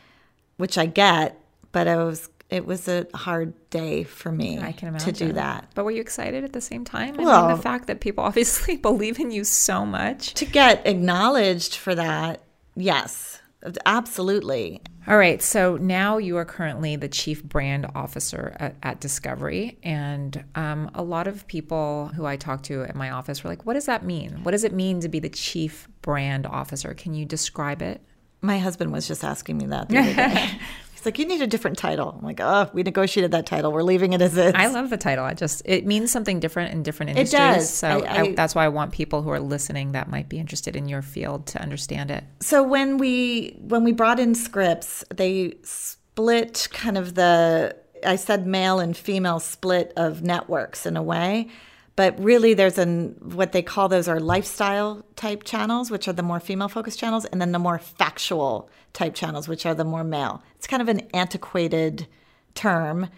which 0.59 0.79
I 0.79 0.87
get, 0.87 1.39
but 1.73 1.89
I 1.89 1.97
was 1.97 2.29
it 2.49 2.67
was 2.67 2.87
a 2.87 3.07
hard 3.15 3.55
day 3.71 4.05
for 4.05 4.31
me 4.31 4.61
I 4.61 4.73
can 4.73 4.97
to 4.99 5.11
do 5.11 5.33
that. 5.33 5.71
But 5.75 5.85
were 5.85 5.91
you 5.91 6.03
excited 6.03 6.45
at 6.45 6.53
the 6.53 6.61
same 6.61 6.85
time? 6.85 7.19
I 7.19 7.25
well, 7.25 7.49
mean, 7.49 7.57
the 7.57 7.63
fact 7.63 7.89
that 7.89 8.01
people 8.01 8.23
obviously 8.31 8.77
believe 8.77 9.19
in 9.19 9.33
you 9.33 9.43
so 9.43 9.85
much. 9.85 10.35
To 10.35 10.45
get 10.45 10.87
acknowledged 10.87 11.75
for 11.75 11.95
that, 11.95 12.43
yes, 12.77 13.42
absolutely. 13.87 14.81
All 15.07 15.17
right. 15.17 15.43
So 15.43 15.77
now 15.77 16.19
you 16.19 16.37
are 16.37 16.45
currently 16.45 16.97
the 16.97 17.09
chief 17.09 17.43
brand 17.43 17.87
officer 17.95 18.57
at, 18.61 18.77
at 18.83 19.01
Discovery. 19.01 19.79
And 19.83 20.45
um, 20.55 20.91
a 20.95 21.03
lot 21.03 21.27
of 21.27 21.47
people 21.49 22.11
who 22.15 22.25
I 22.25 22.37
talk 22.37 22.63
to 22.65 22.83
at 22.85 22.95
my 22.95 23.11
office 23.11 23.43
were 23.43 23.51
like, 23.51 23.67
what 23.67 23.75
does 23.75 23.87
that 23.87 24.05
mean? 24.05 24.41
What 24.43 24.53
does 24.53 24.65
it 24.65 24.73
mean 24.73 25.01
to 25.01 25.09
be 25.09 25.19
the 25.19 25.29
chief 25.29 25.89
brand 26.03 26.47
officer? 26.47 26.95
Can 26.95 27.15
you 27.15 27.25
describe 27.25 27.83
it? 27.83 28.01
My 28.41 28.59
husband 28.59 28.93
was 28.93 29.09
just 29.09 29.25
asking 29.25 29.59
me 29.59 29.67
that 29.67 29.89
the 31.03 31.11
other 31.11 31.19
day. 31.19 31.19
He's 31.19 31.19
like, 31.19 31.19
you 31.19 31.27
need 31.27 31.43
a 31.43 31.47
different 31.47 31.79
title. 31.79 32.15
I'm 32.17 32.25
like, 32.25 32.41
oh, 32.41 32.71
we 32.73 32.83
negotiated 32.83 33.33
that 33.33 33.47
title. 33.47 33.73
We're 33.73 33.83
leaving 33.83 34.13
it 34.13 34.23
as 34.23 34.37
is. 34.37 34.53
I 34.55 34.69
love 34.69 34.91
the 34.91 34.97
title. 34.97 35.25
I 35.25 35.35
just 35.35 35.63
it 35.65 35.87
means 35.87 36.11
something 36.13 36.41
different 36.41 36.73
in 36.73 36.83
different 36.83 37.11
industries. 37.11 37.35
It 37.35 37.37
does. 37.37 37.71
So 37.71 37.89
I, 38.05 38.21
I, 38.21 38.35
that's 38.35 38.55
why 38.55 38.65
I 38.65 38.69
want 38.69 38.93
people 38.93 39.23
who 39.23 39.31
are 39.31 39.41
listening 39.41 39.93
that 39.93 40.09
might 40.09 40.29
be 40.29 40.39
interested 40.39 40.77
in 40.77 40.89
your 40.89 41.03
field 41.03 41.47
to 41.49 41.63
understand 41.63 42.11
it. 42.11 42.25
So 42.41 42.63
when 42.63 42.99
we 42.99 43.57
when 43.61 43.85
we 43.85 43.93
brought 43.93 44.21
in 44.21 44.35
Scripps, 44.35 45.05
they 45.15 45.55
split 45.63 46.69
kind 46.73 46.99
of 46.99 47.15
the 47.15 47.77
I 48.05 48.17
said 48.17 48.47
male 48.47 48.81
and 48.81 48.97
female 48.97 49.41
split 49.41 49.93
of 49.97 50.23
networks 50.23 50.87
in 50.87 50.97
a 50.97 51.03
way 51.03 51.49
but 51.97 52.19
really 52.19 52.55
there's 52.55 52.79
an 52.79 53.17
what 53.21 53.53
they 53.53 53.63
call 53.63 53.89
those 53.89 54.09
are 54.09 54.21
lifestyle 54.21 55.05
type 55.17 55.45
channels 55.45 55.91
which 55.91 56.09
are 56.09 56.13
the 56.13 56.23
more 56.23 56.41
female 56.41 56.69
focused 56.69 56.99
channels 56.99 57.25
and 57.27 57.41
then 57.41 57.53
the 57.53 57.59
more 57.59 57.79
factual 57.79 58.71
type 58.93 59.15
channels 59.15 59.49
which 59.49 59.67
are 59.67 59.75
the 59.75 59.85
more 59.85 60.05
male. 60.05 60.43
It's 60.57 60.67
kind 60.67 60.83
of 60.83 60.89
an 60.89 61.01
antiquated 61.15 62.07
term 62.55 63.09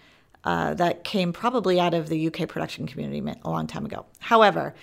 uh, 0.44 0.74
that 0.74 1.04
came 1.04 1.32
probably 1.32 1.80
out 1.80 1.94
of 1.94 2.08
the 2.08 2.26
uk 2.26 2.48
production 2.48 2.86
community 2.86 3.22
a 3.44 3.50
long 3.50 3.66
time 3.66 3.84
ago. 3.84 4.06
However 4.18 4.74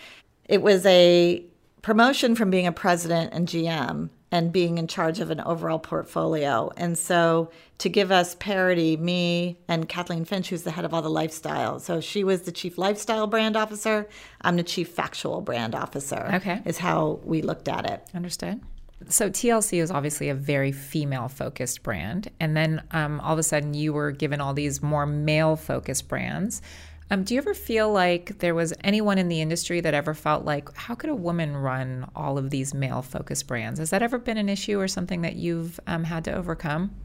it 0.45 0.61
was 0.61 0.85
a 0.85 1.43
promotion 1.81 2.35
from 2.35 2.49
being 2.49 2.67
a 2.67 2.71
president 2.71 3.33
and 3.33 3.47
gm 3.47 4.09
and 4.31 4.51
being 4.51 4.77
in 4.77 4.87
charge 4.87 5.19
of 5.19 5.29
an 5.29 5.41
overall 5.41 5.79
portfolio. 5.79 6.71
And 6.77 6.97
so 6.97 7.51
to 7.79 7.89
give 7.89 8.11
us 8.11 8.35
parity, 8.35 8.95
me 8.95 9.57
and 9.67 9.89
Kathleen 9.89 10.23
Finch, 10.23 10.49
who's 10.49 10.63
the 10.63 10.71
head 10.71 10.85
of 10.85 10.93
all 10.93 11.01
the 11.01 11.09
lifestyle. 11.09 11.79
So 11.79 11.99
she 11.99 12.23
was 12.23 12.43
the 12.43 12.51
chief 12.51 12.77
lifestyle 12.77 13.27
brand 13.27 13.57
officer. 13.57 14.07
I'm 14.41 14.55
the 14.55 14.63
chief 14.63 14.89
factual 14.89 15.41
brand 15.41 15.75
officer. 15.75 16.29
Okay. 16.35 16.61
Is 16.65 16.77
how 16.77 17.19
we 17.23 17.41
looked 17.41 17.67
at 17.67 17.89
it. 17.89 18.07
Understood. 18.15 18.61
So 19.09 19.29
TLC 19.29 19.81
is 19.81 19.91
obviously 19.91 20.29
a 20.29 20.35
very 20.35 20.71
female 20.71 21.27
focused 21.27 21.83
brand. 21.83 22.29
And 22.39 22.55
then 22.55 22.83
um, 22.91 23.19
all 23.21 23.33
of 23.33 23.39
a 23.39 23.43
sudden 23.43 23.73
you 23.73 23.93
were 23.93 24.11
given 24.11 24.39
all 24.39 24.53
these 24.53 24.81
more 24.81 25.05
male 25.05 25.55
focused 25.55 26.07
brands. 26.07 26.61
Um, 27.11 27.25
do 27.25 27.33
you 27.33 27.41
ever 27.41 27.53
feel 27.53 27.91
like 27.91 28.39
there 28.39 28.55
was 28.55 28.73
anyone 28.85 29.17
in 29.17 29.27
the 29.27 29.41
industry 29.41 29.81
that 29.81 29.93
ever 29.93 30.13
felt 30.13 30.45
like, 30.45 30.73
how 30.77 30.95
could 30.95 31.09
a 31.09 31.15
woman 31.15 31.57
run 31.57 32.09
all 32.15 32.37
of 32.37 32.51
these 32.51 32.73
male 32.73 33.01
focused 33.01 33.47
brands? 33.47 33.79
Has 33.79 33.89
that 33.89 34.01
ever 34.01 34.17
been 34.17 34.37
an 34.37 34.47
issue 34.47 34.79
or 34.79 34.87
something 34.87 35.21
that 35.23 35.35
you've 35.35 35.77
um, 35.87 36.05
had 36.05 36.23
to 36.23 36.33
overcome? 36.33 36.95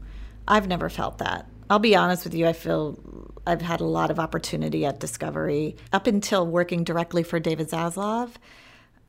I've 0.47 0.69
never 0.69 0.89
felt 0.89 1.17
that. 1.17 1.49
I'll 1.69 1.79
be 1.79 1.97
honest 1.97 2.23
with 2.23 2.33
you, 2.33 2.47
I 2.47 2.53
feel 2.53 2.97
I've 3.45 3.61
had 3.61 3.81
a 3.81 3.85
lot 3.85 4.09
of 4.09 4.17
opportunity 4.17 4.85
at 4.85 5.01
Discovery. 5.01 5.75
Up 5.91 6.07
until 6.07 6.47
working 6.47 6.85
directly 6.85 7.23
for 7.23 7.37
David 7.37 7.69
Zaslav, 7.69 8.29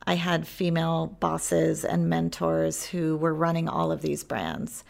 I 0.05 0.15
had 0.15 0.45
female 0.45 1.15
bosses 1.21 1.85
and 1.85 2.09
mentors 2.09 2.85
who 2.85 3.15
were 3.15 3.33
running 3.33 3.69
all 3.69 3.93
of 3.93 4.01
these 4.01 4.25
brands. 4.25 4.83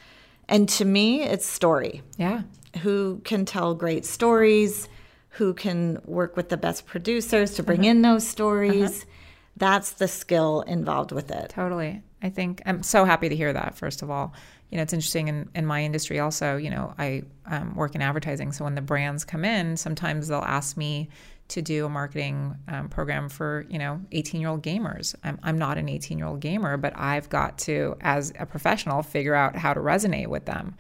And 0.47 0.67
to 0.69 0.85
me, 0.85 1.21
it's 1.21 1.45
story. 1.45 2.01
Yeah. 2.17 2.41
Who 2.81 3.21
can 3.23 3.45
tell 3.45 3.75
great 3.75 4.07
stories? 4.07 4.89
Who 5.39 5.53
can 5.53 5.97
work 6.03 6.35
with 6.35 6.49
the 6.49 6.57
best 6.57 6.85
producers 6.85 7.53
to 7.53 7.63
bring 7.63 7.79
uh-huh. 7.79 7.91
in 7.91 8.01
those 8.01 8.27
stories. 8.27 9.03
Uh-huh. 9.03 9.11
That's 9.55 9.91
the 9.93 10.09
skill 10.09 10.61
involved 10.67 11.13
with 11.13 11.31
it. 11.31 11.49
Totally. 11.49 12.03
I 12.21 12.29
think 12.29 12.61
I'm 12.65 12.83
so 12.83 13.05
happy 13.05 13.29
to 13.29 13.35
hear 13.37 13.53
that, 13.53 13.75
first 13.75 14.01
of 14.01 14.09
all. 14.09 14.33
You 14.69 14.75
know, 14.75 14.83
it's 14.83 14.91
interesting 14.91 15.29
in, 15.29 15.49
in 15.55 15.65
my 15.65 15.81
industry 15.81 16.19
also, 16.19 16.57
you 16.57 16.69
know, 16.69 16.93
I 16.99 17.23
um, 17.45 17.73
work 17.73 17.95
in 17.95 18.01
advertising. 18.01 18.51
So 18.51 18.65
when 18.65 18.75
the 18.75 18.81
brands 18.81 19.23
come 19.23 19.45
in, 19.45 19.77
sometimes 19.77 20.27
they'll 20.27 20.39
ask 20.39 20.75
me 20.75 21.07
to 21.47 21.61
do 21.61 21.85
a 21.85 21.89
marketing 21.89 22.55
um, 22.67 22.89
program 22.89 23.27
for 23.27 23.65
you 23.69 23.79
know 23.79 23.99
18 24.11 24.39
year 24.39 24.51
old 24.51 24.61
gamers 24.61 25.15
I'm, 25.23 25.39
I'm 25.41 25.57
not 25.57 25.79
an 25.79 25.89
18 25.89 26.19
year 26.19 26.27
old 26.27 26.41
gamer 26.41 26.77
but 26.77 26.93
i've 26.95 27.27
got 27.27 27.57
to 27.59 27.95
as 28.01 28.31
a 28.37 28.45
professional 28.45 29.01
figure 29.01 29.33
out 29.33 29.55
how 29.55 29.73
to 29.73 29.79
resonate 29.79 30.27
with 30.27 30.45
them 30.45 30.75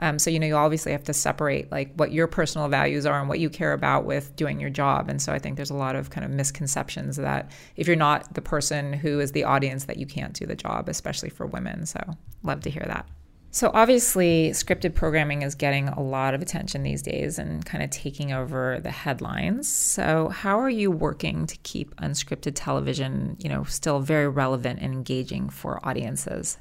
um, 0.00 0.18
so, 0.18 0.30
you 0.30 0.38
know, 0.38 0.46
you 0.46 0.56
obviously 0.56 0.92
have 0.92 1.04
to 1.04 1.12
separate 1.12 1.70
like 1.70 1.92
what 1.94 2.10
your 2.10 2.26
personal 2.26 2.68
values 2.68 3.04
are 3.04 3.20
and 3.20 3.28
what 3.28 3.38
you 3.38 3.50
care 3.50 3.74
about 3.74 4.06
with 4.06 4.34
doing 4.34 4.58
your 4.58 4.70
job. 4.70 5.10
And 5.10 5.20
so 5.20 5.32
I 5.32 5.38
think 5.38 5.56
there's 5.56 5.70
a 5.70 5.74
lot 5.74 5.94
of 5.94 6.08
kind 6.08 6.24
of 6.24 6.30
misconceptions 6.30 7.16
that 7.16 7.50
if 7.76 7.86
you're 7.86 7.96
not 7.96 8.34
the 8.34 8.40
person 8.40 8.94
who 8.94 9.20
is 9.20 9.32
the 9.32 9.44
audience, 9.44 9.84
that 9.84 9.98
you 9.98 10.06
can't 10.06 10.32
do 10.32 10.46
the 10.46 10.56
job, 10.56 10.88
especially 10.88 11.28
for 11.28 11.46
women. 11.46 11.84
So, 11.84 12.00
love 12.42 12.60
to 12.62 12.70
hear 12.70 12.84
that. 12.86 13.06
So, 13.52 13.70
obviously, 13.74 14.50
scripted 14.50 14.94
programming 14.94 15.42
is 15.42 15.54
getting 15.56 15.88
a 15.88 16.00
lot 16.00 16.34
of 16.34 16.40
attention 16.40 16.82
these 16.84 17.02
days 17.02 17.38
and 17.38 17.64
kind 17.66 17.82
of 17.82 17.90
taking 17.90 18.32
over 18.32 18.78
the 18.80 18.92
headlines. 18.92 19.68
So, 19.68 20.28
how 20.28 20.58
are 20.60 20.70
you 20.70 20.90
working 20.90 21.46
to 21.46 21.56
keep 21.58 21.94
unscripted 21.96 22.52
television, 22.54 23.36
you 23.40 23.48
know, 23.48 23.64
still 23.64 23.98
very 23.98 24.28
relevant 24.28 24.80
and 24.80 24.94
engaging 24.94 25.50
for 25.50 25.84
audiences? 25.86 26.58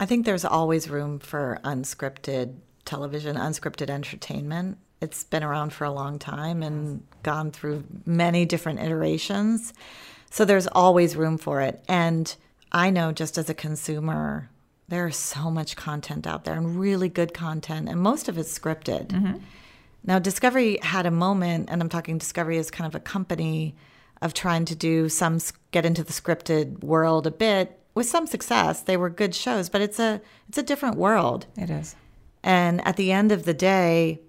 I 0.00 0.06
think 0.06 0.26
there's 0.26 0.44
always 0.44 0.90
room 0.90 1.18
for 1.18 1.60
unscripted 1.64 2.56
television, 2.84 3.36
unscripted 3.36 3.90
entertainment. 3.90 4.78
It's 5.00 5.24
been 5.24 5.44
around 5.44 5.72
for 5.72 5.84
a 5.84 5.92
long 5.92 6.18
time 6.18 6.62
and 6.62 7.02
gone 7.22 7.50
through 7.50 7.84
many 8.04 8.44
different 8.44 8.80
iterations. 8.80 9.72
So 10.30 10.44
there's 10.44 10.66
always 10.66 11.16
room 11.16 11.38
for 11.38 11.60
it. 11.60 11.84
And 11.88 12.34
I 12.72 12.90
know 12.90 13.12
just 13.12 13.38
as 13.38 13.48
a 13.48 13.54
consumer, 13.54 14.50
there's 14.88 15.16
so 15.16 15.50
much 15.50 15.76
content 15.76 16.26
out 16.26 16.44
there 16.44 16.54
and 16.54 16.78
really 16.78 17.08
good 17.08 17.32
content, 17.32 17.88
and 17.88 18.00
most 18.00 18.28
of 18.28 18.36
it's 18.36 18.58
scripted. 18.58 19.08
Mm-hmm. 19.08 19.38
Now, 20.06 20.18
Discovery 20.18 20.78
had 20.82 21.06
a 21.06 21.10
moment, 21.10 21.70
and 21.70 21.80
I'm 21.80 21.88
talking 21.88 22.18
Discovery 22.18 22.58
as 22.58 22.70
kind 22.70 22.86
of 22.86 22.94
a 22.94 23.00
company 23.00 23.74
of 24.20 24.34
trying 24.34 24.64
to 24.66 24.74
do 24.74 25.08
some 25.08 25.38
get 25.70 25.86
into 25.86 26.04
the 26.04 26.12
scripted 26.12 26.84
world 26.84 27.26
a 27.26 27.30
bit 27.30 27.78
with 27.94 28.06
some 28.06 28.26
success. 28.26 28.82
They 28.82 28.96
were 28.96 29.10
good 29.10 29.34
shows, 29.34 29.68
but 29.68 29.80
it's 29.80 29.98
a 29.98 30.20
it's 30.48 30.58
a 30.58 30.62
different 30.62 30.96
world. 30.96 31.46
It 31.56 31.70
is. 31.70 31.96
And 32.42 32.86
at 32.86 32.96
the 32.96 33.12
end 33.12 33.32
of 33.32 33.44
the 33.44 33.54
day, 33.54 34.20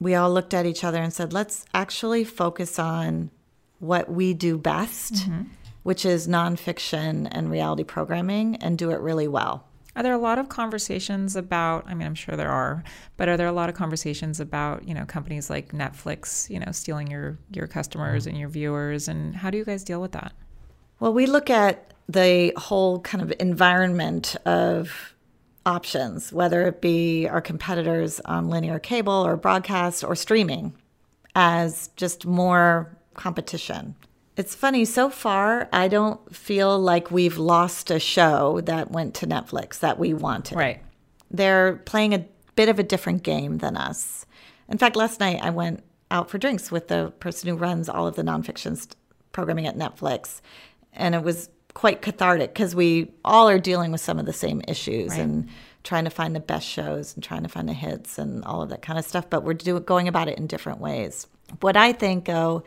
we 0.00 0.14
all 0.14 0.32
looked 0.32 0.54
at 0.54 0.66
each 0.66 0.84
other 0.84 1.02
and 1.02 1.12
said, 1.12 1.32
let's 1.32 1.66
actually 1.74 2.24
focus 2.24 2.78
on 2.78 3.30
what 3.78 4.10
we 4.10 4.32
do 4.32 4.56
best, 4.56 5.14
mm-hmm. 5.14 5.42
which 5.82 6.06
is 6.06 6.26
nonfiction 6.26 7.28
and 7.30 7.50
reality 7.50 7.84
programming, 7.84 8.56
and 8.56 8.78
do 8.78 8.90
it 8.90 9.00
really 9.00 9.28
well. 9.28 9.66
Are 9.94 10.02
there 10.02 10.14
a 10.14 10.18
lot 10.18 10.38
of 10.38 10.48
conversations 10.48 11.36
about, 11.36 11.84
I 11.86 11.92
mean, 11.92 12.06
I'm 12.06 12.14
sure 12.14 12.34
there 12.34 12.50
are, 12.50 12.82
but 13.18 13.28
are 13.28 13.36
there 13.36 13.46
a 13.46 13.52
lot 13.52 13.68
of 13.68 13.74
conversations 13.74 14.40
about, 14.40 14.88
you 14.88 14.94
know, 14.94 15.04
companies 15.04 15.50
like 15.50 15.72
Netflix, 15.72 16.48
you 16.48 16.58
know, 16.58 16.72
stealing 16.72 17.08
your, 17.08 17.38
your 17.52 17.66
customers 17.66 18.26
and 18.26 18.38
your 18.38 18.48
viewers? 18.48 19.06
And 19.06 19.36
how 19.36 19.50
do 19.50 19.58
you 19.58 19.64
guys 19.66 19.84
deal 19.84 20.00
with 20.00 20.12
that? 20.12 20.32
Well, 20.98 21.12
we 21.12 21.26
look 21.26 21.50
at 21.50 21.91
the 22.08 22.52
whole 22.56 23.00
kind 23.00 23.22
of 23.22 23.32
environment 23.38 24.36
of 24.44 25.14
options, 25.64 26.32
whether 26.32 26.66
it 26.66 26.80
be 26.80 27.28
our 27.28 27.40
competitors 27.40 28.20
on 28.24 28.48
linear 28.48 28.78
cable 28.78 29.12
or 29.12 29.36
broadcast 29.36 30.02
or 30.02 30.16
streaming, 30.16 30.74
as 31.34 31.90
just 31.96 32.26
more 32.26 32.96
competition. 33.14 33.94
It's 34.36 34.54
funny, 34.54 34.84
so 34.84 35.10
far, 35.10 35.68
I 35.72 35.88
don't 35.88 36.34
feel 36.34 36.78
like 36.78 37.10
we've 37.10 37.38
lost 37.38 37.90
a 37.90 38.00
show 38.00 38.60
that 38.62 38.90
went 38.90 39.14
to 39.16 39.26
Netflix 39.26 39.78
that 39.80 39.98
we 39.98 40.14
wanted. 40.14 40.56
Right. 40.56 40.82
They're 41.30 41.76
playing 41.84 42.14
a 42.14 42.24
bit 42.56 42.68
of 42.68 42.78
a 42.78 42.82
different 42.82 43.22
game 43.22 43.58
than 43.58 43.76
us. 43.76 44.26
In 44.68 44.78
fact, 44.78 44.96
last 44.96 45.20
night 45.20 45.40
I 45.42 45.50
went 45.50 45.82
out 46.10 46.30
for 46.30 46.38
drinks 46.38 46.70
with 46.70 46.88
the 46.88 47.12
person 47.20 47.48
who 47.48 47.56
runs 47.56 47.88
all 47.88 48.06
of 48.06 48.16
the 48.16 48.22
nonfiction 48.22 48.94
programming 49.32 49.66
at 49.66 49.76
Netflix. 49.76 50.40
And 50.92 51.14
it 51.14 51.22
was 51.22 51.48
quite 51.74 52.02
cathartic 52.02 52.52
because 52.52 52.74
we 52.74 53.10
all 53.24 53.48
are 53.48 53.58
dealing 53.58 53.92
with 53.92 54.00
some 54.00 54.18
of 54.18 54.26
the 54.26 54.32
same 54.32 54.62
issues 54.68 55.10
right. 55.10 55.20
and 55.20 55.48
trying 55.84 56.04
to 56.04 56.10
find 56.10 56.36
the 56.36 56.40
best 56.40 56.66
shows 56.66 57.14
and 57.14 57.24
trying 57.24 57.42
to 57.42 57.48
find 57.48 57.68
the 57.68 57.72
hits 57.72 58.18
and 58.18 58.44
all 58.44 58.62
of 58.62 58.68
that 58.68 58.82
kind 58.82 58.98
of 58.98 59.04
stuff. 59.04 59.28
But 59.28 59.42
we're 59.42 59.54
do- 59.54 59.80
going 59.80 60.08
about 60.08 60.28
it 60.28 60.38
in 60.38 60.46
different 60.46 60.80
ways. 60.80 61.26
What 61.60 61.76
I 61.76 61.92
think, 61.92 62.26
though, 62.26 62.62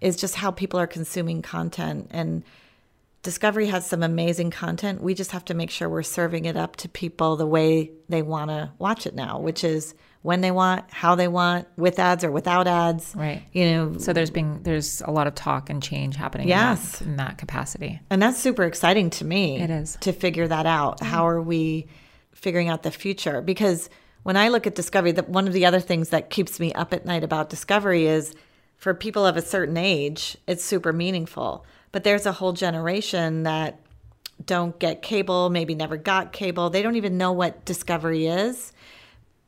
is 0.00 0.16
just 0.16 0.36
how 0.36 0.50
people 0.50 0.78
are 0.78 0.86
consuming 0.86 1.42
content. 1.42 2.08
And 2.10 2.44
Discovery 3.24 3.68
has 3.68 3.86
some 3.86 4.02
amazing 4.02 4.50
content. 4.50 5.02
We 5.02 5.14
just 5.14 5.30
have 5.30 5.46
to 5.46 5.54
make 5.54 5.70
sure 5.70 5.88
we're 5.88 6.02
serving 6.02 6.44
it 6.44 6.58
up 6.58 6.76
to 6.76 6.90
people 6.90 7.36
the 7.36 7.46
way 7.46 7.90
they 8.10 8.20
want 8.20 8.50
to 8.50 8.70
watch 8.78 9.06
it 9.06 9.14
now, 9.14 9.38
which 9.38 9.64
is 9.64 9.94
when 10.24 10.40
they 10.40 10.50
want, 10.50 10.90
how 10.90 11.14
they 11.14 11.28
want, 11.28 11.68
with 11.76 11.98
ads 11.98 12.24
or 12.24 12.30
without 12.30 12.66
ads. 12.66 13.14
Right. 13.14 13.42
You 13.52 13.66
know. 13.66 13.98
So 13.98 14.14
there's 14.14 14.30
been 14.30 14.62
there's 14.62 15.02
a 15.02 15.10
lot 15.10 15.26
of 15.26 15.34
talk 15.34 15.68
and 15.68 15.82
change 15.82 16.16
happening. 16.16 16.48
Yes. 16.48 17.02
In 17.02 17.08
that, 17.08 17.10
in 17.10 17.16
that 17.18 17.38
capacity. 17.38 18.00
And 18.08 18.22
that's 18.22 18.38
super 18.38 18.64
exciting 18.64 19.10
to 19.10 19.24
me. 19.26 19.60
It 19.60 19.68
is 19.68 19.98
to 20.00 20.14
figure 20.14 20.48
that 20.48 20.64
out. 20.64 20.98
Mm-hmm. 20.98 21.12
How 21.12 21.28
are 21.28 21.42
we 21.42 21.88
figuring 22.32 22.70
out 22.70 22.84
the 22.84 22.90
future? 22.90 23.42
Because 23.42 23.90
when 24.22 24.38
I 24.38 24.48
look 24.48 24.66
at 24.66 24.74
Discovery, 24.74 25.12
that 25.12 25.28
one 25.28 25.46
of 25.46 25.52
the 25.52 25.66
other 25.66 25.80
things 25.80 26.08
that 26.08 26.30
keeps 26.30 26.58
me 26.58 26.72
up 26.72 26.94
at 26.94 27.04
night 27.04 27.22
about 27.22 27.50
Discovery 27.50 28.06
is 28.06 28.34
for 28.78 28.94
people 28.94 29.26
of 29.26 29.36
a 29.36 29.42
certain 29.42 29.76
age, 29.76 30.38
it's 30.46 30.64
super 30.64 30.94
meaningful. 30.94 31.66
But 31.92 32.02
there's 32.02 32.24
a 32.24 32.32
whole 32.32 32.54
generation 32.54 33.42
that 33.42 33.78
don't 34.42 34.78
get 34.78 35.02
cable, 35.02 35.50
maybe 35.50 35.74
never 35.74 35.98
got 35.98 36.32
cable. 36.32 36.70
They 36.70 36.80
don't 36.80 36.96
even 36.96 37.18
know 37.18 37.32
what 37.32 37.66
Discovery 37.66 38.26
is 38.26 38.72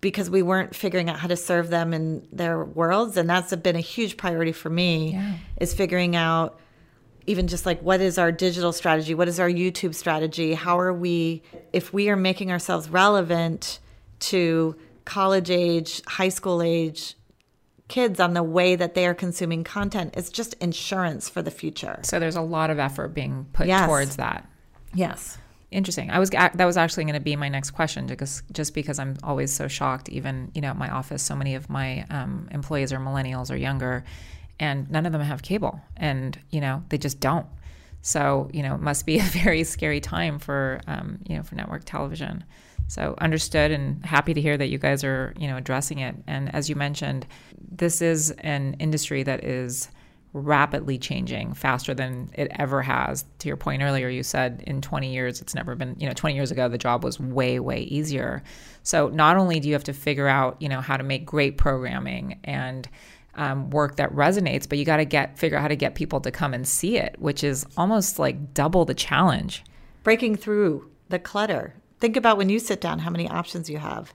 because 0.01 0.29
we 0.31 0.43
weren't 0.43 0.75
figuring 0.75 1.09
out 1.09 1.19
how 1.19 1.29
to 1.29 1.37
serve 1.37 1.71
them 1.71 1.93
in 1.93 2.27
their 2.33 2.65
worlds 2.65 3.17
and 3.17 3.29
that's 3.29 3.55
been 3.57 3.77
a 3.77 3.81
huge 3.81 4.17
priority 4.17 4.53
for 4.53 4.71
me 4.71 5.13
yeah. 5.13 5.35
is 5.59 5.75
figuring 5.75 6.15
out 6.15 6.59
even 7.27 7.49
just 7.49 7.67
like 7.67 7.81
what 7.83 8.01
is 8.01 8.19
our 8.19 8.31
digital 8.31 8.73
strategy 8.73 9.15
what 9.15 9.29
is 9.29 9.41
our 9.41 9.49
youtube 9.49 9.95
strategy 9.95 10.55
how 10.55 10.79
are 10.79 10.93
we 10.93 11.43
if 11.73 11.93
we 11.93 12.09
are 12.09 12.17
making 12.17 12.53
ourselves 12.53 12.89
relevant 12.89 13.81
to 14.19 14.77
college 15.05 15.51
age 15.51 16.03
high 16.07 16.29
school 16.29 16.63
age 16.63 17.17
kids 17.89 18.19
on 18.19 18.35
the 18.35 18.43
way 18.43 18.77
that 18.77 18.95
they 18.95 19.07
are 19.07 19.15
consuming 19.15 19.65
content 19.65 20.17
is 20.17 20.31
just 20.31 20.55
insurance 20.55 21.29
for 21.29 21.43
the 21.43 21.51
future. 21.51 22.01
So 22.03 22.19
there's 22.19 22.37
a 22.37 22.43
lot 22.43 22.71
of 22.71 22.79
effort 22.79 23.09
being 23.09 23.47
put 23.53 23.67
yes. 23.67 23.87
towards 23.87 24.17
that. 24.17 24.49
Yes. 24.95 25.39
Interesting. 25.73 26.11
I 26.11 26.21
was 26.21 26.31
that 26.31 26.57
was 26.59 26.77
actually 26.77 27.05
going 27.05 27.15
to 27.15 27.21
be 27.21 27.35
my 27.35 27.49
next 27.49 27.73
question 27.73 28.07
because 28.07 28.43
just 28.53 28.73
because 28.73 29.01
I'm 29.01 29.17
always 29.25 29.53
so 29.53 29.67
shocked. 29.67 30.09
Even 30.09 30.51
you 30.55 30.61
know 30.61 30.69
at 30.69 30.77
my 30.77 30.89
office, 30.91 31.23
so 31.23 31.35
many 31.35 31.57
of 31.57 31.69
my 31.69 32.07
um, 32.09 32.49
employees 32.53 32.93
are 32.93 32.99
millennials 32.99 33.51
or 33.51 33.57
younger, 33.57 34.05
and 34.61 34.89
none 34.91 35.07
of 35.07 35.13
them 35.13 35.23
have 35.23 35.43
cable, 35.43 35.81
and 35.97 36.39
you 36.51 36.61
know 36.61 36.85
they 36.89 36.99
just 36.99 37.19
don't. 37.19 37.47
So 38.01 38.49
you 38.53 38.63
know 38.63 38.77
it 38.77 38.81
must 38.81 39.07
be 39.07 39.19
a 39.21 39.23
very 39.23 39.65
scary 39.65 40.01
time 40.01 40.39
for 40.39 40.81
um, 40.87 41.19
you 41.29 41.37
know 41.37 41.43
for 41.43 41.57
network 41.57 41.83
television. 41.85 42.45
So 42.89 43.17
understood 43.19 43.73
and 43.73 44.05
happy 44.05 44.35
to 44.35 44.41
hear 44.41 44.57
that 44.57 44.69
you 44.69 44.79
guys 44.79 45.03
are, 45.03 45.35
you 45.37 45.49
know, 45.49 45.57
addressing 45.57 45.99
it. 45.99 46.15
And 46.27 46.55
as 46.55 46.69
you 46.69 46.77
mentioned, 46.77 47.27
this 47.59 48.01
is 48.01 48.31
an 48.31 48.77
industry 48.79 49.25
that 49.25 49.45
is 49.45 49.89
rapidly 50.37 50.99
changing 50.99 51.55
faster 51.55 51.95
than 51.95 52.31
it 52.35 52.49
ever 52.53 52.83
has. 52.83 53.25
To 53.41 53.49
your 53.49 53.57
point 53.57 53.83
earlier, 53.83 54.09
you 54.09 54.23
said 54.23 54.63
in 54.67 54.81
20 54.81 55.13
years, 55.13 55.41
it's 55.41 55.55
never 55.55 55.75
been, 55.75 55.97
you 55.99 56.07
know, 56.07 56.13
20 56.15 56.35
years 56.35 56.51
ago, 56.51 56.69
the 56.69 56.79
job 56.79 57.05
was 57.05 57.19
way, 57.19 57.59
way 57.59 57.81
easier. 57.83 58.43
So 58.83 59.09
not 59.09 59.37
only 59.37 59.61
do 59.61 59.69
you 59.69 59.75
have 59.75 59.85
to 59.85 59.93
figure 59.93 60.29
out, 60.29 60.61
you 60.61 60.69
know, 60.69 60.81
how 60.81 60.97
to 60.97 61.05
make 61.05 61.27
great 61.27 61.57
programming 61.57 62.39
and 62.45 62.89
um, 63.35 63.71
work 63.71 63.97
that 63.97 64.13
resonates, 64.13 64.69
but 64.69 64.79
you 64.79 64.85
got 64.85 64.97
to 64.97 65.05
get 65.05 65.39
figure 65.39 65.59
out 65.59 65.63
how 65.63 65.69
to 65.69 65.77
get 65.77 65.95
people 65.95 66.21
to 66.21 66.31
come 66.31 66.55
and 66.55 66.67
see 66.67 66.97
it, 66.97 67.17
which 67.19 67.45
is 67.45 67.67
almost 67.77 68.19
like 68.19 68.55
double 68.55 68.85
the 68.85 68.95
challenge. 68.95 69.63
Breaking 70.03 70.37
through 70.37 70.91
the 71.09 71.19
clutter 71.19 71.75
think 72.01 72.17
about 72.17 72.39
when 72.39 72.49
you 72.49 72.59
sit 72.59 72.81
down 72.81 72.99
how 73.01 73.11
many 73.11 73.29
options 73.29 73.71
you 73.71 73.79
have. 73.79 74.15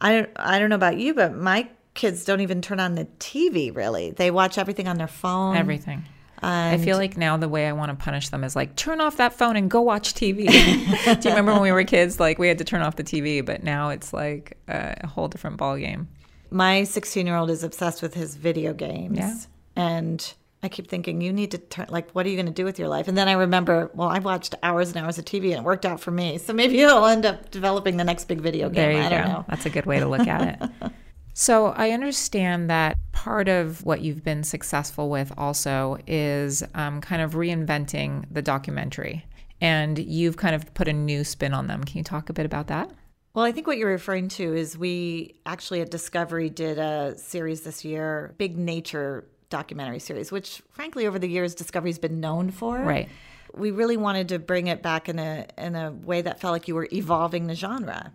I 0.00 0.12
don't, 0.12 0.30
I 0.36 0.58
don't 0.58 0.70
know 0.70 0.76
about 0.76 0.98
you, 0.98 1.14
but 1.14 1.34
my 1.34 1.68
kids 1.96 2.24
don't 2.24 2.40
even 2.40 2.62
turn 2.62 2.78
on 2.78 2.94
the 2.94 3.06
TV 3.18 3.74
really. 3.74 4.12
They 4.12 4.30
watch 4.30 4.58
everything 4.58 4.86
on 4.86 4.96
their 4.98 5.08
phone. 5.08 5.56
Everything. 5.56 6.04
And 6.42 6.80
I 6.80 6.84
feel 6.84 6.98
like 6.98 7.16
now 7.16 7.36
the 7.36 7.48
way 7.48 7.66
I 7.66 7.72
want 7.72 7.90
to 7.90 7.96
punish 7.96 8.28
them 8.28 8.44
is 8.44 8.54
like 8.54 8.76
turn 8.76 9.00
off 9.00 9.16
that 9.16 9.32
phone 9.32 9.56
and 9.56 9.70
go 9.70 9.80
watch 9.80 10.14
TV. 10.14 10.46
Do 11.20 11.28
you 11.28 11.34
remember 11.34 11.52
when 11.52 11.62
we 11.62 11.72
were 11.72 11.82
kids? 11.84 12.20
Like 12.20 12.38
we 12.38 12.46
had 12.46 12.58
to 12.58 12.64
turn 12.64 12.82
off 12.82 12.96
the 12.96 13.04
TV, 13.04 13.44
but 13.44 13.62
now 13.62 13.88
it's 13.88 14.12
like 14.12 14.58
a 14.68 15.06
whole 15.06 15.28
different 15.28 15.56
ball 15.56 15.76
game. 15.76 16.08
My 16.50 16.84
16 16.84 17.26
year 17.26 17.36
old 17.36 17.50
is 17.50 17.64
obsessed 17.64 18.02
with 18.02 18.14
his 18.14 18.36
video 18.36 18.74
games. 18.74 19.18
Yeah. 19.18 19.34
And 19.76 20.34
I 20.62 20.68
keep 20.68 20.88
thinking, 20.88 21.20
you 21.20 21.32
need 21.32 21.50
to 21.52 21.58
turn, 21.58 21.86
like, 21.90 22.10
what 22.12 22.26
are 22.26 22.28
you 22.28 22.36
going 22.36 22.46
to 22.46 22.52
do 22.52 22.64
with 22.64 22.78
your 22.78 22.88
life? 22.88 23.08
And 23.08 23.16
then 23.16 23.28
I 23.28 23.32
remember, 23.32 23.90
well, 23.94 24.08
I 24.08 24.18
watched 24.18 24.54
hours 24.62 24.88
and 24.88 24.98
hours 24.98 25.18
of 25.18 25.24
TV 25.24 25.50
and 25.50 25.58
it 25.58 25.62
worked 25.62 25.86
out 25.86 26.00
for 26.00 26.10
me. 26.10 26.38
So 26.38 26.52
maybe 26.52 26.80
it'll 26.80 27.04
end 27.06 27.26
up 27.26 27.50
developing 27.50 27.96
the 27.96 28.04
next 28.04 28.24
big 28.26 28.40
video 28.40 28.68
game. 28.68 28.74
There 28.74 28.92
you 28.92 28.98
I 28.98 29.02
go. 29.04 29.10
don't 29.10 29.28
know. 29.28 29.44
That's 29.48 29.66
a 29.66 29.70
good 29.70 29.86
way 29.86 30.00
to 30.00 30.06
look 30.06 30.26
at 30.26 30.60
it. 30.60 30.92
so 31.38 31.66
I 31.66 31.90
understand 31.90 32.70
that 32.70 32.96
part 33.12 33.46
of 33.46 33.84
what 33.84 34.00
you've 34.00 34.24
been 34.24 34.42
successful 34.42 35.10
with 35.10 35.30
also 35.36 35.98
is 36.06 36.62
um, 36.74 37.02
kind 37.02 37.20
of 37.20 37.34
reinventing 37.34 38.24
the 38.30 38.40
documentary. 38.40 39.26
And 39.60 39.98
you've 39.98 40.38
kind 40.38 40.54
of 40.54 40.72
put 40.72 40.88
a 40.88 40.94
new 40.94 41.24
spin 41.24 41.52
on 41.52 41.66
them. 41.66 41.84
Can 41.84 41.98
you 41.98 42.04
talk 42.04 42.30
a 42.30 42.32
bit 42.32 42.46
about 42.46 42.68
that? 42.68 42.90
Well, 43.34 43.44
I 43.44 43.52
think 43.52 43.66
what 43.66 43.76
you're 43.76 43.90
referring 43.90 44.28
to 44.28 44.54
is 44.54 44.78
we 44.78 45.34
actually 45.44 45.82
at 45.82 45.90
Discovery 45.90 46.48
did 46.48 46.78
a 46.78 47.18
series 47.18 47.60
this 47.60 47.84
year, 47.84 48.34
big 48.38 48.56
nature 48.56 49.26
documentary 49.50 49.98
series, 49.98 50.32
which 50.32 50.62
frankly 50.70 51.06
over 51.06 51.18
the 51.18 51.28
years 51.28 51.54
Discovery's 51.54 51.98
been 51.98 52.18
known 52.18 52.50
for. 52.50 52.78
Right. 52.78 53.10
We 53.52 53.72
really 53.72 53.98
wanted 53.98 54.30
to 54.30 54.38
bring 54.38 54.68
it 54.68 54.82
back 54.82 55.10
in 55.10 55.18
a 55.18 55.46
in 55.58 55.76
a 55.76 55.92
way 55.92 56.22
that 56.22 56.40
felt 56.40 56.52
like 56.52 56.66
you 56.66 56.74
were 56.74 56.88
evolving 56.90 57.46
the 57.46 57.54
genre. 57.54 58.10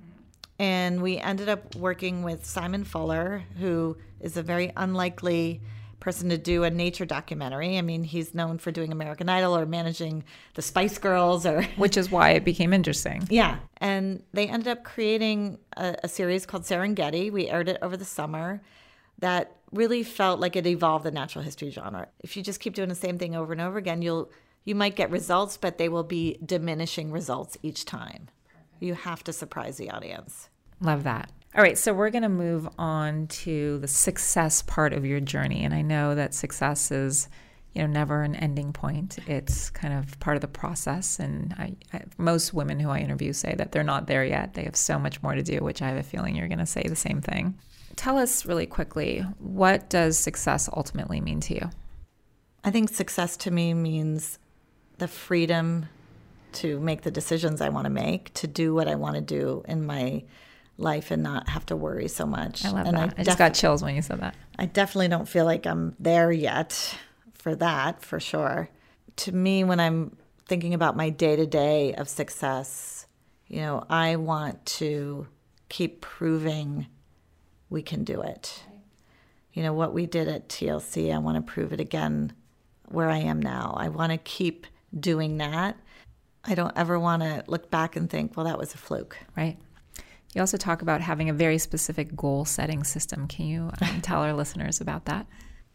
And 0.62 1.02
we 1.02 1.18
ended 1.18 1.50
up 1.50 1.76
working 1.76 2.22
with 2.22 2.46
Simon 2.46 2.84
Fuller, 2.84 3.46
who 3.58 3.98
is 4.20 4.38
a 4.38 4.44
very 4.44 4.72
unlikely 4.78 5.60
person 6.00 6.30
to 6.30 6.38
do 6.38 6.64
a 6.64 6.70
nature 6.70 7.04
documentary. 7.04 7.80
I 7.80 7.82
mean, 7.82 8.04
he's 8.04 8.36
known 8.36 8.60
for 8.60 8.70
doing 8.70 8.92
American 8.92 9.28
Idol 9.28 9.58
or 9.58 9.66
managing 9.66 10.24
the 10.54 10.62
Spice 10.62 11.00
Girls 11.00 11.48
or 11.48 11.64
Which 11.78 11.98
is 11.98 12.12
why 12.12 12.34
it 12.34 12.46
became 12.46 12.74
interesting. 12.74 13.28
Yeah. 13.28 13.58
And 13.78 14.22
they 14.34 14.48
ended 14.48 14.68
up 14.68 14.84
creating 14.84 15.58
a, 15.78 15.96
a 16.04 16.08
series 16.08 16.46
called 16.46 16.62
Serengeti. 16.62 17.32
We 17.32 17.48
aired 17.48 17.68
it 17.68 17.80
over 17.82 17.98
the 17.98 18.06
summer 18.06 18.62
that 19.18 19.56
really 19.72 20.04
felt 20.04 20.40
like 20.40 20.56
it 20.56 20.68
evolved 20.68 21.06
the 21.06 21.12
natural 21.12 21.44
history 21.44 21.72
genre. 21.72 22.08
If 22.20 22.38
you 22.38 22.44
just 22.44 22.60
keep 22.60 22.76
doing 22.76 22.90
the 22.90 22.94
same 22.94 23.18
thing 23.18 23.36
over 23.36 23.52
and 23.52 23.64
over 23.64 23.80
again, 23.80 24.04
you'll 24.04 24.30
you 24.64 24.76
might 24.76 24.96
get 24.96 25.10
results, 25.10 25.58
but 25.58 25.80
they 25.80 25.90
will 25.90 26.04
be 26.04 26.38
diminishing 26.46 27.12
results 27.12 27.58
each 27.64 27.84
time. 27.84 28.30
Perfect. 28.46 28.84
You 28.84 28.94
have 28.94 29.24
to 29.24 29.34
surprise 29.34 29.78
the 29.78 29.90
audience. 29.90 30.50
Love 30.82 31.04
that. 31.04 31.30
All 31.56 31.62
right, 31.62 31.78
so 31.78 31.94
we're 31.94 32.10
going 32.10 32.24
to 32.24 32.30
move 32.30 32.68
on 32.78 33.28
to 33.28 33.78
the 33.80 33.88
success 33.88 34.62
part 34.62 34.94
of 34.94 35.06
your 35.06 35.20
journey, 35.20 35.64
and 35.64 35.74
I 35.74 35.82
know 35.82 36.16
that 36.16 36.34
success 36.34 36.92
is, 36.92 37.28
you 37.74 37.82
know, 37.82 37.88
never 37.88 38.24
an 38.24 38.36
ending 38.36 38.72
point. 38.72 39.20
It's 39.28 39.70
kind 39.70 39.94
of 39.94 40.18
part 40.22 40.38
of 40.38 40.42
the 40.42 40.48
process, 40.48 41.20
and 41.20 41.54
I, 41.58 41.76
I, 41.94 42.04
most 42.18 42.54
women 42.54 42.80
who 42.80 42.90
I 42.90 43.00
interview 43.00 43.34
say 43.34 43.54
that 43.58 43.74
they're 43.74 43.84
not 43.84 44.08
there 44.08 44.24
yet. 44.24 44.54
They 44.54 44.64
have 44.64 44.78
so 44.78 44.98
much 44.98 45.22
more 45.22 45.36
to 45.36 45.44
do, 45.44 45.60
which 45.60 45.82
I 45.82 45.90
have 45.90 45.98
a 45.98 46.04
feeling 46.04 46.38
you're 46.38 46.48
going 46.48 46.60
to 46.60 46.66
say 46.66 46.84
the 46.88 46.96
same 46.96 47.22
thing. 47.22 47.58
tell 47.98 48.18
us 48.18 48.46
really 48.46 48.66
quickly 48.66 49.26
what 49.40 49.90
does 49.90 50.18
success 50.18 50.70
ultimately 50.74 51.20
mean 51.20 51.42
to 51.42 51.54
you? 51.56 51.70
I 52.64 52.72
think 52.72 52.90
success 52.90 53.36
to 53.38 53.52
me 53.52 53.74
means 53.74 54.40
the 55.00 55.08
freedom 55.08 55.88
to 56.54 56.80
make 56.80 57.02
the 57.02 57.12
decisions 57.12 57.60
I 57.60 57.70
want 57.70 57.86
to 57.86 57.90
make, 57.90 58.34
to 58.36 58.48
do 58.48 58.74
what 58.74 58.88
I 58.88 58.96
want 58.96 59.16
to 59.16 59.22
do 59.22 59.64
in 59.68 59.86
my 59.86 60.24
life 60.82 61.12
and 61.12 61.24
not 61.24 61.50
have 61.50 61.66
to 61.68 61.76
worry 61.76 62.08
so 62.08 62.26
much. 62.26 62.66
I 62.66 62.72
love 62.72 62.88
and 62.88 62.98
that. 62.98 63.14
I, 63.18 63.22
I 63.22 63.24
just 63.24 63.38
got 63.38 63.54
chills 63.54 63.84
when 63.84 63.96
you 63.96 64.02
said 64.02 64.20
that. 64.22 64.36
I 64.58 64.66
definitely 64.66 65.08
don't 65.08 65.28
feel 65.28 65.46
like 65.46 65.66
I'm 65.66 65.96
there 66.00 66.32
yet 66.32 66.98
for 67.34 67.56
that, 67.56 68.04
for 68.04 68.20
sure. 68.20 68.70
To 69.18 69.32
me, 69.32 69.64
when 69.64 69.80
I'm 69.80 70.16
thinking 70.48 70.74
about 70.74 70.96
my 70.96 71.10
day 71.10 71.36
to 71.36 71.46
day 71.46 71.94
of 71.94 72.10
success, 72.10 73.08
you 73.48 73.60
know, 73.62 73.84
I 73.90 74.16
want 74.16 74.66
to 74.78 75.28
keep 75.70 76.02
proving 76.02 76.88
we 77.70 77.82
can 77.82 78.04
do 78.04 78.22
it. 78.22 78.64
You 79.54 79.64
know, 79.64 79.74
what 79.74 79.94
we 79.94 80.06
did 80.06 80.28
at 80.28 80.50
TLC, 80.50 81.14
I 81.14 81.18
want 81.18 81.36
to 81.36 81.42
prove 81.42 81.74
it 81.74 81.80
again 81.80 82.34
where 82.88 83.10
I 83.10 83.18
am 83.18 83.42
now. 83.42 83.74
I 83.78 83.90
want 83.90 84.12
to 84.12 84.18
keep 84.18 84.68
doing 84.98 85.38
that. 85.38 85.78
I 86.44 86.56
don't 86.56 86.76
ever 86.76 87.00
want 87.00 87.22
to 87.24 87.44
look 87.48 87.70
back 87.70 87.96
and 87.96 88.10
think, 88.10 88.36
well, 88.36 88.46
that 88.46 88.58
was 88.58 88.74
a 88.74 88.78
fluke. 88.78 89.18
Right. 89.36 89.58
You 90.34 90.42
also 90.42 90.58
talk 90.58 90.82
about 90.82 91.02
having 91.02 91.30
a 91.30 91.34
very 91.34 91.58
specific 91.58 92.16
goal 92.16 92.46
setting 92.46 92.84
system. 92.84 93.28
Can 93.28 93.46
you 93.48 93.72
um, 93.82 94.00
tell 94.02 94.22
our 94.22 94.34
listeners 94.34 94.80
about 94.82 95.06
that? 95.06 95.28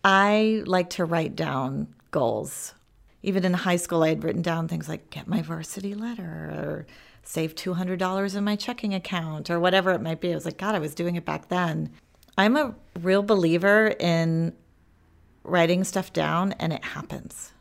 I 0.03 0.63
like 0.67 0.91
to 0.91 1.05
write 1.05 1.37
down 1.37 1.89
goals. 2.11 2.75
Even 3.23 3.45
in 3.45 3.53
high 3.53 3.77
school, 3.77 4.03
I 4.03 4.11
had 4.11 4.25
written 4.25 4.43
down 4.43 4.69
things 4.69 4.89
like 4.89 5.11
get 5.11 5.27
my 5.27 5.43
varsity 5.43 5.95
letter 5.95 6.23
or 6.23 6.87
save 7.23 7.55
$200 7.55 8.37
in 8.37 8.45
my 8.45 8.57
checking 8.57 8.95
account 8.95 9.51
or 9.51 9.59
whatever 9.59 9.93
it 9.93 10.01
might 10.01 10.21
be. 10.21 10.31
I 10.31 10.35
was 10.35 10.45
like, 10.45 10.59
God, 10.59 10.75
I 10.75 10.79
was 10.79 10.95
doing 10.95 11.17
it 11.17 11.25
back 11.25 11.49
then. 11.49 11.91
I'm 12.39 12.57
a 12.57 12.75
real 13.01 13.23
believer 13.23 13.89
in 13.99 14.53
writing 15.43 15.85
stuff 15.85 16.13
down 16.13 16.53
and 16.53 16.73
it 16.73 16.85
happens. 16.85 17.53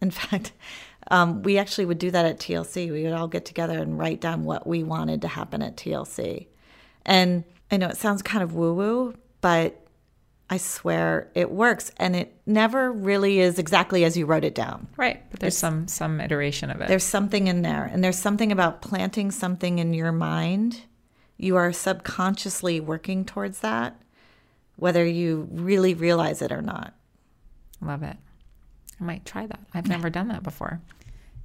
In 0.00 0.10
fact, 0.10 0.52
um, 1.10 1.42
we 1.42 1.58
actually 1.58 1.86
would 1.86 1.98
do 1.98 2.10
that 2.10 2.24
at 2.24 2.38
TLC. 2.38 2.90
We 2.92 3.04
would 3.04 3.12
all 3.12 3.28
get 3.28 3.44
together 3.44 3.78
and 3.78 3.98
write 3.98 4.20
down 4.20 4.44
what 4.44 4.66
we 4.66 4.82
wanted 4.82 5.22
to 5.22 5.28
happen 5.28 5.62
at 5.62 5.76
TLC. 5.76 6.46
And 7.04 7.44
I 7.70 7.76
know 7.76 7.88
it 7.88 7.96
sounds 7.96 8.22
kind 8.22 8.42
of 8.42 8.54
woo 8.54 8.74
woo, 8.74 9.14
but 9.40 9.86
I 10.50 10.56
swear 10.56 11.30
it 11.34 11.50
works. 11.50 11.92
And 11.96 12.14
it 12.14 12.36
never 12.44 12.92
really 12.92 13.40
is 13.40 13.58
exactly 13.58 14.04
as 14.04 14.16
you 14.16 14.26
wrote 14.26 14.44
it 14.44 14.54
down. 14.54 14.88
Right. 14.96 15.22
But 15.30 15.40
there's 15.40 15.54
it's, 15.54 15.60
some 15.60 15.88
some 15.88 16.20
iteration 16.20 16.70
of 16.70 16.80
it. 16.80 16.88
There's 16.88 17.04
something 17.04 17.46
in 17.46 17.62
there. 17.62 17.88
And 17.90 18.04
there's 18.04 18.18
something 18.18 18.52
about 18.52 18.82
planting 18.82 19.30
something 19.30 19.78
in 19.78 19.94
your 19.94 20.12
mind. 20.12 20.82
You 21.36 21.56
are 21.56 21.72
subconsciously 21.72 22.80
working 22.80 23.24
towards 23.24 23.60
that, 23.60 23.98
whether 24.76 25.06
you 25.06 25.48
really 25.50 25.94
realize 25.94 26.42
it 26.42 26.52
or 26.52 26.60
not. 26.60 26.94
Love 27.80 28.02
it. 28.02 28.16
I 29.00 29.04
might 29.04 29.24
try 29.24 29.46
that. 29.46 29.60
I've 29.72 29.88
never 29.88 30.10
done 30.10 30.28
that 30.28 30.42
before. 30.42 30.80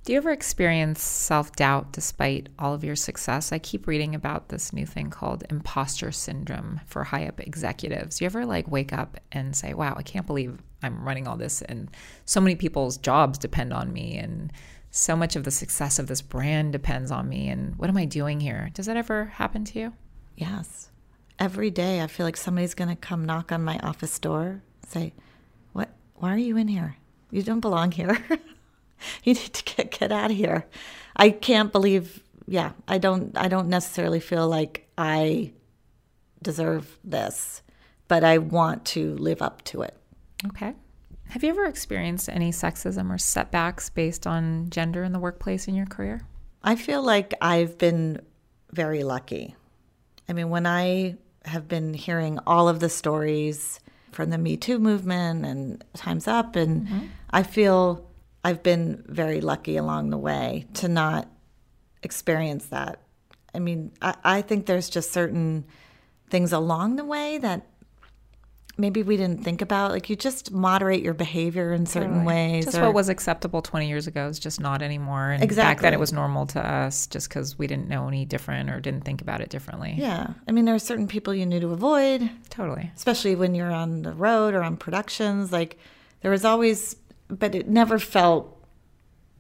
Do 0.06 0.12
you 0.14 0.18
ever 0.20 0.32
experience 0.32 1.02
self 1.02 1.52
doubt 1.56 1.92
despite 1.92 2.50
all 2.60 2.76
of 2.76 2.84
your 2.84 2.96
success? 2.96 3.52
I 3.52 3.58
keep 3.58 3.88
reading 3.88 4.14
about 4.14 4.50
this 4.50 4.72
new 4.72 4.86
thing 4.86 5.10
called 5.10 5.44
imposter 5.50 6.12
syndrome 6.12 6.82
for 6.86 7.04
high 7.04 7.26
up 7.28 7.40
executives. 7.40 8.20
Do 8.20 8.26
you 8.26 8.28
ever 8.28 8.46
like 8.46 8.70
wake 8.70 8.94
up 8.94 9.20
and 9.32 9.56
say, 9.56 9.74
wow, 9.74 9.96
I 9.98 10.04
can't 10.04 10.28
believe 10.28 10.62
I'm 10.84 11.04
running 11.04 11.28
all 11.28 11.38
this 11.38 11.64
and 11.64 11.90
so 12.26 12.40
many 12.40 12.56
people's 12.56 12.98
jobs 12.98 13.40
depend 13.40 13.74
on 13.74 13.92
me 13.92 14.16
and 14.18 14.54
so 14.92 15.16
much 15.16 15.36
of 15.36 15.44
the 15.44 15.50
success 15.50 15.98
of 15.98 16.06
this 16.06 16.22
brand 16.22 16.72
depends 16.72 17.10
on 17.10 17.28
me 17.28 17.50
and 17.50 17.76
what 17.78 17.90
am 17.90 17.98
I 17.98 18.06
doing 18.06 18.40
here? 18.40 18.70
Does 18.76 18.86
that 18.86 18.98
ever 18.98 19.26
happen 19.26 19.66
to 19.66 19.80
you? 19.80 19.94
Yes. 20.36 20.92
Every 21.40 21.72
day 21.72 22.02
I 22.02 22.08
feel 22.08 22.28
like 22.28 22.38
somebody's 22.38 22.76
going 22.76 22.90
to 22.90 22.96
come 22.96 23.26
knock 23.26 23.52
on 23.52 23.64
my 23.64 23.80
office 23.80 24.20
door, 24.20 24.62
say, 24.88 25.14
"What 25.74 25.90
why 26.14 26.32
are 26.34 26.38
you 26.38 26.56
in 26.58 26.68
here? 26.68 26.96
You 27.36 27.44
don't 27.44 27.60
belong 27.60 27.92
here. 27.92 28.18
you 29.26 29.34
need 29.34 29.54
to 29.54 29.76
get 29.76 29.92
get 29.92 30.10
out 30.10 30.32
of 30.32 30.38
here. 30.38 30.66
I 31.18 31.32
can't 31.32 31.70
believe 31.70 32.24
yeah, 32.48 32.72
I 32.88 32.98
don't 32.98 33.38
I 33.38 33.50
don't 33.50 33.68
necessarily 33.68 34.22
feel 34.22 34.48
like 34.48 34.88
I 34.98 35.52
deserve 36.42 36.98
this, 37.04 37.62
but 38.08 38.24
I 38.24 38.38
want 38.38 38.86
to 38.86 39.16
live 39.16 39.42
up 39.42 39.66
to 39.66 39.82
it. 39.82 39.98
Okay. 40.48 40.76
Have 41.26 41.44
you 41.44 41.50
ever 41.50 41.66
experienced 41.66 42.30
any 42.30 42.52
sexism 42.52 43.14
or 43.14 43.18
setbacks 43.18 43.90
based 43.90 44.26
on 44.26 44.70
gender 44.70 45.04
in 45.04 45.12
the 45.12 45.20
workplace 45.20 45.68
in 45.68 45.76
your 45.76 45.88
career? 45.88 46.22
I 46.64 46.78
feel 46.78 47.04
like 47.04 47.34
I've 47.42 47.78
been 47.78 48.22
very 48.72 49.04
lucky. 49.04 49.58
I 50.30 50.34
mean, 50.34 50.50
when 50.50 50.66
I 50.66 51.18
have 51.44 51.68
been 51.68 51.94
hearing 51.94 52.40
all 52.48 52.70
of 52.70 52.80
the 52.80 52.90
stories 52.90 53.82
from 54.16 54.30
the 54.30 54.38
Me 54.38 54.58
Too 54.58 54.80
movement 54.80 55.46
and 55.46 55.84
Time's 55.94 56.28
Up. 56.28 56.56
And 56.56 56.88
mm-hmm. 56.88 57.06
I 57.30 57.44
feel 57.44 58.10
I've 58.44 58.64
been 58.64 59.04
very 59.08 59.42
lucky 59.42 59.78
along 59.78 60.10
the 60.10 60.18
way 60.18 60.66
to 60.76 60.88
not 60.88 61.28
experience 62.02 62.68
that. 62.68 63.02
I 63.54 63.60
mean, 63.60 63.92
I, 64.02 64.16
I 64.24 64.42
think 64.42 64.66
there's 64.66 64.90
just 64.90 65.12
certain 65.12 65.66
things 66.30 66.54
along 66.54 66.96
the 66.96 67.06
way 67.06 67.38
that 67.38 67.68
maybe 68.78 69.04
we 69.04 69.18
didn't 69.18 69.44
think 69.44 69.62
about. 69.62 69.92
Like 69.92 70.10
you 70.10 70.16
just 70.16 70.52
moderate 70.52 71.02
your 71.02 71.14
behavior 71.14 71.74
in 71.74 71.86
certain 71.86 72.10
totally. 72.10 72.26
ways. 72.26 72.66
Just 72.66 72.78
or, 72.78 72.84
what 72.84 72.94
was 72.94 73.10
acceptable 73.10 73.62
20 73.62 73.88
years 73.88 74.08
ago 74.08 74.28
is 74.28 74.40
just 74.40 74.60
not 74.60 74.82
anymore. 74.82 75.32
And 75.32 75.44
exactly. 75.44 75.76
back 75.76 75.82
then 75.82 75.94
it 75.94 76.00
was 76.00 76.12
normal 76.12 76.46
to 76.48 76.66
us 76.66 77.08
just 77.08 77.30
because 77.30 77.58
we 77.58 77.68
didn't 77.68 77.88
know 77.88 78.08
any 78.08 78.26
different 78.26 78.70
or 78.70 78.80
didn't 78.80 79.02
think 79.02 79.22
about 79.22 79.42
it 79.42 79.50
differently. 79.50 79.96
Yeah. 79.98 80.34
I 80.48 80.52
mean, 80.52 80.66
there 80.66 80.76
are 80.76 80.80
certain 80.80 81.08
people 81.08 81.34
you 81.34 81.46
knew 81.46 81.60
to 81.60 81.70
avoid. 81.70 82.30
Totally. 82.50 82.92
Especially 82.96 83.36
when 83.36 83.56
you're 83.56 83.72
on 83.72 84.02
the 84.02 84.12
road 84.12 84.54
or 84.54 84.64
on 84.64 84.78
productions. 84.78 85.52
Like 85.52 85.78
there 86.22 86.32
was 86.32 86.44
always, 86.44 86.96
but 87.28 87.56
it 87.56 87.68
never 87.68 88.00
felt 88.00 88.62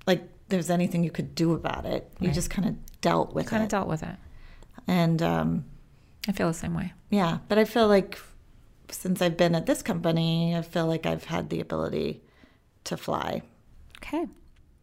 like 0.07 0.23
there's 0.47 0.69
anything 0.69 1.03
you 1.03 1.11
could 1.11 1.36
do 1.36 1.53
about 1.53 1.86
it. 1.86 2.09
You 2.19 2.27
right. 2.27 2.36
just 2.36 2.49
kind 2.49 2.67
of 2.67 3.01
dealt 3.01 3.33
with 3.33 3.47
kind 3.47 3.63
it. 3.63 3.63
Kind 3.63 3.63
of 3.63 3.69
dealt 3.69 3.88
with 3.88 4.03
it. 4.03 4.15
And, 4.88 5.21
um, 5.21 5.65
I 6.27 6.31
feel 6.31 6.47
the 6.47 6.55
same 6.55 6.73
way. 6.73 6.93
Yeah. 7.11 7.39
But 7.47 7.59
I 7.59 7.65
feel 7.65 7.88
like 7.88 8.17
since 8.91 9.21
I've 9.21 9.38
been 9.38 9.55
at 9.55 9.65
this 9.65 9.81
company, 9.81 10.55
I 10.55 10.61
feel 10.61 10.88
like 10.88 11.05
I've 11.05 11.25
had 11.25 11.49
the 11.49 11.59
ability 11.59 12.23
to 12.86 12.97
fly. 12.97 13.41
Okay. 13.97 14.25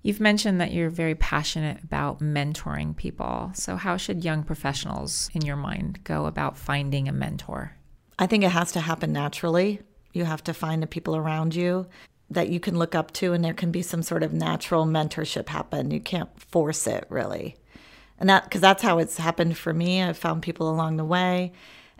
You've 0.03 0.21
mentioned 0.21 0.61
that 0.61 0.73
you're 0.73 0.91
very 0.91 1.15
passionate 1.15 1.83
about 1.85 2.19
mentoring 2.19 2.97
people. 2.97 3.53
So, 3.55 3.77
how 3.77 3.97
should 3.97 4.25
young 4.25 4.43
professionals, 4.43 5.31
in 5.33 5.43
your 5.43 5.57
mind, 5.57 6.03
go 6.03 6.27
about 6.27 6.59
finding 6.59 7.09
a 7.09 7.13
mentor? 7.13 7.77
I 8.19 8.27
think 8.27 8.43
it 8.43 8.51
has 8.51 8.73
to 8.73 8.81
happen 8.81 9.13
naturally. 9.13 9.81
You 10.13 10.25
have 10.25 10.43
to 10.45 10.55
find 10.55 10.83
the 10.83 10.89
people 10.89 11.17
around 11.17 11.55
you 11.55 11.87
that 12.31 12.49
you 12.49 12.59
can 12.59 12.79
look 12.79 12.95
up 12.95 13.13
to, 13.13 13.33
and 13.33 13.45
there 13.45 13.55
can 13.55 13.71
be 13.71 13.83
some 13.83 14.03
sort 14.03 14.25
of 14.25 14.33
natural 14.33 14.87
mentorship 14.87 15.49
happen. 15.49 15.93
You 15.93 16.01
can't 16.01 16.29
force 16.41 16.87
it, 16.87 17.07
really. 17.09 17.57
And 18.19 18.29
that, 18.29 18.45
because 18.45 18.61
that's 18.61 18.83
how 18.83 18.99
it's 18.99 19.19
happened 19.19 19.57
for 19.57 19.73
me. 19.73 20.03
I've 20.03 20.19
found 20.19 20.43
people 20.43 20.69
along 20.69 20.97
the 20.97 21.05
way 21.05 21.53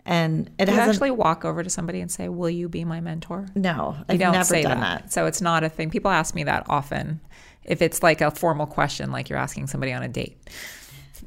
and 0.05 0.49
it 0.59 0.67
has 0.67 0.89
actually 0.89 1.11
walk 1.11 1.45
over 1.45 1.63
to 1.63 1.69
somebody 1.69 2.01
and 2.01 2.11
say, 2.11 2.27
"Will 2.27 2.49
you 2.49 2.67
be 2.67 2.83
my 2.83 2.99
mentor?" 2.99 3.47
No, 3.55 3.95
I've 4.09 4.19
never 4.19 4.61
done 4.61 4.79
that. 4.79 5.01
that. 5.03 5.13
So 5.13 5.25
it's 5.25 5.41
not 5.41 5.63
a 5.63 5.69
thing. 5.69 5.89
People 5.89 6.11
ask 6.11 6.35
me 6.35 6.43
that 6.43 6.65
often. 6.67 7.21
If 7.63 7.81
it's 7.81 8.03
like 8.03 8.19
a 8.19 8.29
formal 8.29 8.65
question, 8.65 9.11
like 9.11 9.29
you're 9.29 9.39
asking 9.39 9.67
somebody 9.67 9.93
on 9.93 10.03
a 10.03 10.09
date, 10.09 10.37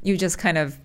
you 0.02 0.18
just 0.18 0.36
kind 0.36 0.58
of 0.58 0.78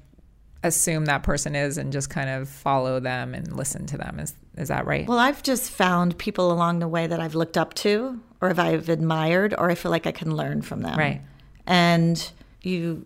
assume 0.63 1.05
that 1.05 1.23
person 1.23 1.55
is 1.55 1.77
and 1.77 1.91
just 1.91 2.09
kind 2.09 2.29
of 2.29 2.47
follow 2.47 2.99
them 2.99 3.33
and 3.33 3.55
listen 3.57 3.85
to 3.87 3.97
them. 3.97 4.19
Is 4.19 4.33
is 4.55 4.69
that 4.69 4.85
right? 4.85 5.07
Well, 5.07 5.19
I've 5.19 5.43
just 5.43 5.71
found 5.71 6.17
people 6.17 6.51
along 6.51 6.79
the 6.79 6.87
way 6.87 7.07
that 7.07 7.19
I've 7.19 7.35
looked 7.35 7.57
up 7.57 7.73
to, 7.75 8.21
or 8.39 8.49
if 8.49 8.59
I've 8.59 8.87
admired, 8.87 9.53
or 9.57 9.69
I 9.69 9.75
feel 9.75 9.91
like 9.91 10.07
I 10.07 10.11
can 10.11 10.35
learn 10.35 10.61
from 10.61 10.81
them. 10.81 10.97
Right. 10.97 11.21
And 11.67 12.31
you 12.61 13.05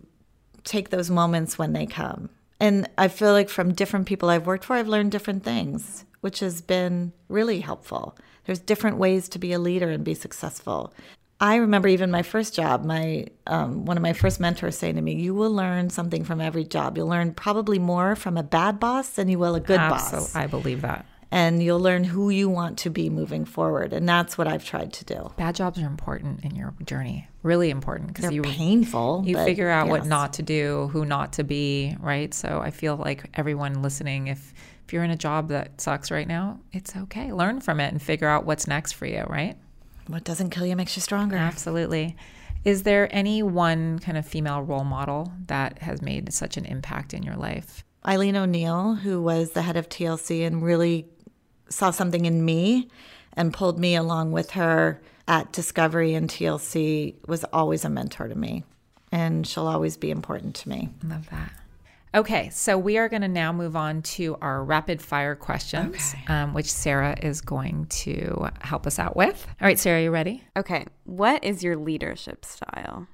take 0.62 0.90
those 0.90 1.10
moments 1.10 1.58
when 1.58 1.72
they 1.72 1.86
come 1.86 2.30
and 2.60 2.88
I 2.96 3.08
feel 3.08 3.32
like 3.32 3.48
from 3.48 3.72
different 3.72 4.06
people 4.06 4.28
I've 4.28 4.46
worked 4.46 4.64
for, 4.64 4.74
I've 4.74 4.88
learned 4.88 5.12
different 5.12 5.44
things, 5.44 6.04
which 6.20 6.40
has 6.40 6.60
been 6.60 7.12
really 7.28 7.60
helpful. 7.60 8.16
There's 8.44 8.58
different 8.58 8.98
ways 8.98 9.28
to 9.30 9.38
be 9.38 9.52
a 9.52 9.58
leader 9.58 9.90
and 9.90 10.04
be 10.04 10.14
successful. 10.14 10.94
I 11.38 11.56
remember 11.56 11.88
even 11.88 12.10
my 12.10 12.22
first 12.22 12.54
job, 12.54 12.84
my 12.84 13.26
um, 13.46 13.84
one 13.84 13.98
of 13.98 14.02
my 14.02 14.14
first 14.14 14.40
mentors 14.40 14.78
saying 14.78 14.94
to 14.94 15.02
me, 15.02 15.16
"You 15.16 15.34
will 15.34 15.52
learn 15.52 15.90
something 15.90 16.24
from 16.24 16.40
every 16.40 16.64
job. 16.64 16.96
You'll 16.96 17.08
learn 17.08 17.34
probably 17.34 17.78
more 17.78 18.16
from 18.16 18.38
a 18.38 18.42
bad 18.42 18.80
boss 18.80 19.10
than 19.10 19.28
you 19.28 19.38
will 19.38 19.54
a 19.54 19.60
good 19.60 19.78
Absolutely. 19.78 20.26
boss." 20.28 20.36
I 20.36 20.46
believe 20.46 20.80
that 20.80 21.04
and 21.30 21.62
you'll 21.62 21.80
learn 21.80 22.04
who 22.04 22.30
you 22.30 22.48
want 22.48 22.78
to 22.78 22.90
be 22.90 23.10
moving 23.10 23.44
forward. 23.44 23.92
And 23.92 24.08
that's 24.08 24.38
what 24.38 24.46
I've 24.46 24.64
tried 24.64 24.92
to 24.94 25.04
do. 25.04 25.32
Bad 25.36 25.54
jobs 25.54 25.78
are 25.80 25.86
important 25.86 26.44
in 26.44 26.54
your 26.54 26.74
journey, 26.84 27.28
really 27.42 27.70
important 27.70 28.14
because 28.14 28.32
you 28.32 28.42
painful. 28.42 29.22
You 29.26 29.36
figure 29.36 29.68
out 29.68 29.86
yes. 29.86 29.90
what 29.90 30.06
not 30.06 30.34
to 30.34 30.42
do, 30.42 30.88
who 30.92 31.04
not 31.04 31.34
to 31.34 31.44
be, 31.44 31.96
right? 32.00 32.32
So 32.32 32.60
I 32.60 32.70
feel 32.70 32.96
like 32.96 33.28
everyone 33.34 33.82
listening, 33.82 34.28
if 34.28 34.54
if 34.86 34.92
you're 34.92 35.02
in 35.02 35.10
a 35.10 35.16
job 35.16 35.48
that 35.48 35.80
sucks 35.80 36.12
right 36.12 36.28
now, 36.28 36.60
it's 36.72 36.94
okay. 36.94 37.32
Learn 37.32 37.60
from 37.60 37.80
it 37.80 37.90
and 37.90 38.00
figure 38.00 38.28
out 38.28 38.46
what's 38.46 38.68
next 38.68 38.92
for 38.92 39.06
you, 39.06 39.24
right? 39.28 39.56
What 40.06 40.22
doesn't 40.22 40.50
kill 40.50 40.64
you 40.64 40.76
makes 40.76 40.94
you 40.94 41.02
stronger. 41.02 41.36
Absolutely. 41.36 42.16
Is 42.64 42.84
there 42.84 43.08
any 43.10 43.42
one 43.42 43.98
kind 43.98 44.16
of 44.16 44.26
female 44.26 44.62
role 44.62 44.84
model 44.84 45.32
that 45.46 45.78
has 45.80 46.02
made 46.02 46.32
such 46.32 46.56
an 46.56 46.64
impact 46.64 47.14
in 47.14 47.24
your 47.24 47.34
life? 47.34 47.84
Eileen 48.06 48.36
O'Neill, 48.36 48.94
who 48.94 49.20
was 49.20 49.50
the 49.50 49.62
head 49.62 49.76
of 49.76 49.88
TLC 49.88 50.46
and 50.46 50.62
really 50.62 51.08
saw 51.68 51.90
something 51.90 52.24
in 52.24 52.44
me 52.44 52.88
and 53.34 53.52
pulled 53.52 53.78
me 53.78 53.94
along 53.94 54.32
with 54.32 54.52
her 54.52 55.00
at 55.28 55.52
Discovery 55.52 56.14
and 56.14 56.28
TLC, 56.30 57.14
was 57.26 57.44
always 57.52 57.84
a 57.84 57.88
mentor 57.90 58.28
to 58.28 58.34
me. 58.34 58.64
And 59.12 59.46
she'll 59.46 59.66
always 59.66 59.96
be 59.96 60.10
important 60.10 60.54
to 60.56 60.68
me. 60.68 60.88
Love 61.04 61.28
that. 61.30 61.52
Okay, 62.14 62.48
so 62.50 62.78
we 62.78 62.96
are 62.96 63.08
going 63.10 63.22
to 63.22 63.28
now 63.28 63.52
move 63.52 63.76
on 63.76 64.00
to 64.02 64.38
our 64.40 64.64
rapid 64.64 65.02
fire 65.02 65.34
questions, 65.34 66.14
Okay. 66.14 66.32
um, 66.32 66.54
which 66.54 66.72
Sarah 66.72 67.14
is 67.20 67.40
going 67.42 67.86
to 67.86 68.48
help 68.62 68.86
us 68.86 68.98
out 68.98 69.16
with. 69.16 69.46
All 69.60 69.66
right, 69.66 69.78
Sarah, 69.78 70.02
you 70.02 70.10
ready? 70.10 70.42
Okay, 70.56 70.86
what 71.04 71.44
is 71.44 71.62
your 71.62 71.76
leadership 71.76 72.44
style? 72.44 73.06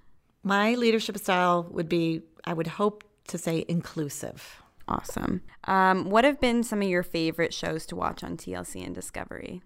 My 0.45 0.75
leadership 0.75 1.19
style 1.19 1.67
would 1.73 1.89
be, 1.89 2.23
I 2.45 2.53
would 2.53 2.67
hope 2.69 3.03
to 3.29 3.39
say, 3.39 3.65
inclusive. 3.67 4.62
Awesome. 4.89 5.43
Um, 5.65 6.11
what 6.11 6.25
have 6.25 6.41
been 6.41 6.63
some 6.63 6.83
of 6.83 6.89
your 6.89 7.03
favorite 7.03 7.55
shows 7.55 7.87
to 7.87 7.97
watch 7.97 8.23
on 8.25 8.37
TLC 8.37 8.85
and 8.85 8.95
Discovery? 8.95 9.63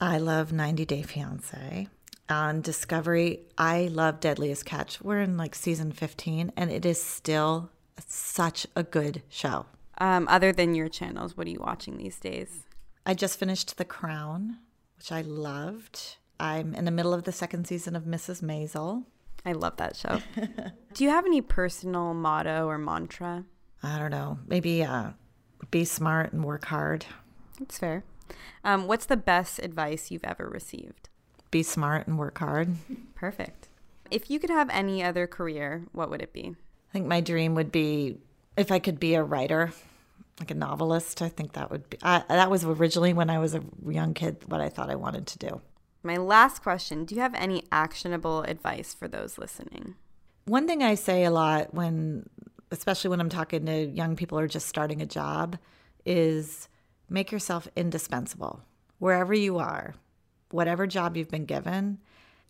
I 0.00 0.18
love 0.18 0.52
90 0.52 0.84
Day 0.84 1.02
Fiance. 1.02 1.88
On 2.28 2.60
Discovery, 2.60 3.40
I 3.56 3.88
love 3.90 4.20
Deadliest 4.20 4.64
Catch. 4.66 5.00
We're 5.00 5.22
in 5.22 5.36
like 5.36 5.54
season 5.54 5.92
15, 5.92 6.52
and 6.56 6.70
it 6.70 6.84
is 6.84 7.02
still 7.02 7.70
such 8.06 8.66
a 8.76 8.82
good 8.82 9.22
show. 9.28 9.66
Um, 9.98 10.28
other 10.28 10.52
than 10.52 10.74
your 10.74 10.88
channels, 10.88 11.36
what 11.36 11.46
are 11.46 11.50
you 11.50 11.60
watching 11.60 11.96
these 11.96 12.20
days? 12.20 12.64
I 13.06 13.14
just 13.14 13.38
finished 13.38 13.78
The 13.78 13.84
Crown, 13.84 14.58
which 14.96 15.10
I 15.10 15.22
loved. 15.22 16.16
I'm 16.38 16.74
in 16.74 16.84
the 16.84 16.90
middle 16.90 17.14
of 17.14 17.24
the 17.24 17.32
second 17.32 17.66
season 17.66 17.96
of 17.96 18.04
Mrs. 18.04 18.42
Maisel. 18.42 19.04
I 19.44 19.52
love 19.52 19.76
that 19.78 19.96
show. 19.96 20.20
Do 20.94 21.04
you 21.04 21.10
have 21.10 21.24
any 21.24 21.40
personal 21.40 22.12
motto 22.14 22.66
or 22.66 22.78
mantra? 22.78 23.44
I 23.82 23.98
don't 23.98 24.10
know, 24.10 24.38
maybe 24.46 24.82
uh, 24.82 25.10
be 25.70 25.84
smart 25.84 26.32
and 26.32 26.44
work 26.44 26.66
hard. 26.66 27.06
That's 27.58 27.78
fair. 27.78 28.04
Um, 28.64 28.86
what's 28.86 29.06
the 29.06 29.16
best 29.16 29.58
advice 29.60 30.10
you've 30.10 30.24
ever 30.24 30.48
received? 30.48 31.08
Be 31.50 31.62
smart 31.62 32.06
and 32.06 32.18
work 32.18 32.38
hard. 32.38 32.76
Perfect. 33.14 33.68
If 34.10 34.30
you 34.30 34.38
could 34.38 34.50
have 34.50 34.68
any 34.70 35.02
other 35.02 35.26
career, 35.26 35.84
what 35.92 36.10
would 36.10 36.22
it 36.22 36.32
be? 36.32 36.54
I 36.90 36.92
think 36.92 37.06
my 37.06 37.20
dream 37.20 37.54
would 37.54 37.70
be 37.70 38.18
if 38.56 38.72
I 38.72 38.78
could 38.78 38.98
be 38.98 39.14
a 39.14 39.22
writer, 39.22 39.72
like 40.40 40.50
a 40.50 40.54
novelist. 40.54 41.22
I 41.22 41.28
think 41.28 41.52
that 41.52 41.70
would 41.70 41.88
be, 41.88 41.98
I, 42.02 42.24
that 42.28 42.50
was 42.50 42.64
originally 42.64 43.12
when 43.12 43.30
I 43.30 43.38
was 43.38 43.54
a 43.54 43.62
young 43.86 44.14
kid 44.14 44.38
what 44.46 44.60
I 44.60 44.68
thought 44.68 44.90
I 44.90 44.96
wanted 44.96 45.26
to 45.28 45.38
do. 45.38 45.60
My 46.02 46.16
last 46.16 46.62
question 46.62 47.04
Do 47.04 47.14
you 47.14 47.20
have 47.20 47.34
any 47.34 47.64
actionable 47.70 48.42
advice 48.42 48.94
for 48.94 49.08
those 49.08 49.38
listening? 49.38 49.94
One 50.46 50.66
thing 50.66 50.82
I 50.82 50.94
say 50.94 51.24
a 51.24 51.30
lot 51.30 51.74
when, 51.74 52.28
especially 52.70 53.10
when 53.10 53.20
I'm 53.20 53.28
talking 53.28 53.66
to 53.66 53.86
young 53.86 54.16
people 54.16 54.38
who 54.38 54.44
are 54.44 54.48
just 54.48 54.68
starting 54.68 55.02
a 55.02 55.06
job, 55.06 55.58
is 56.04 56.68
make 57.08 57.32
yourself 57.32 57.68
indispensable 57.76 58.62
wherever 58.98 59.34
you 59.34 59.58
are, 59.58 59.94
whatever 60.50 60.86
job 60.86 61.16
you've 61.16 61.30
been 61.30 61.44
given. 61.44 61.98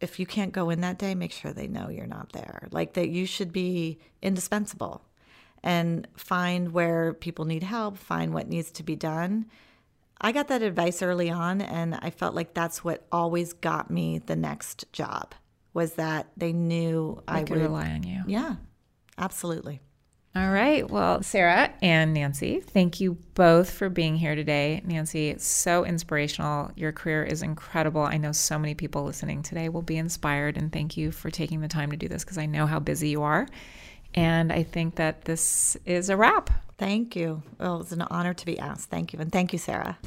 If 0.00 0.20
you 0.20 0.26
can't 0.26 0.52
go 0.52 0.70
in 0.70 0.80
that 0.82 0.98
day, 0.98 1.14
make 1.14 1.32
sure 1.32 1.52
they 1.52 1.66
know 1.66 1.88
you're 1.88 2.06
not 2.06 2.32
there. 2.32 2.68
Like 2.70 2.94
that 2.94 3.08
you 3.08 3.26
should 3.26 3.52
be 3.52 3.98
indispensable 4.22 5.02
and 5.62 6.06
find 6.16 6.72
where 6.72 7.14
people 7.14 7.44
need 7.44 7.64
help, 7.64 7.98
find 7.98 8.32
what 8.32 8.48
needs 8.48 8.70
to 8.72 8.82
be 8.82 8.96
done. 8.96 9.46
I 10.20 10.32
got 10.32 10.48
that 10.48 10.62
advice 10.62 11.02
early 11.02 11.30
on 11.30 11.60
and 11.60 11.96
I 12.00 12.10
felt 12.10 12.34
like 12.34 12.54
that's 12.54 12.84
what 12.84 13.06
always 13.10 13.52
got 13.52 13.90
me 13.90 14.18
the 14.18 14.36
next 14.36 14.84
job 14.92 15.34
was 15.74 15.94
that 15.94 16.28
they 16.36 16.52
knew 16.52 17.22
I, 17.28 17.40
I 17.40 17.42
could 17.42 17.50
would 17.50 17.62
rely 17.62 17.90
on 17.90 18.02
you. 18.02 18.22
yeah, 18.26 18.56
absolutely. 19.16 19.80
All 20.36 20.50
right. 20.50 20.88
Well, 20.88 21.22
Sarah 21.22 21.72
and 21.82 22.14
Nancy, 22.14 22.60
thank 22.60 23.00
you 23.00 23.16
both 23.34 23.70
for 23.70 23.88
being 23.88 24.14
here 24.14 24.34
today. 24.34 24.82
Nancy, 24.84 25.34
so 25.38 25.84
inspirational. 25.84 26.70
Your 26.76 26.92
career 26.92 27.24
is 27.24 27.42
incredible. 27.42 28.02
I 28.02 28.18
know 28.18 28.32
so 28.32 28.58
many 28.58 28.74
people 28.74 29.04
listening 29.04 29.42
today 29.42 29.68
will 29.68 29.82
be 29.82 29.96
inspired, 29.96 30.56
and 30.56 30.72
thank 30.72 30.96
you 30.96 31.10
for 31.10 31.30
taking 31.30 31.60
the 31.60 31.68
time 31.68 31.90
to 31.90 31.96
do 31.96 32.08
this 32.08 32.24
because 32.24 32.38
I 32.38 32.46
know 32.46 32.66
how 32.66 32.78
busy 32.78 33.08
you 33.08 33.22
are. 33.22 33.48
And 34.14 34.52
I 34.52 34.62
think 34.62 34.96
that 34.96 35.24
this 35.24 35.76
is 35.84 36.08
a 36.08 36.16
wrap. 36.16 36.50
Thank 36.76 37.16
you. 37.16 37.42
Well, 37.58 37.76
it 37.76 37.78
was 37.78 37.92
an 37.92 38.02
honor 38.02 38.34
to 38.34 38.46
be 38.46 38.58
asked. 38.58 38.90
Thank 38.90 39.12
you. 39.12 39.18
And 39.18 39.32
thank 39.32 39.52
you, 39.52 39.58
Sarah. 39.58 39.98